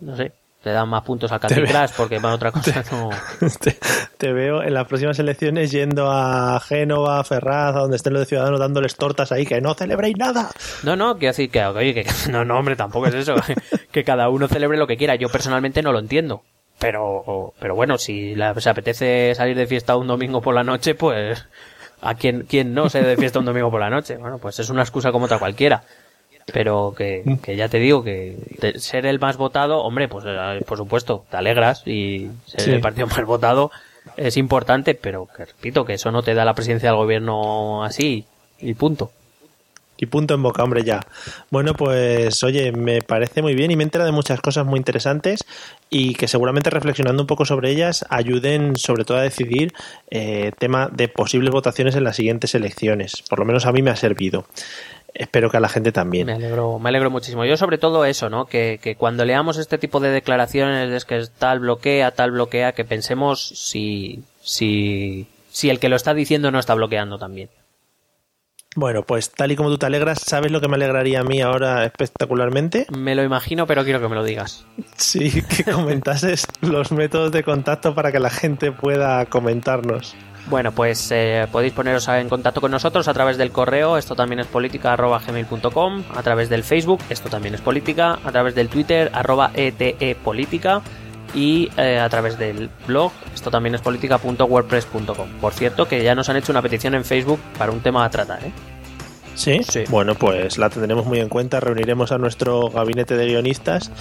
no 0.00 0.16
sé, 0.16 0.32
te 0.62 0.70
dan 0.70 0.88
más 0.88 1.02
puntos 1.02 1.30
al 1.30 1.38
Candy 1.38 1.62
Crush 1.62 1.90
porque 1.96 2.20
para 2.20 2.34
otra 2.34 2.50
cosa 2.52 2.82
te, 2.82 2.90
no. 2.90 3.10
Te, 3.60 3.78
te, 4.16 4.32
veo 4.32 4.62
en 4.62 4.74
las 4.74 4.86
próximas 4.86 5.18
elecciones 5.18 5.70
yendo 5.70 6.10
a 6.10 6.58
Génova, 6.60 7.22
Ferraz, 7.24 7.76
a 7.76 7.80
donde 7.80 7.96
estén 7.96 8.12
los 8.12 8.26
ciudadanos 8.26 8.58
dándoles 8.58 8.96
tortas 8.96 9.30
ahí, 9.30 9.46
que 9.46 9.60
no 9.60 9.74
celebréis 9.74 10.16
nada. 10.16 10.50
No, 10.82 10.96
no, 10.96 11.16
quiero 11.16 11.30
decir 11.30 11.50
que, 11.50 11.64
oye, 11.64 11.94
que, 11.94 12.06
no, 12.30 12.44
no, 12.44 12.58
hombre, 12.58 12.76
tampoco 12.76 13.06
es 13.06 13.14
eso. 13.14 13.36
que 13.92 14.04
cada 14.04 14.28
uno 14.28 14.48
celebre 14.48 14.78
lo 14.78 14.86
que 14.86 14.96
quiera. 14.96 15.14
Yo 15.14 15.28
personalmente 15.28 15.82
no 15.82 15.92
lo 15.92 16.00
entiendo. 16.00 16.42
Pero, 16.78 17.54
pero 17.58 17.74
bueno, 17.74 17.98
si 17.98 18.34
la, 18.36 18.54
se 18.60 18.70
apetece 18.70 19.34
salir 19.34 19.56
de 19.56 19.66
fiesta 19.66 19.96
un 19.96 20.06
domingo 20.06 20.40
por 20.40 20.54
la 20.54 20.62
noche, 20.62 20.94
pues 20.94 21.44
a 22.00 22.14
quien, 22.14 22.42
quien 22.42 22.72
no 22.72 22.88
se 22.88 23.02
de 23.02 23.16
fiesta 23.16 23.40
un 23.40 23.44
domingo 23.46 23.70
por 23.70 23.80
la 23.80 23.90
noche. 23.90 24.16
Bueno, 24.16 24.38
pues 24.38 24.60
es 24.60 24.70
una 24.70 24.82
excusa 24.82 25.10
como 25.10 25.24
otra 25.24 25.40
cualquiera 25.40 25.82
pero 26.52 26.94
que, 26.96 27.38
que, 27.42 27.56
ya 27.56 27.68
te 27.68 27.78
digo 27.78 28.02
que 28.02 28.36
ser 28.76 29.06
el 29.06 29.18
más 29.18 29.36
votado, 29.36 29.82
hombre, 29.82 30.08
pues 30.08 30.24
por 30.66 30.78
supuesto, 30.78 31.24
te 31.30 31.36
alegras 31.36 31.86
y 31.86 32.28
ser 32.46 32.60
sí. 32.60 32.70
el 32.70 32.80
partido 32.80 33.06
más 33.16 33.24
votado 33.24 33.70
es 34.16 34.36
importante, 34.36 34.94
pero 34.94 35.28
que 35.34 35.44
repito 35.44 35.84
que 35.84 35.94
eso 35.94 36.10
no 36.10 36.22
te 36.22 36.34
da 36.34 36.44
la 36.44 36.54
presidencia 36.54 36.90
del 36.90 36.98
gobierno 36.98 37.84
así 37.84 38.24
y 38.60 38.74
punto. 38.74 39.12
Y 40.00 40.06
punto 40.06 40.34
en 40.34 40.42
boca, 40.44 40.62
hombre, 40.62 40.84
ya. 40.84 41.04
Bueno, 41.50 41.74
pues 41.74 42.44
oye, 42.44 42.70
me 42.70 43.02
parece 43.02 43.42
muy 43.42 43.56
bien 43.56 43.72
y 43.72 43.76
me 43.76 43.82
entera 43.82 44.04
de 44.04 44.12
muchas 44.12 44.40
cosas 44.40 44.64
muy 44.64 44.78
interesantes 44.78 45.44
y 45.90 46.14
que 46.14 46.28
seguramente 46.28 46.70
reflexionando 46.70 47.24
un 47.24 47.26
poco 47.26 47.44
sobre 47.44 47.72
ellas 47.72 48.06
ayuden 48.08 48.76
sobre 48.76 49.04
todo 49.04 49.18
a 49.18 49.22
decidir 49.22 49.72
eh, 50.10 50.52
tema 50.56 50.88
de 50.92 51.08
posibles 51.08 51.50
votaciones 51.50 51.96
en 51.96 52.04
las 52.04 52.14
siguientes 52.14 52.54
elecciones. 52.54 53.24
Por 53.28 53.40
lo 53.40 53.44
menos 53.44 53.66
a 53.66 53.72
mí 53.72 53.82
me 53.82 53.90
ha 53.90 53.96
servido 53.96 54.46
espero 55.14 55.50
que 55.50 55.56
a 55.56 55.60
la 55.60 55.68
gente 55.68 55.92
también. 55.92 56.26
Me 56.26 56.34
alegro, 56.34 56.78
me 56.78 56.88
alegro 56.88 57.10
muchísimo. 57.10 57.44
Yo 57.44 57.56
sobre 57.56 57.78
todo 57.78 58.04
eso, 58.04 58.30
¿no? 58.30 58.46
Que, 58.46 58.78
que 58.82 58.96
cuando 58.96 59.24
leamos 59.24 59.58
este 59.58 59.78
tipo 59.78 60.00
de 60.00 60.10
declaraciones 60.10 60.90
de 60.90 61.06
que 61.06 61.26
tal 61.38 61.60
bloquea, 61.60 62.12
tal 62.12 62.32
bloquea, 62.32 62.72
que 62.72 62.84
pensemos 62.84 63.48
si, 63.48 64.22
si, 64.40 65.26
si 65.50 65.70
el 65.70 65.80
que 65.80 65.88
lo 65.88 65.96
está 65.96 66.14
diciendo 66.14 66.50
no 66.50 66.58
está 66.58 66.74
bloqueando 66.74 67.18
también. 67.18 67.50
Bueno, 68.76 69.02
pues 69.02 69.32
tal 69.32 69.50
y 69.50 69.56
como 69.56 69.70
tú 69.70 69.78
te 69.78 69.86
alegras, 69.86 70.20
¿sabes 70.20 70.52
lo 70.52 70.60
que 70.60 70.68
me 70.68 70.76
alegraría 70.76 71.20
a 71.20 71.24
mí 71.24 71.40
ahora 71.40 71.84
espectacularmente? 71.84 72.86
Me 72.96 73.16
lo 73.16 73.24
imagino, 73.24 73.66
pero 73.66 73.82
quiero 73.82 74.00
que 74.00 74.08
me 74.08 74.14
lo 74.14 74.22
digas. 74.22 74.66
Sí, 74.96 75.42
que 75.42 75.64
comentases 75.64 76.46
los 76.60 76.92
métodos 76.92 77.32
de 77.32 77.42
contacto 77.42 77.94
para 77.94 78.12
que 78.12 78.20
la 78.20 78.30
gente 78.30 78.70
pueda 78.70 79.26
comentarnos. 79.26 80.14
Bueno, 80.46 80.72
pues 80.72 81.10
eh, 81.10 81.46
podéis 81.52 81.74
poneros 81.74 82.08
en 82.08 82.28
contacto 82.28 82.60
con 82.60 82.70
nosotros 82.70 83.06
a 83.06 83.14
través 83.14 83.36
del 83.36 83.50
correo, 83.50 83.98
esto 83.98 84.14
también 84.14 84.40
es 84.40 84.46
política, 84.46 84.94
arroba 84.94 85.18
gmail.com, 85.18 86.04
a 86.14 86.22
través 86.22 86.48
del 86.48 86.64
Facebook, 86.64 87.00
esto 87.10 87.28
también 87.28 87.54
es 87.54 87.60
política, 87.60 88.18
a 88.24 88.32
través 88.32 88.54
del 88.54 88.68
Twitter, 88.68 89.10
arroba 89.12 89.50
etepolítica 89.54 90.80
y 91.34 91.70
eh, 91.76 91.98
a 91.98 92.08
través 92.08 92.38
del 92.38 92.70
blog, 92.86 93.12
esto 93.34 93.50
también 93.50 93.74
es 93.74 93.82
política.wordpress.com. 93.82 95.28
Por 95.40 95.52
cierto, 95.52 95.86
que 95.86 96.02
ya 96.02 96.14
nos 96.14 96.28
han 96.30 96.36
hecho 96.36 96.52
una 96.52 96.62
petición 96.62 96.94
en 96.94 97.04
Facebook 97.04 97.40
para 97.58 97.70
un 97.70 97.80
tema 97.80 98.04
a 98.04 98.10
tratar, 98.10 98.42
¿eh? 98.44 98.52
¿Sí? 99.34 99.60
¿Sí? 99.62 99.84
Bueno, 99.88 100.16
pues 100.16 100.58
la 100.58 100.68
tendremos 100.68 101.06
muy 101.06 101.20
en 101.20 101.28
cuenta, 101.28 101.60
reuniremos 101.60 102.10
a 102.10 102.18
nuestro 102.18 102.70
gabinete 102.70 103.16
de 103.16 103.26
guionistas 103.26 103.92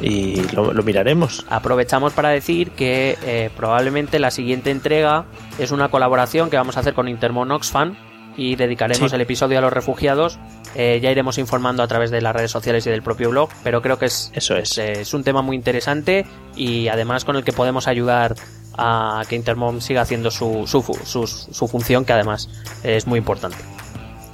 y 0.00 0.40
lo, 0.52 0.72
lo, 0.72 0.82
miraremos. 0.82 1.44
Aprovechamos 1.48 2.12
para 2.12 2.30
decir 2.30 2.70
que 2.72 3.16
eh, 3.22 3.50
probablemente 3.56 4.18
la 4.18 4.30
siguiente 4.30 4.70
entrega 4.70 5.24
es 5.58 5.70
una 5.70 5.88
colaboración 5.88 6.50
que 6.50 6.56
vamos 6.56 6.76
a 6.76 6.80
hacer 6.80 6.94
con 6.94 7.08
Intermon 7.08 7.50
Oxfam 7.50 7.96
y 8.36 8.56
dedicaremos 8.56 9.10
sí. 9.10 9.14
el 9.14 9.22
episodio 9.22 9.58
a 9.58 9.60
los 9.60 9.72
refugiados. 9.72 10.38
Eh, 10.74 11.00
ya 11.02 11.10
iremos 11.10 11.38
informando 11.38 11.82
a 11.82 11.88
través 11.88 12.10
de 12.10 12.20
las 12.20 12.36
redes 12.36 12.50
sociales 12.50 12.86
y 12.86 12.90
del 12.90 13.02
propio 13.02 13.30
blog, 13.30 13.48
pero 13.64 13.80
creo 13.80 13.98
que 13.98 14.06
es, 14.06 14.30
Eso 14.34 14.56
es. 14.56 14.76
es, 14.76 14.98
es 14.98 15.14
un 15.14 15.24
tema 15.24 15.40
muy 15.40 15.56
interesante 15.56 16.26
y 16.54 16.88
además 16.88 17.24
con 17.24 17.36
el 17.36 17.44
que 17.44 17.52
podemos 17.52 17.88
ayudar 17.88 18.34
a 18.76 19.22
que 19.28 19.36
Intermom 19.36 19.80
siga 19.80 20.02
haciendo 20.02 20.30
su, 20.30 20.64
su, 20.66 20.82
su, 21.04 21.26
su 21.26 21.68
función, 21.68 22.04
que 22.04 22.12
además 22.12 22.50
es 22.82 23.06
muy 23.06 23.18
importante. 23.18 23.56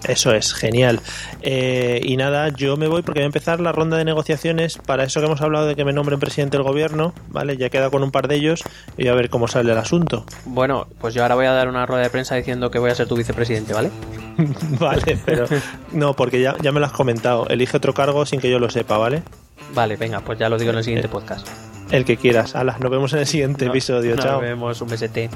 Eso 0.05 0.34
es, 0.34 0.53
genial. 0.53 1.00
Eh, 1.42 2.00
y 2.03 2.16
nada, 2.16 2.48
yo 2.48 2.76
me 2.76 2.88
voy 2.88 3.03
porque 3.03 3.20
voy 3.20 3.24
a 3.24 3.26
empezar 3.26 3.61
la 3.61 3.72
ronda 3.72 3.96
de 3.96 4.05
negociaciones 4.05 4.78
para 4.78 5.05
eso 5.05 5.20
que 5.20 5.26
hemos 5.26 5.40
hablado 5.40 5.66
de 5.66 5.76
que 5.76 5.84
me 5.84 5.92
nombren 5.92 6.18
presidente 6.18 6.57
del 6.57 6.64
gobierno, 6.64 7.12
¿vale? 7.28 7.57
Ya 7.57 7.70
queda 7.70 7.90
con 7.90 8.03
un 8.03 8.11
par 8.11 8.28
de 8.28 8.36
ellos 8.36 8.62
y 8.96 9.09
a 9.09 9.14
ver 9.14 9.30
cómo 9.30 9.48
sale 9.48 9.72
el 9.72 9.78
asunto. 9.78 10.24
Bueno, 10.44 10.88
pues 11.00 11.14
yo 11.14 11.22
ahora 11.22 11.34
voy 11.34 11.46
a 11.46 11.53
dar 11.53 11.68
una 11.68 11.86
rueda 11.86 12.03
de 12.03 12.11
prensa 12.11 12.34
diciendo 12.34 12.70
que 12.70 12.78
voy 12.78 12.90
a 12.90 12.94
ser 12.94 13.07
tu 13.07 13.16
vicepresidente, 13.16 13.72
¿vale? 13.72 13.90
vale, 14.80 15.18
pero 15.24 15.46
no, 15.92 16.14
porque 16.14 16.40
ya, 16.40 16.57
ya 16.61 16.72
me 16.72 16.80
lo 16.80 16.86
has 16.86 16.92
comentado. 16.92 17.46
Elige 17.48 17.76
otro 17.76 17.94
cargo 17.94 18.26
sin 18.26 18.40
que 18.40 18.50
yo 18.50 18.59
lo 18.59 18.70
sepa, 18.70 18.98
¿vale? 18.98 19.22
Vale, 19.74 19.96
venga, 19.96 20.20
pues 20.20 20.38
ya 20.38 20.48
lo 20.48 20.59
digo 20.59 20.70
en 20.72 20.78
el 20.78 20.84
siguiente 20.84 21.09
podcast. 21.09 21.46
El 21.90 22.05
que 22.05 22.16
quieras. 22.16 22.57
Alas, 22.57 22.80
nos 22.80 22.90
vemos 22.90 23.12
en 23.12 23.20
el 23.20 23.26
siguiente 23.26 23.66
no, 23.66 23.70
episodio. 23.70 24.16
Nos 24.16 24.24
Chao. 24.24 24.40
vemos, 24.40 24.80
un 24.80 24.88
besete. 24.88 25.28